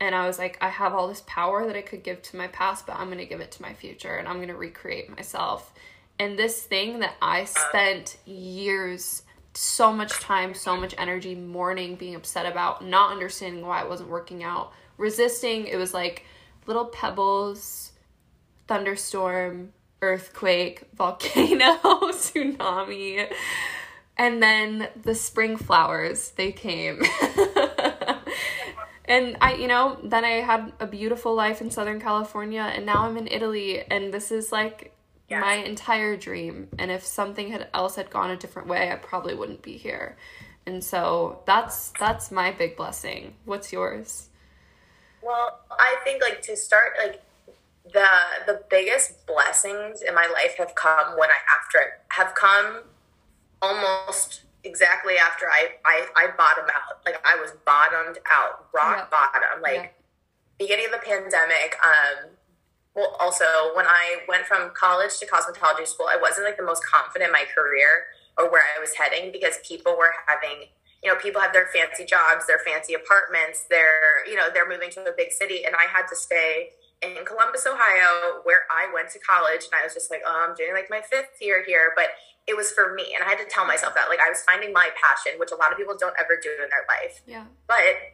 And 0.00 0.14
I 0.14 0.26
was 0.26 0.38
like, 0.38 0.56
I 0.62 0.68
have 0.70 0.94
all 0.94 1.08
this 1.08 1.24
power 1.26 1.66
that 1.66 1.76
I 1.76 1.82
could 1.82 2.04
give 2.04 2.22
to 2.22 2.38
my 2.38 2.46
past, 2.46 2.86
but 2.86 2.96
I'm 2.96 3.10
gonna 3.10 3.26
give 3.26 3.40
it 3.40 3.50
to 3.52 3.62
my 3.62 3.74
future 3.74 4.14
and 4.14 4.26
I'm 4.26 4.40
gonna 4.40 4.56
recreate 4.56 5.14
myself. 5.14 5.74
And 6.18 6.38
this 6.38 6.62
thing 6.62 6.98
that 7.00 7.14
I 7.22 7.44
spent 7.44 8.16
years, 8.26 9.22
so 9.54 9.92
much 9.92 10.12
time, 10.20 10.54
so 10.54 10.76
much 10.76 10.94
energy 10.98 11.34
mourning, 11.34 11.94
being 11.94 12.14
upset 12.14 12.46
about, 12.46 12.84
not 12.84 13.12
understanding 13.12 13.64
why 13.64 13.82
it 13.82 13.88
wasn't 13.88 14.08
working 14.08 14.42
out, 14.42 14.72
resisting, 14.96 15.66
it 15.66 15.76
was 15.76 15.94
like 15.94 16.24
little 16.66 16.86
pebbles, 16.86 17.92
thunderstorm, 18.66 19.72
earthquake, 20.02 20.84
volcano, 20.94 21.76
tsunami. 22.12 23.32
And 24.16 24.42
then 24.42 24.88
the 25.00 25.14
spring 25.14 25.56
flowers, 25.56 26.32
they 26.32 26.50
came. 26.50 27.02
and 29.04 29.36
I, 29.40 29.54
you 29.54 29.68
know, 29.68 29.98
then 30.02 30.24
I 30.24 30.40
had 30.40 30.72
a 30.80 30.86
beautiful 30.86 31.34
life 31.34 31.60
in 31.60 31.70
Southern 31.70 32.00
California 32.00 32.72
and 32.74 32.84
now 32.84 33.06
I'm 33.06 33.16
in 33.16 33.28
Italy 33.28 33.82
and 33.88 34.12
this 34.12 34.32
is 34.32 34.50
like 34.50 34.92
Yes. 35.28 35.40
my 35.42 35.54
entire 35.54 36.16
dream. 36.16 36.68
And 36.78 36.90
if 36.90 37.04
something 37.04 37.50
had 37.50 37.68
else 37.74 37.96
had 37.96 38.10
gone 38.10 38.30
a 38.30 38.36
different 38.36 38.68
way, 38.68 38.90
I 38.90 38.96
probably 38.96 39.34
wouldn't 39.34 39.62
be 39.62 39.76
here. 39.76 40.16
And 40.66 40.82
so 40.82 41.42
that's 41.46 41.92
that's 41.98 42.30
my 42.30 42.50
big 42.50 42.76
blessing. 42.76 43.34
What's 43.44 43.72
yours? 43.72 44.28
Well, 45.22 45.60
I 45.70 45.96
think 46.04 46.22
like 46.22 46.40
to 46.42 46.56
start 46.56 46.92
like 47.02 47.22
the 47.92 48.06
the 48.46 48.62
biggest 48.70 49.26
blessings 49.26 50.02
in 50.02 50.14
my 50.14 50.26
life 50.32 50.56
have 50.58 50.74
come 50.74 51.18
when 51.18 51.28
I 51.30 51.38
after 51.58 51.78
have 52.10 52.34
come 52.34 52.82
almost 53.60 54.42
exactly 54.64 55.16
after 55.16 55.46
I 55.46 55.70
I, 55.84 56.06
I 56.16 56.26
bottomed 56.36 56.70
out. 56.74 57.00
Like 57.04 57.20
I 57.26 57.36
was 57.40 57.52
bottomed 57.66 58.18
out, 58.30 58.66
rock 58.74 59.10
bottom. 59.10 59.62
Like 59.62 59.74
Yeah. 59.74 59.86
beginning 60.58 60.86
of 60.86 60.92
the 60.92 60.98
pandemic, 60.98 61.76
um 61.84 62.30
well 62.98 63.16
also 63.20 63.46
when 63.74 63.86
I 63.86 64.26
went 64.26 64.44
from 64.44 64.70
college 64.74 65.18
to 65.20 65.26
cosmetology 65.26 65.86
school, 65.86 66.06
I 66.10 66.18
wasn't 66.20 66.46
like 66.46 66.58
the 66.58 66.66
most 66.66 66.84
confident 66.84 67.28
in 67.28 67.32
my 67.32 67.44
career 67.54 68.10
or 68.36 68.50
where 68.50 68.62
I 68.62 68.80
was 68.80 68.94
heading 68.94 69.30
because 69.30 69.58
people 69.62 69.96
were 69.96 70.12
having 70.26 70.68
you 71.02 71.08
know, 71.08 71.16
people 71.18 71.40
have 71.40 71.52
their 71.52 71.68
fancy 71.72 72.04
jobs, 72.04 72.46
their 72.46 72.58
fancy 72.58 72.94
apartments, 72.94 73.66
they're, 73.70 74.26
you 74.26 74.34
know, 74.34 74.48
they're 74.52 74.68
moving 74.68 74.90
to 74.90 75.00
a 75.02 75.14
big 75.16 75.30
city. 75.30 75.64
And 75.64 75.74
I 75.76 75.86
had 75.86 76.08
to 76.08 76.16
stay 76.16 76.70
in 77.02 77.24
Columbus, 77.24 77.66
Ohio, 77.66 78.42
where 78.42 78.62
I 78.70 78.90
went 78.92 79.10
to 79.10 79.20
college. 79.20 79.70
And 79.70 79.78
I 79.78 79.84
was 79.84 79.94
just 79.94 80.10
like, 80.10 80.22
oh, 80.26 80.46
I'm 80.48 80.56
doing 80.56 80.74
like 80.74 80.90
my 80.90 81.00
fifth 81.00 81.38
year 81.40 81.62
here. 81.64 81.92
But 81.94 82.06
it 82.48 82.56
was 82.56 82.72
for 82.72 82.94
me. 82.94 83.14
And 83.14 83.22
I 83.22 83.28
had 83.28 83.38
to 83.38 83.46
tell 83.46 83.64
myself 83.64 83.94
that. 83.94 84.08
Like, 84.08 84.18
I 84.18 84.28
was 84.28 84.42
finding 84.42 84.72
my 84.72 84.90
passion, 84.98 85.38
which 85.38 85.52
a 85.52 85.56
lot 85.56 85.70
of 85.70 85.78
people 85.78 85.94
don't 85.96 86.14
ever 86.18 86.34
do 86.42 86.50
in 86.50 86.68
their 86.68 86.86
life. 86.90 87.22
Yeah. 87.26 87.44
But 87.68 88.10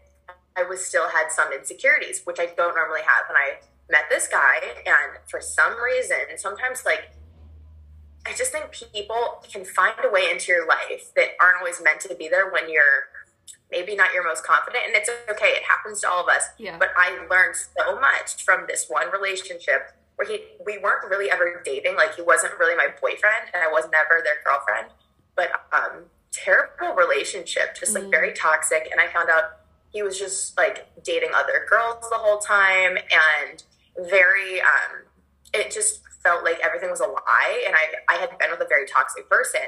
I 0.56 0.62
was 0.68 0.84
still 0.84 1.08
had 1.08 1.32
some 1.32 1.52
insecurities, 1.52 2.20
which 2.24 2.38
I 2.38 2.52
don't 2.52 2.74
normally 2.74 3.02
have. 3.06 3.24
And 3.28 3.38
I 3.38 3.64
met 3.90 4.04
this 4.10 4.26
guy, 4.28 4.56
and 4.86 5.18
for 5.28 5.40
some 5.40 5.74
reason, 5.82 6.16
sometimes 6.36 6.84
like 6.84 7.10
I 8.26 8.32
just 8.32 8.52
think 8.52 8.72
people 8.72 9.44
can 9.52 9.64
find 9.64 9.94
a 10.02 10.10
way 10.10 10.30
into 10.30 10.50
your 10.52 10.66
life 10.66 11.12
that 11.14 11.28
aren't 11.42 11.58
always 11.58 11.80
meant 11.82 12.00
to 12.00 12.14
be 12.14 12.28
there 12.28 12.50
when 12.50 12.70
you're 12.70 13.12
maybe 13.70 13.94
not 13.94 14.14
your 14.14 14.24
most 14.24 14.44
confident. 14.44 14.84
And 14.86 14.94
it's 14.96 15.10
okay, 15.30 15.48
it 15.48 15.62
happens 15.64 16.00
to 16.00 16.08
all 16.08 16.22
of 16.22 16.28
us. 16.28 16.44
Yeah. 16.58 16.78
But 16.78 16.90
I 16.96 17.26
learned 17.30 17.56
so 17.56 18.00
much 18.00 18.42
from 18.42 18.64
this 18.66 18.86
one 18.88 19.10
relationship 19.10 19.92
where 20.16 20.26
he 20.26 20.40
we 20.64 20.78
weren't 20.78 21.10
really 21.10 21.30
ever 21.30 21.60
dating. 21.64 21.96
Like 21.96 22.14
he 22.14 22.22
wasn't 22.22 22.58
really 22.58 22.76
my 22.76 22.88
boyfriend 23.00 23.50
and 23.52 23.62
I 23.62 23.68
was 23.68 23.84
never 23.92 24.22
their 24.24 24.36
girlfriend. 24.44 24.88
But 25.36 25.50
um 25.72 26.04
terrible 26.32 26.94
relationship, 26.96 27.76
just 27.78 27.94
like 27.94 28.04
Mm. 28.04 28.10
very 28.10 28.32
toxic. 28.32 28.88
And 28.90 29.00
I 29.00 29.08
found 29.08 29.28
out 29.28 29.60
he 29.90 30.02
was 30.02 30.18
just 30.18 30.56
like 30.56 30.86
dating 31.04 31.30
other 31.34 31.66
girls 31.68 32.08
the 32.10 32.16
whole 32.18 32.38
time 32.38 32.96
and 32.96 33.62
very 33.98 34.60
um 34.60 35.04
it 35.52 35.70
just 35.70 36.00
felt 36.22 36.42
like 36.44 36.58
everything 36.64 36.90
was 36.90 37.00
a 37.00 37.06
lie 37.06 37.64
and 37.66 37.74
I 37.76 38.14
I 38.14 38.16
had 38.18 38.36
been 38.38 38.50
with 38.50 38.60
a 38.60 38.66
very 38.68 38.86
toxic 38.86 39.28
person. 39.28 39.60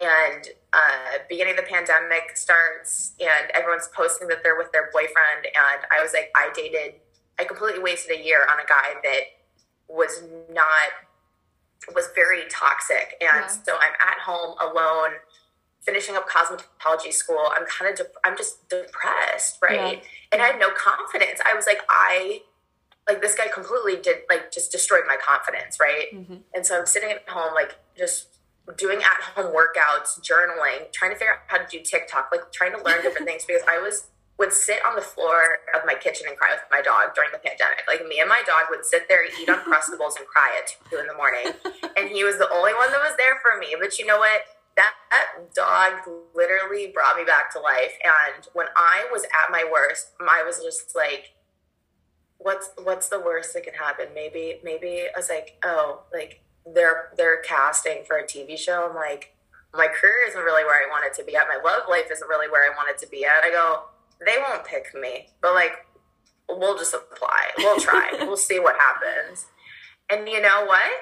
And 0.00 0.48
uh 0.72 1.18
beginning 1.28 1.52
of 1.58 1.64
the 1.64 1.70
pandemic 1.70 2.36
starts 2.36 3.12
and 3.20 3.50
everyone's 3.54 3.88
posting 3.94 4.28
that 4.28 4.42
they're 4.42 4.56
with 4.58 4.72
their 4.72 4.90
boyfriend 4.92 5.44
and 5.46 5.80
I 5.96 6.02
was 6.02 6.12
like 6.12 6.30
I 6.34 6.50
dated 6.54 6.94
I 7.38 7.44
completely 7.44 7.80
wasted 7.82 8.18
a 8.18 8.22
year 8.24 8.46
on 8.50 8.58
a 8.58 8.66
guy 8.66 8.94
that 9.02 9.22
was 9.88 10.22
not 10.50 11.94
was 11.94 12.08
very 12.14 12.42
toxic 12.48 13.14
and 13.20 13.44
Yeah. 13.44 13.46
so 13.46 13.76
I'm 13.76 13.92
at 14.00 14.18
home 14.20 14.56
alone 14.60 15.12
finishing 15.82 16.16
up 16.16 16.26
cosmetology 16.26 17.12
school 17.12 17.46
i'm 17.54 17.66
kind 17.66 17.90
of 17.90 17.98
dep- 17.98 18.14
i'm 18.24 18.34
just 18.38 18.66
depressed 18.70 19.58
right 19.62 19.98
Yeah. 20.02 20.08
and 20.32 20.40
i 20.40 20.46
had 20.46 20.58
no 20.58 20.70
confidence 20.70 21.40
i 21.44 21.52
was 21.52 21.66
like 21.66 21.80
i 21.90 22.40
like 23.08 23.20
this 23.20 23.34
guy 23.34 23.46
completely 23.52 23.96
did 24.00 24.18
like 24.28 24.50
just 24.50 24.72
destroyed 24.72 25.02
my 25.06 25.16
confidence 25.16 25.78
right 25.80 26.06
hmm 26.12 26.36
and 26.54 26.64
so 26.64 26.78
i'm 26.78 26.86
sitting 26.86 27.10
at 27.10 27.28
home 27.28 27.54
like 27.54 27.76
just 27.96 28.34
doing 28.76 28.98
at 29.02 29.20
home 29.34 29.52
workouts, 29.52 30.20
journaling, 30.20 30.90
trying 30.92 31.10
to 31.10 31.16
figure 31.16 31.34
out 31.34 31.40
how 31.48 31.58
to 31.58 31.66
do 31.68 31.82
TikTok, 31.82 32.30
like 32.32 32.50
trying 32.52 32.72
to 32.72 32.82
learn 32.82 33.02
different 33.02 33.26
things 33.28 33.44
because 33.44 33.62
I 33.68 33.78
was 33.78 34.08
would 34.36 34.52
sit 34.52 34.80
on 34.84 34.96
the 34.96 35.00
floor 35.00 35.62
of 35.76 35.82
my 35.86 35.94
kitchen 35.94 36.26
and 36.28 36.36
cry 36.36 36.50
with 36.50 36.64
my 36.68 36.82
dog 36.82 37.14
during 37.14 37.30
the 37.30 37.38
pandemic. 37.38 37.84
Like 37.86 38.04
me 38.08 38.18
and 38.18 38.28
my 38.28 38.42
dog 38.44 38.66
would 38.68 38.84
sit 38.84 39.06
there, 39.08 39.24
eat 39.24 39.46
Uncrustables, 39.48 40.18
and 40.18 40.26
cry 40.26 40.58
at 40.58 40.74
two 40.90 40.98
in 40.98 41.06
the 41.06 41.14
morning. 41.14 41.52
And 41.96 42.08
he 42.08 42.24
was 42.24 42.38
the 42.38 42.50
only 42.50 42.74
one 42.74 42.90
that 42.90 42.98
was 42.98 43.14
there 43.16 43.38
for 43.38 43.56
me. 43.60 43.76
But 43.78 43.96
you 44.00 44.06
know 44.06 44.18
what? 44.18 44.42
That, 44.74 44.94
that 45.12 45.54
dog 45.54 46.02
literally 46.34 46.90
brought 46.92 47.16
me 47.16 47.22
back 47.22 47.52
to 47.52 47.60
life. 47.60 47.92
And 48.02 48.48
when 48.52 48.66
I 48.76 49.06
was 49.12 49.22
at 49.22 49.52
my 49.52 49.64
worst, 49.70 50.10
I 50.18 50.42
was 50.42 50.58
just 50.58 50.96
like, 50.96 51.33
what's 52.44 52.70
what's 52.82 53.08
the 53.08 53.18
worst 53.18 53.54
that 53.54 53.64
can 53.64 53.74
happen? 53.74 54.06
Maybe 54.14 54.60
maybe 54.62 55.02
I 55.02 55.18
was 55.18 55.28
like, 55.28 55.56
oh, 55.64 56.02
like 56.12 56.42
they're 56.74 57.10
they're 57.16 57.40
casting 57.42 58.04
for 58.06 58.16
a 58.16 58.24
TV 58.24 58.56
show. 58.56 58.86
I'm 58.88 58.94
like, 58.94 59.34
my 59.72 59.88
career 59.88 60.28
isn't 60.28 60.40
really 60.40 60.62
where 60.62 60.76
I 60.76 60.88
want 60.90 61.06
it 61.06 61.14
to 61.20 61.24
be 61.24 61.34
at. 61.34 61.46
My 61.48 61.58
love 61.64 61.88
life 61.88 62.06
isn't 62.12 62.28
really 62.28 62.50
where 62.50 62.70
I 62.70 62.76
want 62.76 62.90
it 62.90 62.98
to 63.04 63.10
be 63.10 63.24
at. 63.24 63.42
I 63.42 63.50
go, 63.50 63.84
they 64.24 64.36
won't 64.46 64.64
pick 64.64 64.94
me, 64.94 65.30
but 65.40 65.54
like 65.54 65.72
we'll 66.48 66.76
just 66.76 66.94
apply. 66.94 67.48
We'll 67.58 67.80
try. 67.80 68.10
we'll 68.20 68.36
see 68.36 68.60
what 68.60 68.76
happens. 68.76 69.46
And 70.10 70.28
you 70.28 70.40
know 70.40 70.66
what? 70.66 70.92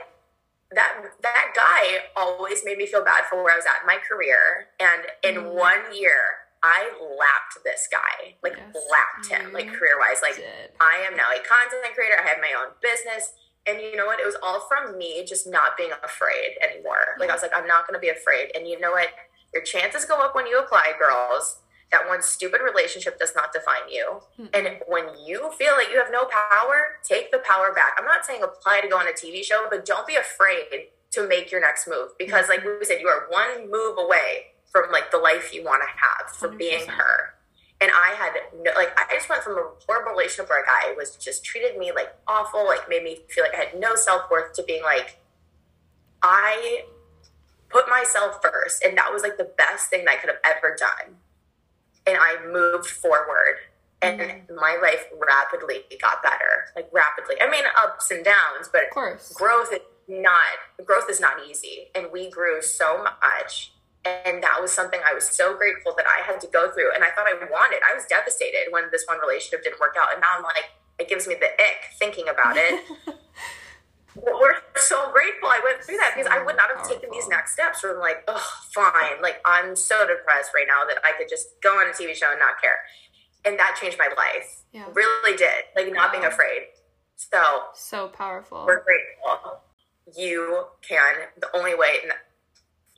That 0.70 1.04
that 1.22 1.52
guy 1.54 2.04
always 2.16 2.64
made 2.64 2.78
me 2.78 2.86
feel 2.86 3.04
bad 3.04 3.24
for 3.28 3.42
where 3.42 3.52
I 3.52 3.56
was 3.56 3.66
at 3.66 3.82
in 3.82 3.86
my 3.86 3.98
career. 3.98 4.68
And 4.78 5.02
in 5.24 5.42
mm. 5.44 5.54
one 5.54 5.94
year, 5.94 6.41
I 6.62 6.90
lapped 7.18 7.64
this 7.64 7.88
guy, 7.90 8.34
like 8.42 8.54
yes, 8.56 8.76
lapped 8.90 9.26
him, 9.30 9.52
like 9.52 9.66
career 9.68 9.98
wise. 9.98 10.22
Like 10.22 10.36
did. 10.36 10.70
I 10.80 11.04
am 11.08 11.16
now 11.16 11.30
a 11.30 11.42
content 11.42 11.94
creator. 11.94 12.16
I 12.22 12.28
have 12.28 12.38
my 12.38 12.54
own 12.58 12.74
business. 12.80 13.32
And 13.66 13.80
you 13.80 13.96
know 13.96 14.06
what? 14.06 14.18
It 14.18 14.26
was 14.26 14.36
all 14.42 14.66
from 14.66 14.98
me 14.98 15.24
just 15.24 15.46
not 15.46 15.76
being 15.76 15.92
afraid 16.02 16.58
anymore. 16.62 17.14
Like 17.18 17.30
I 17.30 17.32
was 17.32 17.42
like, 17.42 17.52
I'm 17.54 17.66
not 17.66 17.86
going 17.86 17.94
to 17.94 18.00
be 18.00 18.08
afraid. 18.08 18.50
And 18.54 18.66
you 18.66 18.78
know 18.80 18.90
what? 18.90 19.08
Your 19.54 19.62
chances 19.62 20.04
go 20.04 20.18
up 20.20 20.34
when 20.34 20.46
you 20.46 20.58
apply, 20.58 20.92
girls 20.98 21.62
that 21.92 22.08
one 22.08 22.22
stupid 22.22 22.60
relationship 22.64 23.18
does 23.18 23.34
not 23.36 23.52
define 23.52 23.88
you. 23.90 24.20
Mm-hmm. 24.40 24.46
And 24.54 24.78
when 24.88 25.04
you 25.24 25.52
feel 25.58 25.74
like 25.74 25.88
you 25.92 25.98
have 25.98 26.10
no 26.10 26.24
power, 26.24 26.96
take 27.04 27.30
the 27.30 27.38
power 27.38 27.72
back. 27.72 27.94
I'm 27.98 28.06
not 28.06 28.24
saying 28.24 28.42
apply 28.42 28.80
to 28.80 28.88
go 28.88 28.96
on 28.96 29.06
a 29.06 29.12
TV 29.12 29.44
show, 29.44 29.66
but 29.70 29.84
don't 29.84 30.06
be 30.06 30.16
afraid 30.16 30.88
to 31.12 31.28
make 31.28 31.52
your 31.52 31.60
next 31.60 31.86
move 31.86 32.08
because, 32.18 32.48
like 32.48 32.64
we 32.64 32.82
said, 32.84 33.00
you 33.00 33.08
are 33.08 33.26
one 33.28 33.70
move 33.70 33.98
away 33.98 34.51
from 34.72 34.90
like 34.90 35.10
the 35.10 35.18
life 35.18 35.54
you 35.54 35.64
want 35.64 35.82
to 35.82 35.88
have 35.88 36.34
from 36.34 36.56
100%. 36.56 36.58
being 36.58 36.86
her. 36.86 37.34
And 37.80 37.90
I 37.92 38.14
had 38.16 38.32
no, 38.62 38.70
like, 38.76 38.96
I 38.96 39.12
just 39.14 39.28
went 39.28 39.42
from 39.42 39.58
a 39.58 39.70
horrible 39.86 40.12
relationship 40.12 40.48
where 40.48 40.62
a 40.62 40.66
guy 40.66 40.94
was 40.96 41.16
just 41.16 41.44
treated 41.44 41.76
me 41.76 41.92
like 41.92 42.14
awful, 42.28 42.64
like 42.64 42.88
made 42.88 43.02
me 43.02 43.18
feel 43.28 43.44
like 43.44 43.54
I 43.54 43.64
had 43.64 43.80
no 43.80 43.96
self 43.96 44.30
worth 44.30 44.52
to 44.54 44.62
being 44.62 44.82
like, 44.82 45.18
I 46.22 46.84
put 47.68 47.88
myself 47.88 48.40
first. 48.40 48.84
And 48.84 48.96
that 48.98 49.12
was 49.12 49.22
like 49.22 49.36
the 49.36 49.50
best 49.58 49.90
thing 49.90 50.04
that 50.04 50.12
I 50.12 50.16
could 50.16 50.30
have 50.30 50.38
ever 50.44 50.76
done 50.76 51.16
and 52.06 52.16
I 52.20 52.36
moved 52.46 52.88
forward 52.88 53.58
and 54.00 54.20
mm-hmm. 54.20 54.54
my 54.56 54.78
life 54.82 55.06
rapidly 55.18 55.84
got 56.00 56.22
better 56.22 56.66
like 56.74 56.88
rapidly 56.92 57.36
i 57.40 57.48
mean 57.48 57.64
ups 57.82 58.10
and 58.10 58.24
downs 58.24 58.68
but 58.72 58.84
of 58.84 58.90
course 58.90 59.32
growth 59.32 59.72
is 59.72 59.80
not 60.08 60.40
growth 60.84 61.08
is 61.08 61.20
not 61.20 61.34
easy 61.48 61.88
and 61.94 62.06
we 62.12 62.28
grew 62.28 62.60
so 62.60 63.04
much 63.04 63.72
and 64.04 64.42
that 64.42 64.60
was 64.60 64.72
something 64.72 65.00
i 65.08 65.14
was 65.14 65.28
so 65.28 65.56
grateful 65.56 65.94
that 65.96 66.06
i 66.06 66.24
had 66.26 66.40
to 66.40 66.46
go 66.48 66.70
through 66.72 66.92
and 66.94 67.04
i 67.04 67.10
thought 67.10 67.26
i 67.26 67.34
wanted 67.50 67.80
i 67.88 67.94
was 67.94 68.04
devastated 68.06 68.70
when 68.70 68.84
this 68.90 69.04
one 69.06 69.18
relationship 69.20 69.62
didn't 69.62 69.80
work 69.80 69.94
out 70.00 70.12
and 70.12 70.20
now 70.20 70.28
i'm 70.36 70.42
like 70.42 70.70
it 70.98 71.08
gives 71.08 71.26
me 71.26 71.34
the 71.34 71.46
ick 71.46 71.96
thinking 71.98 72.28
about 72.28 72.56
it 72.56 72.84
we're 74.14 74.56
so 74.76 75.10
grateful 75.12 75.48
I 75.48 75.60
went 75.64 75.82
through 75.82 75.96
that 75.96 76.12
because 76.14 76.30
I 76.30 76.44
would 76.44 76.56
not 76.56 76.68
have 76.68 76.78
powerful. 76.78 76.96
taken 76.96 77.10
these 77.10 77.28
next 77.28 77.52
steps 77.52 77.80
from 77.80 77.98
like, 77.98 78.24
oh, 78.28 78.46
fine. 78.74 79.22
Like, 79.22 79.40
I'm 79.44 79.74
so 79.74 80.06
depressed 80.06 80.50
right 80.54 80.66
now 80.68 80.84
that 80.86 80.98
I 81.04 81.12
could 81.16 81.28
just 81.28 81.60
go 81.62 81.70
on 81.70 81.88
a 81.88 81.92
TV 81.92 82.14
show 82.14 82.30
and 82.30 82.38
not 82.38 82.60
care. 82.60 82.78
And 83.44 83.58
that 83.58 83.76
changed 83.80 83.98
my 83.98 84.08
life. 84.16 84.64
Yeah. 84.72 84.86
Really 84.92 85.36
did. 85.36 85.64
Like, 85.74 85.92
not 85.92 86.08
wow. 86.08 86.12
being 86.12 86.24
afraid. 86.24 86.62
So, 87.16 87.42
so 87.74 88.08
powerful. 88.08 88.64
We're 88.66 88.82
grateful. 88.84 89.60
You 90.16 90.66
can, 90.86 91.14
the 91.40 91.48
only 91.56 91.74
way 91.74 91.96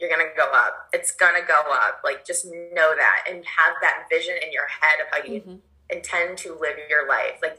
you're 0.09 0.17
going 0.17 0.27
to 0.27 0.37
go 0.37 0.51
up, 0.53 0.89
it's 0.93 1.13
going 1.13 1.41
to 1.41 1.47
go 1.47 1.63
up. 1.73 2.01
Like, 2.05 2.27
just 2.27 2.47
know 2.47 2.95
that 2.97 3.25
and 3.29 3.45
have 3.45 3.75
that 3.83 4.05
vision 4.11 4.35
in 4.45 4.53
your 4.53 4.67
head 4.67 5.01
of 5.01 5.07
how 5.11 5.33
you 5.33 5.41
mm-hmm. 5.41 5.57
intend 5.91 6.39
to 6.39 6.51
live 6.61 6.77
your 6.89 7.09
life. 7.09 7.39
Like, 7.43 7.59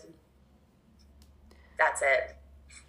that's 1.78 2.02
it 2.02 2.36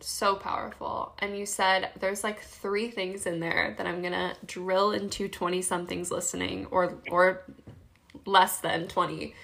so 0.00 0.36
powerful. 0.36 1.14
And 1.18 1.36
you 1.36 1.46
said 1.46 1.90
there's 2.00 2.22
like 2.22 2.40
three 2.40 2.90
things 2.90 3.26
in 3.26 3.40
there 3.40 3.74
that 3.78 3.86
I'm 3.86 4.02
gonna 4.02 4.34
drill 4.44 4.92
into 4.92 5.28
20 5.28 5.62
somethings 5.62 6.10
listening 6.10 6.66
or 6.66 6.98
or 7.10 7.42
less 8.24 8.58
than 8.58 8.88
20. 8.88 9.34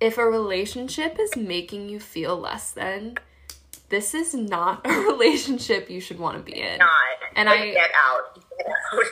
If 0.00 0.18
a 0.18 0.24
relationship 0.24 1.18
is 1.18 1.36
making 1.36 1.88
you 1.88 2.00
feel 2.00 2.36
less 2.36 2.70
than, 2.70 3.16
this 3.88 4.14
is 4.14 4.34
not 4.34 4.82
a 4.84 4.92
relationship 4.92 5.90
you 5.90 6.00
should 6.00 6.18
want 6.18 6.38
to 6.38 6.42
be 6.42 6.60
in. 6.60 6.78
Not. 6.78 6.90
And 7.34 7.48
I 7.48 7.70
get 7.70 7.90
out. 7.96 8.44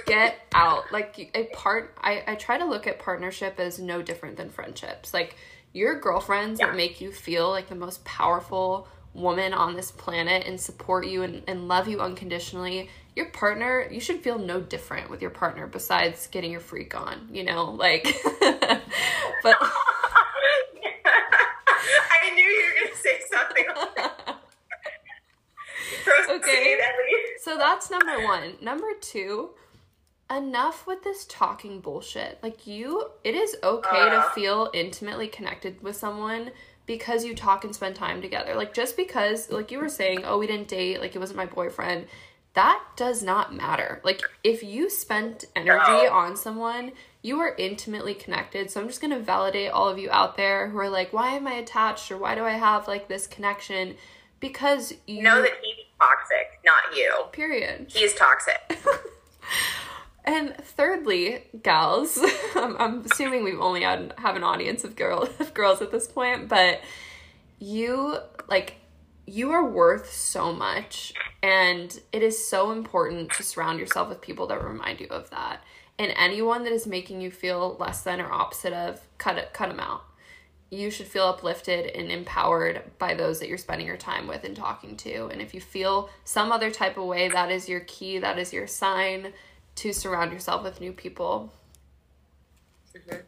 Get 0.06 0.38
out. 0.54 0.92
Like 0.92 1.30
a 1.34 1.44
part 1.54 1.96
I 2.00 2.22
I 2.26 2.34
try 2.34 2.58
to 2.58 2.64
look 2.64 2.86
at 2.86 2.98
partnership 2.98 3.58
as 3.58 3.78
no 3.78 4.02
different 4.02 4.36
than 4.36 4.50
friendships. 4.50 5.12
Like 5.12 5.36
your 5.72 6.00
girlfriends 6.00 6.60
yeah. 6.60 6.66
that 6.66 6.76
make 6.76 7.00
you 7.00 7.12
feel 7.12 7.50
like 7.50 7.68
the 7.68 7.74
most 7.74 8.04
powerful 8.04 8.88
woman 9.16 9.52
on 9.52 9.74
this 9.74 9.90
planet 9.90 10.46
and 10.46 10.60
support 10.60 11.06
you 11.06 11.22
and, 11.22 11.42
and 11.46 11.68
love 11.68 11.88
you 11.88 12.00
unconditionally, 12.00 12.90
your 13.14 13.26
partner, 13.26 13.88
you 13.90 14.00
should 14.00 14.20
feel 14.20 14.38
no 14.38 14.60
different 14.60 15.10
with 15.10 15.22
your 15.22 15.30
partner 15.30 15.66
besides 15.66 16.26
getting 16.28 16.52
your 16.52 16.60
freak 16.60 16.94
on, 16.94 17.28
you 17.32 17.44
know? 17.44 17.72
Like, 17.72 18.04
but. 18.40 19.56
I 22.12 22.30
knew 22.34 22.42
you 22.42 22.64
were 22.66 22.74
going 22.80 22.92
to 22.92 22.98
say 22.98 23.20
something 23.30 23.66
okay. 26.36 26.78
So 27.46 27.56
that's 27.56 27.92
number 27.92 28.24
one. 28.24 28.54
Number 28.60 28.88
two, 29.00 29.50
enough 30.28 30.84
with 30.84 31.04
this 31.04 31.24
talking 31.28 31.78
bullshit. 31.78 32.40
Like, 32.42 32.66
you, 32.66 33.08
it 33.22 33.36
is 33.36 33.54
okay 33.62 34.04
to 34.10 34.16
uh-huh. 34.16 34.34
feel 34.34 34.68
intimately 34.74 35.28
connected 35.28 35.80
with 35.80 35.94
someone 35.94 36.50
because 36.86 37.24
you 37.24 37.36
talk 37.36 37.62
and 37.62 37.72
spend 37.72 37.94
time 37.94 38.20
together. 38.20 38.56
Like 38.56 38.74
just 38.74 38.96
because 38.96 39.48
like 39.48 39.70
you 39.70 39.78
were 39.78 39.88
saying, 39.88 40.24
oh, 40.24 40.38
we 40.38 40.48
didn't 40.48 40.66
date, 40.66 41.00
like 41.00 41.14
it 41.14 41.20
wasn't 41.20 41.36
my 41.36 41.46
boyfriend, 41.46 42.06
that 42.54 42.82
does 42.96 43.22
not 43.22 43.54
matter. 43.54 44.00
Like 44.02 44.22
if 44.42 44.64
you 44.64 44.90
spent 44.90 45.44
energy 45.54 46.08
on 46.08 46.36
someone, 46.36 46.90
you 47.22 47.38
are 47.38 47.54
intimately 47.58 48.14
connected. 48.14 48.72
So 48.72 48.80
I'm 48.80 48.88
just 48.88 49.00
going 49.00 49.12
to 49.12 49.20
validate 49.20 49.70
all 49.70 49.88
of 49.88 50.00
you 50.00 50.10
out 50.10 50.36
there 50.36 50.68
who 50.68 50.78
are 50.78 50.90
like, 50.90 51.12
why 51.12 51.36
am 51.36 51.46
I 51.46 51.54
attached 51.54 52.10
or 52.10 52.18
why 52.18 52.34
do 52.34 52.42
I 52.42 52.54
have 52.54 52.88
like 52.88 53.06
this 53.06 53.28
connection? 53.28 53.94
Because 54.40 54.92
you 55.06 55.22
know 55.22 55.40
that 55.40 55.52
he's 55.62 55.84
toxic, 55.98 56.60
not 56.64 56.96
you. 56.96 57.24
Period. 57.32 57.86
He's 57.88 58.14
toxic. 58.14 58.78
And 60.26 60.56
thirdly, 60.56 61.44
gals, 61.62 62.18
I'm, 62.56 62.76
I'm, 62.78 63.04
assuming 63.04 63.44
we've 63.44 63.60
only 63.60 63.82
had 63.82 64.12
have 64.18 64.34
an 64.34 64.42
audience 64.42 64.82
of 64.82 64.96
girls 64.96 65.28
of 65.38 65.54
girls 65.54 65.80
at 65.80 65.92
this 65.92 66.08
point, 66.08 66.48
but 66.48 66.80
you 67.60 68.18
like 68.48 68.74
you 69.24 69.52
are 69.52 69.64
worth 69.64 70.12
so 70.12 70.52
much 70.52 71.12
and 71.42 72.00
it 72.12 72.22
is 72.22 72.46
so 72.46 72.70
important 72.70 73.32
to 73.32 73.42
surround 73.42 73.78
yourself 73.78 74.08
with 74.08 74.20
people 74.20 74.46
that 74.48 74.62
remind 74.62 75.00
you 75.00 75.06
of 75.08 75.30
that. 75.30 75.62
And 75.98 76.12
anyone 76.16 76.64
that 76.64 76.72
is 76.72 76.86
making 76.86 77.20
you 77.20 77.30
feel 77.30 77.76
less 77.80 78.02
than 78.02 78.20
or 78.20 78.30
opposite 78.30 78.72
of, 78.72 79.00
cut 79.18 79.38
it 79.38 79.52
cut 79.52 79.68
them 79.68 79.80
out. 79.80 80.02
You 80.70 80.90
should 80.90 81.06
feel 81.06 81.26
uplifted 81.26 81.86
and 81.94 82.10
empowered 82.10 82.82
by 82.98 83.14
those 83.14 83.38
that 83.38 83.48
you're 83.48 83.58
spending 83.58 83.86
your 83.86 83.96
time 83.96 84.26
with 84.26 84.42
and 84.42 84.56
talking 84.56 84.96
to. 84.98 85.26
And 85.26 85.40
if 85.40 85.54
you 85.54 85.60
feel 85.60 86.10
some 86.24 86.50
other 86.50 86.70
type 86.70 86.96
of 86.96 87.04
way, 87.04 87.28
that 87.28 87.50
is 87.52 87.68
your 87.68 87.80
key, 87.80 88.18
that 88.18 88.38
is 88.38 88.52
your 88.52 88.66
sign 88.66 89.32
to 89.76 89.92
surround 89.92 90.32
yourself 90.32 90.64
with 90.64 90.80
new 90.80 90.92
people. 90.92 91.52
Mm-hmm. 92.96 93.20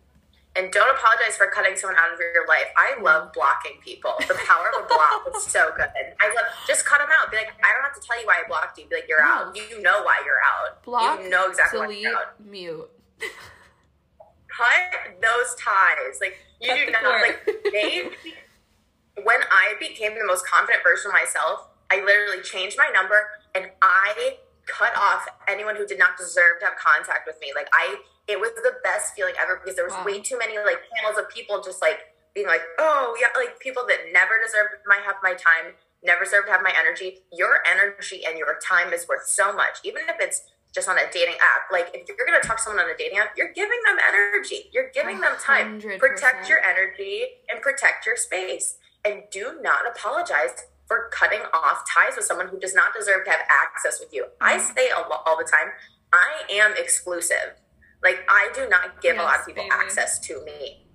And 0.57 0.73
don't 0.73 0.91
apologize 0.91 1.37
for 1.37 1.47
cutting 1.55 1.77
someone 1.77 1.97
out 1.97 2.13
of 2.13 2.19
your 2.19 2.45
life. 2.49 2.67
I 2.77 3.01
love 3.01 3.33
blocking 3.33 3.81
people. 3.81 4.15
The 4.19 4.35
power 4.35 4.67
of 4.77 4.85
a 4.85 4.89
block 4.89 5.29
is 5.37 5.45
so 5.45 5.71
good. 5.77 5.87
I 6.21 6.35
love 6.35 6.47
just 6.67 6.85
cut 6.85 6.99
them 6.99 7.09
out. 7.15 7.31
Be 7.31 7.37
like, 7.37 7.53
I 7.63 7.73
don't 7.73 7.85
have 7.85 7.95
to 7.95 8.05
tell 8.05 8.21
you 8.21 8.27
why 8.27 8.43
I 8.45 8.49
blocked 8.49 8.77
you. 8.77 8.87
Be 8.87 8.97
like, 8.97 9.07
you're 9.09 9.23
no. 9.23 9.31
out. 9.31 9.57
You 9.57 9.81
know 9.81 10.03
why 10.03 10.21
you're 10.25 10.43
out. 10.43 10.83
Block. 10.83 11.23
You 11.23 11.31
know 11.31 11.49
exactly 11.49 11.79
delete, 11.79 12.05
why 12.05 12.11
you're 12.11 12.19
out. 12.19 12.41
Mute. 12.45 12.91
Cut 14.49 15.21
those 15.23 15.55
ties. 15.63 16.19
Like 16.21 16.39
you 16.61 16.87
do 16.87 16.93
not 16.93 17.21
like 17.21 17.47
they. 17.73 18.11
when 19.25 19.41
I 19.51 19.75
became 19.81 20.15
the 20.15 20.25
most 20.25 20.47
confident 20.47 20.83
version 20.85 21.11
of 21.11 21.15
myself, 21.15 21.67
I 21.91 22.05
literally 22.05 22.43
changed 22.43 22.77
my 22.79 22.91
number 22.93 23.29
and 23.55 23.71
I 23.83 24.39
cut 24.67 24.95
off 24.97 25.27
anyone 25.49 25.77
who 25.77 25.87
did 25.87 25.99
not 25.99 26.17
deserve 26.19 26.61
to 26.61 26.67
have 26.67 26.77
contact 26.77 27.27
with 27.27 27.41
me. 27.41 27.53
Like 27.55 27.69
I, 27.73 27.97
it 28.29 28.39
was 28.39 28.51
the 28.55 28.75
best 28.85 29.15
feeling 29.15 29.35
ever 29.41 29.57
because 29.57 29.77
there 29.77 29.85
was 29.85 29.95
wow. 29.95 30.05
way 30.05 30.21
too 30.21 30.39
many 30.39 30.59
like 30.59 30.85
panels 30.95 31.19
of 31.19 31.29
people 31.31 31.63
just 31.63 31.81
like 31.81 32.13
being 32.35 32.47
like, 32.47 32.63
oh 32.79 33.17
yeah, 33.21 33.29
like 33.35 33.59
people 33.59 33.85
that 33.89 34.13
never 34.13 34.37
deserved 34.45 34.85
my 34.87 35.01
have 35.05 35.17
my 35.23 35.33
time, 35.33 35.75
never 36.05 36.25
deserved 36.25 36.47
to 36.47 36.53
have 36.53 36.63
my 36.63 36.73
energy. 36.79 37.25
Your 37.33 37.65
energy 37.65 38.23
and 38.29 38.39
your 38.39 38.59
time 38.61 38.93
is 38.93 39.09
worth 39.09 39.27
so 39.27 39.53
much, 39.53 39.81
even 39.83 40.03
if 40.09 40.17
it's 40.21 40.43
just 40.79 40.89
on 40.89 40.97
a 40.97 41.11
dating 41.13 41.35
app. 41.43 41.71
Like 41.73 41.91
if 41.93 42.07
you're 42.07 42.27
gonna 42.27 42.41
talk 42.41 42.59
to 42.59 42.63
someone 42.63 42.85
on 42.85 42.91
a 42.91 42.97
dating 42.97 43.19
app, 43.19 43.37
you're 43.37 43.53
giving 43.53 43.81
them 43.85 43.97
energy. 44.07 44.71
You're 44.73 44.91
giving 44.95 45.21
them 45.21 45.33
time. 45.41 45.81
Protect 45.99 46.49
your 46.49 46.61
energy 46.63 47.25
and 47.51 47.61
protect 47.61 48.07
your 48.07 48.17
space. 48.17 48.77
And 49.05 49.23
do 49.33 49.59
not 49.61 49.81
apologize 49.89 50.67
for 50.87 51.11
cutting 51.13 51.41
off 51.53 51.83
ties 51.93 52.15
with 52.17 52.25
someone 52.25 52.49
who 52.49 52.59
does 52.61 52.75
not 52.75 52.95
deserve 52.99 53.25
to 53.25 53.31
have 53.31 53.41
access 53.51 53.99
with 54.01 54.13
you. 54.13 54.27
I 54.41 54.57
Mm-hmm. 54.57 54.75
say 54.77 54.89
a 54.91 55.01
lo- 55.01 55.23
all 55.27 55.37
the 55.37 55.45
time, 55.45 55.73
I 56.13 56.43
am 56.51 56.73
exclusive. 56.77 57.59
Like 58.03 58.21
I 58.29 58.51
do 58.55 58.69
not 58.69 59.03
give 59.03 59.17
a 59.19 59.23
lot 59.23 59.41
of 59.41 59.47
people 59.47 59.65
baby. 59.65 59.75
access 59.75 60.19
to 60.21 60.45
me. 60.45 60.87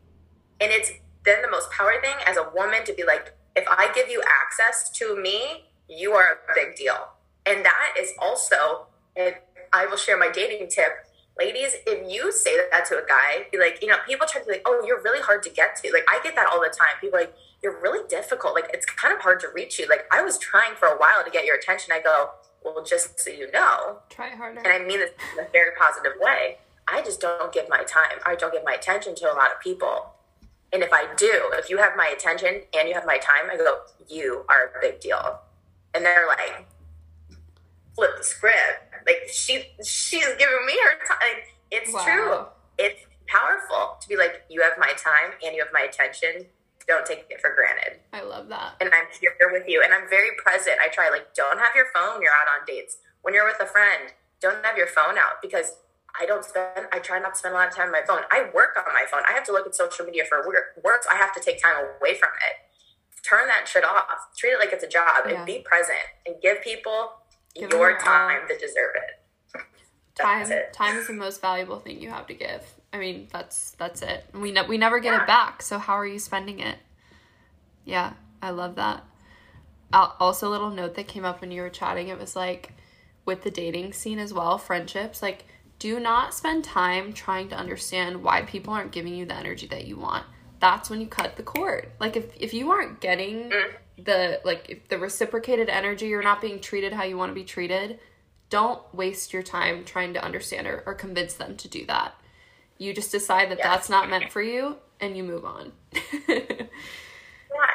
And 0.61 0.71
it's 0.71 0.91
been 1.23 1.41
the 1.41 1.49
most 1.51 1.69
power 1.71 1.93
thing 2.01 2.15
as 2.25 2.37
a 2.37 2.49
woman 2.55 2.85
to 2.85 2.93
be 2.93 3.03
like, 3.03 3.33
if 3.55 3.65
I 3.67 3.91
give 3.93 4.07
you 4.09 4.23
access 4.43 4.89
to 4.99 5.15
me, 5.21 5.65
you 5.89 6.13
are 6.13 6.39
a 6.49 6.53
big 6.55 6.75
deal. 6.75 7.09
And 7.45 7.63
that 7.65 7.93
is 7.99 8.11
also, 8.19 8.87
and 9.15 9.35
I 9.73 9.85
will 9.87 9.97
share 9.97 10.17
my 10.17 10.29
dating 10.31 10.69
tip. 10.69 10.91
Ladies, 11.37 11.73
if 11.87 12.11
you 12.11 12.31
say 12.31 12.55
that 12.71 12.85
to 12.85 12.95
a 12.95 13.05
guy, 13.07 13.47
be 13.51 13.57
like, 13.57 13.79
you 13.81 13.87
know, 13.87 13.95
people 14.07 14.27
try 14.27 14.39
to 14.39 14.45
be 14.45 14.53
like, 14.53 14.61
oh, 14.67 14.83
you're 14.85 15.01
really 15.01 15.19
hard 15.21 15.41
to 15.43 15.49
get 15.49 15.75
to. 15.77 15.91
Like, 15.91 16.05
I 16.07 16.19
get 16.23 16.35
that 16.35 16.47
all 16.51 16.61
the 16.61 16.67
time. 16.69 16.89
People 17.01 17.17
are 17.17 17.21
like, 17.21 17.33
you're 17.63 17.81
really 17.81 18.07
difficult. 18.07 18.53
Like, 18.53 18.69
it's 18.71 18.85
kind 18.85 19.15
of 19.15 19.21
hard 19.21 19.39
to 19.39 19.47
reach 19.53 19.79
you. 19.79 19.87
Like, 19.89 20.05
I 20.11 20.21
was 20.21 20.37
trying 20.37 20.75
for 20.75 20.87
a 20.87 20.97
while 20.97 21.23
to 21.25 21.31
get 21.31 21.45
your 21.45 21.55
attention. 21.55 21.91
I 21.91 22.01
go, 22.01 22.29
well, 22.63 22.83
just 22.83 23.19
so 23.19 23.31
you 23.31 23.51
know, 23.51 23.97
Try 24.09 24.29
harder. 24.29 24.59
and 24.59 24.67
I 24.67 24.79
mean 24.85 24.99
this 24.99 25.09
in 25.37 25.43
a 25.43 25.47
very 25.51 25.71
positive 25.77 26.13
way. 26.19 26.59
I 26.87 27.01
just 27.01 27.19
don't 27.19 27.51
give 27.51 27.67
my 27.67 27.83
time. 27.83 28.19
I 28.25 28.35
don't 28.35 28.53
give 28.53 28.63
my 28.63 28.73
attention 28.73 29.15
to 29.15 29.25
a 29.25 29.33
lot 29.33 29.51
of 29.51 29.59
people. 29.59 30.11
And 30.71 30.83
if 30.83 30.91
I 30.93 31.07
do, 31.17 31.49
if 31.53 31.69
you 31.69 31.77
have 31.77 31.93
my 31.95 32.07
attention 32.07 32.61
and 32.77 32.87
you 32.87 32.93
have 32.95 33.05
my 33.05 33.17
time, 33.17 33.49
I 33.51 33.57
go, 33.57 33.79
you 34.07 34.45
are 34.49 34.71
a 34.77 34.81
big 34.81 34.99
deal. 34.99 35.39
And 35.93 36.03
they're 36.05 36.27
like, 36.27 36.65
flip 37.95 38.11
the 38.17 38.23
script. 38.23 38.93
Like 39.05 39.27
she 39.31 39.65
she's 39.83 40.25
giving 40.39 40.65
me 40.65 40.73
her 40.85 41.05
time. 41.05 41.43
It's 41.71 41.93
Wow. 41.93 42.03
true. 42.05 42.45
It's 42.77 43.01
powerful 43.27 43.97
to 44.01 44.07
be 44.07 44.15
like, 44.17 44.43
you 44.49 44.61
have 44.61 44.73
my 44.77 44.91
time 44.97 45.33
and 45.43 45.55
you 45.55 45.63
have 45.63 45.73
my 45.73 45.81
attention. 45.81 46.47
Don't 46.87 47.05
take 47.05 47.25
it 47.29 47.39
for 47.39 47.55
granted 47.55 48.01
I 48.11 48.21
love 48.21 48.49
that. 48.49 48.75
and 48.81 48.89
I'm 48.93 49.05
here 49.21 49.31
with 49.51 49.63
you 49.69 49.81
and 49.83 49.93
I'm 49.93 50.09
very 50.09 50.31
present. 50.43 50.77
I 50.83 50.89
try 50.89 51.09
like 51.09 51.33
don't 51.33 51.57
have 51.57 51.73
your 51.75 51.85
phone 51.93 52.21
you're 52.21 52.31
out 52.33 52.47
on 52.59 52.65
dates. 52.67 52.97
When 53.21 53.33
you're 53.33 53.45
with 53.45 53.61
a 53.61 53.65
friend, 53.65 54.11
don't 54.41 54.63
have 54.65 54.75
your 54.77 54.87
phone 54.87 55.17
out 55.17 55.41
because 55.41 55.77
I 56.19 56.25
don't 56.25 56.43
spend 56.43 56.87
I 56.91 56.99
try 56.99 57.19
not 57.19 57.33
to 57.35 57.39
spend 57.39 57.55
a 57.55 57.57
lot 57.57 57.69
of 57.69 57.73
time 57.75 57.87
on 57.87 57.91
my 57.93 58.03
phone. 58.05 58.21
I 58.31 58.49
work 58.53 58.75
on 58.75 58.93
my 58.93 59.05
phone. 59.09 59.21
I 59.27 59.31
have 59.33 59.45
to 59.45 59.53
look 59.53 59.65
at 59.65 59.73
social 59.75 60.05
media 60.05 60.23
for 60.27 60.45
work, 60.45 61.03
so 61.03 61.09
I 61.09 61.15
have 61.15 61.33
to 61.35 61.39
take 61.39 61.61
time 61.61 61.75
away 61.99 62.15
from 62.19 62.29
it. 62.49 62.55
Turn 63.23 63.47
that 63.47 63.65
shit 63.69 63.85
off. 63.85 64.27
Treat 64.37 64.51
it 64.51 64.59
like 64.59 64.73
it's 64.73 64.83
a 64.83 64.87
job 64.87 65.23
Yeah. 65.25 65.37
and 65.37 65.45
be 65.45 65.59
present 65.63 66.03
and 66.25 66.35
give 66.41 66.61
people 66.61 67.13
Give 67.55 67.69
your 67.71 67.79
your 67.79 67.97
um, 67.97 68.03
time 68.03 68.41
all. 68.41 68.47
that 68.47 68.59
deserve 68.59 68.95
it. 68.95 69.61
time 70.15 70.51
it. 70.51 70.73
time 70.73 70.97
is 70.97 71.07
the 71.07 71.13
most 71.13 71.41
valuable 71.41 71.79
thing 71.79 72.01
you 72.01 72.09
have 72.09 72.27
to 72.27 72.33
give. 72.33 72.63
I 72.91 72.97
mean, 72.97 73.27
that's 73.31 73.71
that's 73.71 74.01
it. 74.01 74.25
We 74.33 74.51
ne- 74.51 74.67
we 74.67 74.77
never 74.77 74.99
get 74.99 75.19
it 75.19 75.27
back. 75.27 75.61
So 75.61 75.79
how 75.79 75.93
are 75.93 76.05
you 76.05 76.19
spending 76.19 76.59
it? 76.59 76.77
Yeah, 77.85 78.13
I 78.41 78.51
love 78.51 78.75
that. 78.75 79.03
Al- 79.91 80.15
Also, 80.19 80.47
a 80.47 80.51
little 80.51 80.69
note 80.69 80.95
that 80.95 81.07
came 81.07 81.25
up 81.25 81.41
when 81.41 81.51
you 81.51 81.61
were 81.61 81.69
chatting. 81.69 82.07
It 82.07 82.19
was 82.19 82.35
like 82.35 82.73
with 83.25 83.43
the 83.43 83.51
dating 83.51 83.93
scene 83.93 84.19
as 84.19 84.33
well, 84.33 84.57
friendships. 84.57 85.21
Like, 85.21 85.45
do 85.79 85.99
not 85.99 86.33
spend 86.33 86.63
time 86.63 87.13
trying 87.13 87.49
to 87.49 87.55
understand 87.55 88.23
why 88.23 88.43
people 88.43 88.73
aren't 88.73 88.91
giving 88.91 89.15
you 89.15 89.25
the 89.25 89.35
energy 89.35 89.67
that 89.67 89.85
you 89.85 89.97
want. 89.97 90.25
That's 90.59 90.89
when 90.89 91.01
you 91.01 91.07
cut 91.07 91.35
the 91.35 91.43
cord. 91.43 91.89
Like, 91.99 92.15
if 92.15 92.35
if 92.39 92.53
you 92.53 92.71
aren't 92.71 92.99
getting 92.99 93.49
mm. 93.49 93.73
The 93.97 94.41
like 94.43 94.65
if 94.69 94.87
the 94.89 94.97
reciprocated 94.97 95.69
energy, 95.69 96.07
you're 96.07 96.23
not 96.23 96.41
being 96.41 96.59
treated 96.59 96.93
how 96.93 97.03
you 97.03 97.17
want 97.17 97.29
to 97.29 97.35
be 97.35 97.43
treated. 97.43 97.99
Don't 98.49 98.81
waste 98.93 99.33
your 99.33 99.43
time 99.43 99.83
trying 99.85 100.13
to 100.13 100.23
understand 100.23 100.67
or, 100.67 100.83
or 100.85 100.93
convince 100.93 101.33
them 101.35 101.57
to 101.57 101.67
do 101.67 101.85
that. 101.87 102.13
You 102.77 102.93
just 102.93 103.11
decide 103.11 103.49
that 103.51 103.57
Yes. 103.59 103.67
that's 103.67 103.89
not 103.89 104.09
meant 104.09 104.31
for 104.31 104.41
you 104.41 104.77
and 104.99 105.15
you 105.17 105.23
move 105.23 105.45
on. 105.45 105.71
Yeah. 107.53 107.67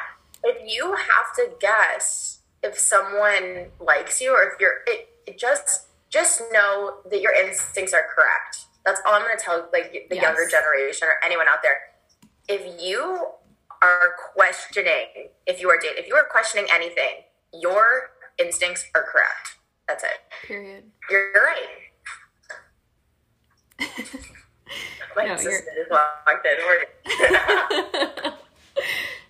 If 0.43 0.57
you 0.73 0.93
have 0.95 1.33
to 1.35 1.49
guess 1.59 2.39
if 2.63 2.77
someone 2.77 3.67
likes 3.79 4.19
you 4.21 4.31
or 4.31 4.43
if 4.43 4.59
you're 4.59 4.79
it, 4.87 5.09
it 5.25 5.37
just 5.37 5.87
just 6.09 6.41
know 6.51 6.95
that 7.09 7.21
your 7.21 7.33
instincts 7.33 7.93
are 7.93 8.03
correct. 8.13 8.65
That's 8.85 8.99
all 9.05 9.13
I'm 9.13 9.21
going 9.21 9.37
to 9.37 9.43
tell 9.43 9.69
like 9.71 10.07
the 10.09 10.15
Yes. 10.15 10.23
younger 10.23 10.47
generation 10.49 11.07
or 11.07 11.19
anyone 11.23 11.47
out 11.47 11.59
there. 11.61 11.79
If 12.47 12.81
you 12.81 13.27
are 13.81 14.13
questioning 14.33 15.29
if 15.47 15.61
you 15.61 15.69
are 15.69 15.77
dating, 15.81 15.97
if 16.03 16.07
you 16.07 16.15
are 16.15 16.25
questioning 16.29 16.67
anything, 16.71 17.23
your 17.53 18.11
instincts 18.37 18.85
are 18.95 19.03
correct. 19.03 19.57
That's 19.87 20.03
it. 20.03 20.09
Period. 20.45 20.83
You're 21.09 21.31
right. 21.33 21.65
My 25.15 25.25
No, 25.25 25.35
sister 25.35 25.49
you're- 25.51 25.63
just 25.75 25.91
walked 25.91 26.45
in. 26.45 28.33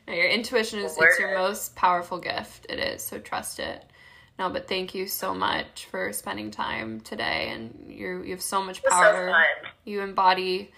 No, 0.07 0.15
your 0.15 0.27
intuition 0.27 0.79
is 0.79 0.97
it's 0.99 1.19
your 1.19 1.37
most 1.37 1.75
powerful 1.75 2.17
gift. 2.17 2.65
It 2.67 2.79
is. 2.79 3.03
So 3.03 3.19
trust 3.19 3.59
it. 3.59 3.85
No, 4.39 4.49
but 4.49 4.67
thank 4.67 4.95
you 4.95 5.05
so 5.05 5.35
much 5.35 5.85
for 5.91 6.11
spending 6.13 6.49
time 6.49 6.99
today 7.01 7.49
and 7.53 7.85
you 7.87 8.23
you 8.23 8.31
have 8.31 8.41
so 8.41 8.63
much 8.63 8.81
so 8.81 8.89
power. 8.89 9.29
fun. 9.29 9.71
You 9.85 10.01
embody 10.01 10.71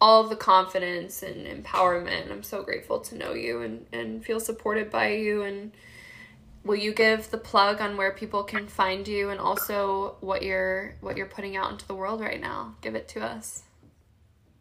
all 0.00 0.24
the 0.24 0.36
confidence 0.36 1.22
and 1.22 1.46
empowerment. 1.46 2.30
I'm 2.30 2.42
so 2.42 2.62
grateful 2.62 3.00
to 3.00 3.16
know 3.16 3.34
you 3.34 3.62
and, 3.62 3.86
and 3.92 4.24
feel 4.24 4.40
supported 4.40 4.90
by 4.90 5.12
you 5.12 5.42
and 5.42 5.72
will 6.64 6.76
you 6.76 6.92
give 6.92 7.30
the 7.30 7.38
plug 7.38 7.80
on 7.80 7.96
where 7.96 8.12
people 8.12 8.44
can 8.44 8.66
find 8.66 9.08
you 9.08 9.30
and 9.30 9.40
also 9.40 10.16
what 10.20 10.42
you're 10.42 10.94
what 11.00 11.16
you're 11.16 11.26
putting 11.26 11.56
out 11.56 11.72
into 11.72 11.86
the 11.86 11.94
world 11.94 12.20
right 12.20 12.40
now? 12.40 12.74
Give 12.80 12.94
it 12.94 13.08
to 13.08 13.20
us. 13.20 13.62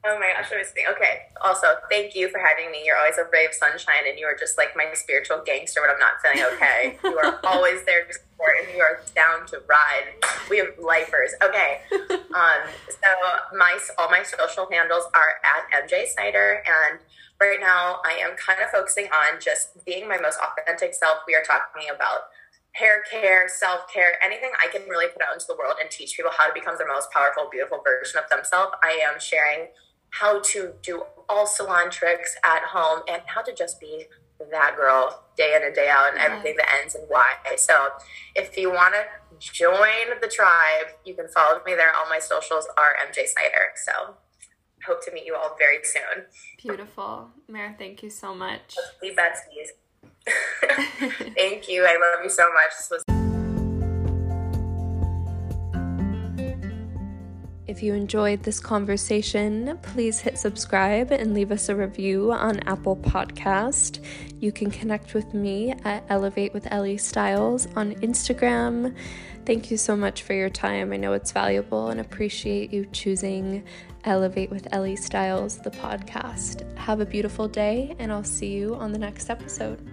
Oh 0.07 0.17
my 0.19 0.31
gosh, 0.31 0.49
I 0.53 0.57
was 0.57 0.71
thinking. 0.71 0.93
Okay. 0.95 1.27
Also, 1.43 1.67
thank 1.91 2.15
you 2.15 2.29
for 2.29 2.39
having 2.39 2.71
me. 2.71 2.83
You're 2.85 2.95
always 2.95 3.17
a 3.17 3.27
ray 3.27 3.45
of 3.45 3.53
sunshine, 3.53 4.07
and 4.07 4.17
you 4.17 4.25
are 4.25 4.35
just 4.39 4.57
like 4.57 4.71
my 4.73 4.87
spiritual 4.93 5.43
gangster 5.45 5.81
when 5.81 5.89
I'm 5.89 5.99
not 5.99 6.23
feeling 6.23 6.47
okay. 6.55 6.97
you 7.03 7.17
are 7.19 7.39
always 7.43 7.83
there 7.83 8.05
to 8.05 8.13
support, 8.13 8.63
and 8.63 8.73
you 8.73 8.81
are 8.81 9.03
down 9.13 9.45
to 9.47 9.59
ride. 9.67 10.15
We 10.49 10.59
have 10.59 10.71
lifers. 10.79 11.31
Okay. 11.43 11.81
Um. 12.37 12.69
So 12.89 13.09
my 13.57 13.79
all 13.97 14.11
my 14.11 14.21
social 14.21 14.69
handles 14.69 15.05
are 15.15 15.41
at 15.41 15.87
MJ 15.87 16.05
Snyder, 16.07 16.61
and 16.67 16.99
right 17.41 17.57
now 17.59 17.99
I 18.05 18.13
am 18.21 18.35
kind 18.37 18.59
of 18.61 18.69
focusing 18.69 19.05
on 19.05 19.41
just 19.41 19.83
being 19.85 20.07
my 20.07 20.19
most 20.19 20.37
authentic 20.37 20.93
self. 20.93 21.19
We 21.25 21.33
are 21.33 21.41
talking 21.41 21.89
about 21.89 22.29
hair 22.77 23.01
care, 23.09 23.49
self 23.49 23.91
care, 23.91 24.23
anything 24.23 24.51
I 24.63 24.67
can 24.67 24.87
really 24.87 25.07
put 25.07 25.21
out 25.21 25.33
into 25.33 25.45
the 25.47 25.55
world 25.55 25.75
and 25.81 25.89
teach 25.89 26.15
people 26.15 26.31
how 26.37 26.47
to 26.47 26.53
become 26.53 26.77
their 26.77 26.87
most 26.87 27.11
powerful, 27.11 27.49
beautiful 27.51 27.81
version 27.83 28.21
of 28.21 28.29
themselves. 28.29 28.73
I 28.83 29.01
am 29.01 29.19
sharing 29.19 29.69
how 30.11 30.39
to 30.41 30.73
do 30.81 31.03
all 31.29 31.45
salon 31.45 31.89
tricks 31.89 32.35
at 32.43 32.63
home 32.63 33.01
and 33.07 33.21
how 33.25 33.41
to 33.41 33.53
just 33.53 33.79
be 33.79 34.05
that 34.51 34.75
girl 34.77 35.23
day 35.35 35.55
in 35.55 35.63
and 35.63 35.73
day 35.73 35.89
out 35.89 36.11
and 36.11 36.19
everything 36.19 36.55
that 36.57 36.67
ends 36.81 36.95
in 36.95 37.01
Y. 37.09 37.25
So 37.57 37.89
if 38.35 38.57
you 38.57 38.71
want 38.71 38.93
to 38.93 39.03
join 39.39 40.19
the 40.21 40.27
tribe, 40.27 40.87
you 41.05 41.15
can 41.15 41.27
follow 41.27 41.61
me 41.65 41.75
there. 41.75 41.91
All 41.95 42.09
my 42.09 42.19
socials 42.19 42.67
are 42.77 42.95
MJ 43.07 43.27
Snyder. 43.27 43.73
So 43.75 44.15
hope 44.85 45.03
to 45.05 45.11
meet 45.11 45.25
you 45.25 45.35
all 45.35 45.55
very 45.57 45.79
soon. 45.83 46.25
Beautiful. 46.61 47.29
Mara, 47.47 47.75
thank 47.77 48.03
you 48.03 48.09
so 48.09 48.33
much. 48.33 48.75
Be 49.01 49.11
besties. 49.11 49.69
Thank 51.35 51.69
you. 51.69 51.85
I 51.85 51.97
love 51.97 52.23
you 52.23 52.29
so 52.29 52.47
much. 52.53 53.15
If 57.77 57.83
you 57.83 57.93
enjoyed 57.93 58.41
this 58.41 58.59
conversation, 58.59 59.77
please 59.83 60.19
hit 60.19 60.39
subscribe 60.39 61.11
and 61.11 61.35
leave 61.35 61.51
us 61.51 61.69
a 61.69 61.75
review 61.75 62.31
on 62.31 62.59
Apple 62.61 62.95
Podcast. 62.95 64.03
You 64.39 64.51
can 64.51 64.71
connect 64.71 65.13
with 65.13 65.35
me 65.35 65.75
at 65.85 66.03
Elevate 66.09 66.55
with 66.55 66.65
Ellie 66.71 66.97
Styles 66.97 67.67
on 67.75 67.93
Instagram. 67.97 68.95
Thank 69.45 69.69
you 69.69 69.77
so 69.77 69.95
much 69.95 70.23
for 70.23 70.33
your 70.33 70.49
time. 70.49 70.91
I 70.91 70.97
know 70.97 71.13
it's 71.13 71.31
valuable 71.31 71.89
and 71.89 71.99
appreciate 71.99 72.73
you 72.73 72.87
choosing 72.87 73.63
Elevate 74.05 74.49
with 74.49 74.73
Ellie 74.73 74.95
Styles, 74.95 75.59
the 75.59 75.69
podcast. 75.69 76.75
Have 76.79 76.99
a 76.99 77.05
beautiful 77.05 77.47
day, 77.47 77.95
and 77.99 78.11
I'll 78.11 78.23
see 78.23 78.53
you 78.53 78.73
on 78.73 78.91
the 78.91 78.97
next 78.97 79.29
episode. 79.29 79.87